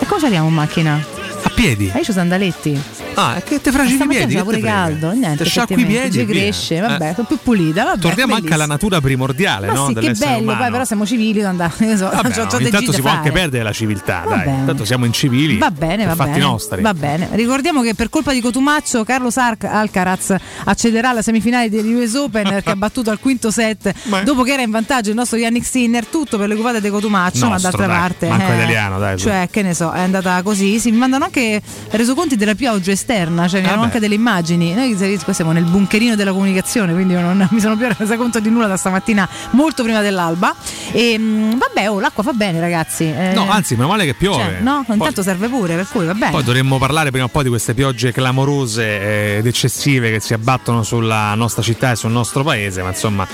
[0.00, 1.22] E come ci arriviamo in macchina?
[1.46, 1.90] A piedi.
[1.92, 2.80] Ma io ho sandaletti.
[3.16, 4.34] Ah, è che te fragili i piedi.
[4.34, 5.44] che pure caldo, niente.
[5.44, 7.14] Te sciacqui i piedi cresce, vabbè, Eh.
[7.14, 7.84] sono più pulita.
[7.84, 8.72] Vabbè, Torniamo anche alla bellissimo.
[8.72, 9.86] natura primordiale, Ma no?
[9.88, 10.58] sì, che bello, umano.
[10.58, 13.62] poi però siamo civili da andare, ne so, Vabbè, no, intanto si può anche perdere
[13.62, 14.44] la civiltà, Va dai.
[14.46, 14.58] bene.
[14.58, 15.58] Intanto siamo incivili.
[15.58, 16.42] Va bene, va fatti bene.
[16.44, 16.82] nostri.
[16.82, 17.28] Va bene.
[17.32, 22.48] Ricordiamo che per colpa di Cotumaccio Carlo Sark Alcaraz accederà alla semifinale degli US Open
[22.48, 23.92] perché ha battuto al quinto set
[24.24, 27.48] dopo che era in vantaggio il nostro Yannick Sinner, tutto per le cupate di Cotumaccio,
[27.48, 29.18] ma d'altra parte Manco eh, italiano, dai.
[29.18, 30.80] Cioè, che ne so, è andata così.
[30.80, 33.86] Si mi mandano anche resoconti della pioggia esterna, cioè mi hanno Vabbè.
[33.86, 34.72] anche delle immagini.
[34.74, 34.96] Noi
[35.32, 38.66] siamo nel bunkerino della comunicazione, quindi io non mi sono più resa conto di nulla
[38.66, 40.54] da stamattina, molto prima dell'alba.
[40.92, 43.04] E mh, vabbè, oh, l'acqua fa bene, ragazzi.
[43.04, 44.42] Eh, No, anzi, meno male che piove.
[44.42, 46.30] cioè, no, Poi- intanto serve pure, per cui va bene.
[46.32, 50.34] Poi dovremmo parlare prima o poi di queste piogge clamorose eh, ed eccessive che si
[50.34, 53.26] abbattono sulla nostra città e sul nostro paese, ma insomma,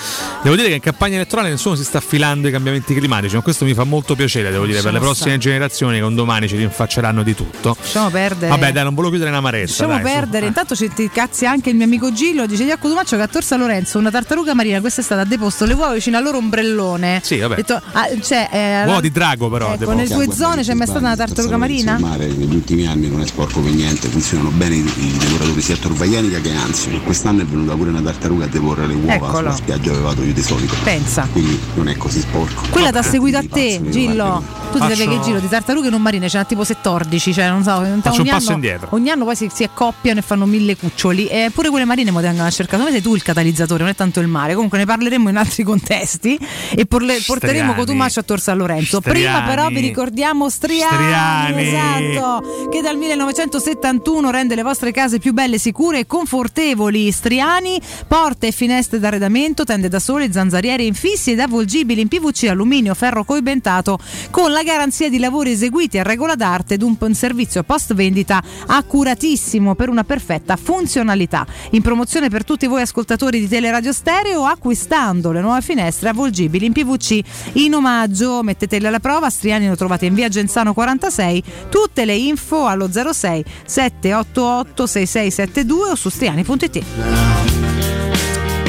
[0.42, 3.64] devo dire che in campagna elettorale nessuno si sta affilando ai cambiamenti climatici, ma questo
[3.64, 7.22] mi fa molto piacere, devo dire, per le prossime generazioni che un domani ci rinfacceranno
[7.22, 7.76] di tutto.
[7.90, 8.50] Lasciamo perdere.
[8.50, 9.84] Vabbè, dai, non volevo chiudere in amarezza.
[9.84, 10.18] Lasciamo dai, su.
[10.18, 13.26] perdere, intanto ci ti cazzi anche il mio amico Gillo, dice Diacco Tomaccio che a
[13.26, 17.20] Torsa Lorenzo una tartaruga marina questa è stata deposto le uova vicino al loro ombrellone.
[17.24, 17.56] Sì, vabbè.
[17.56, 19.72] Detto, ah, cioè, eh, Uova di drago però.
[19.72, 21.96] ecco, nelle tue zone c'è mai stata una tartaruga marina?
[21.96, 25.60] Il mare negli ultimi anni non è sporco per niente, funzionano bene i, i lavoratori
[25.60, 27.00] sia torvaianica che anzi.
[27.02, 29.36] Quest'anno è venuta pure una tartaruga a deporre le uova Eccolo.
[29.36, 30.74] sulla spiaggia dove vado io di solito.
[30.84, 31.26] Pensa.
[31.32, 32.62] Quindi non è così sporco.
[32.70, 34.58] Quella ti ha seguito a te, Gillo.
[34.70, 37.64] Tu ti Faccio- che Gillo di tartarughe non marine ce n'ha tipo 14, cioè non
[37.64, 38.88] so, Faccio un passo anno, indietro.
[38.90, 41.26] Ogni anno poi si, si accoppiano e fanno mille cuccioli.
[41.26, 42.78] E pure quelle marine mo vengono a cercare.
[42.78, 44.54] Come sei tu il catalizzatore, non è tanto il mare.
[44.54, 46.38] Comunque ne parleremo in altri contesti
[46.74, 47.74] e porle- porteremo.
[47.74, 49.00] Cotumaccio a Tor San Lorenzo.
[49.00, 49.48] Prima Striani.
[49.48, 51.66] però vi ricordiamo Striani, Striani.
[51.66, 57.10] esatto, che dal 1971 rende le vostre case più belle, sicure e confortevoli.
[57.10, 62.94] Striani, porte e finestre d'arredamento, tende da sole, zanzariere infissi ed avvolgibili in PVC, alluminio,
[62.94, 63.98] ferro coibentato
[64.30, 69.76] con la garanzia di lavori eseguiti a regola d'arte ed un servizio post vendita accuratissimo
[69.76, 71.46] per una perfetta funzionalità.
[71.70, 76.72] In promozione per tutti voi ascoltatori di Teleradio Stereo acquistando le nuove finestre avvolgibili in
[76.72, 77.20] PVC
[77.52, 78.42] in omaggio.
[78.42, 83.44] Mettetele alla prova, Striani lo trovate in via Genzano 46, tutte le info allo 06
[83.64, 88.09] 788 6672 o su striani.it.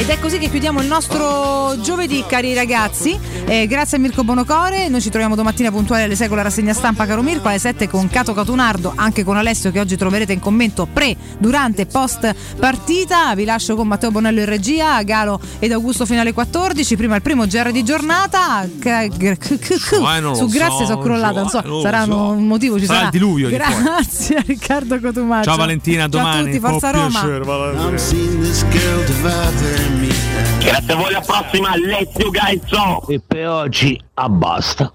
[0.01, 3.15] Ed è così che chiudiamo il nostro giovedì, cari ragazzi.
[3.45, 4.89] Eh, grazie a Mirko Bonocore.
[4.89, 7.88] Noi ci troviamo domattina puntuali alle 6 con la rassegna stampa, caro Mirko, alle 7
[7.88, 12.33] con Cato Catunardo, anche con Alessio che oggi troverete in commento pre, durante e post
[12.59, 13.35] partita.
[13.35, 16.95] Vi lascio con Matteo Bonello in regia, Galo ed Augusto fino alle 14.
[16.95, 18.67] Prima il primo GR di giornata.
[20.21, 22.15] Lo Su grazie so, sono crollata, non so, lo sarà so.
[22.31, 23.11] un motivo, ci Sarà sarà.
[23.11, 23.49] il diluvio.
[23.49, 25.47] Grazie a Riccardo Cotumaccio.
[25.47, 26.45] Ciao Valentina, a Ciao a domani.
[26.45, 27.07] tutti, Forza Roma.
[27.19, 27.99] piacere, Valentina.
[30.59, 32.61] Grazie a voi, alla prossima, let's go guys!
[33.09, 34.89] E per oggi abbasta.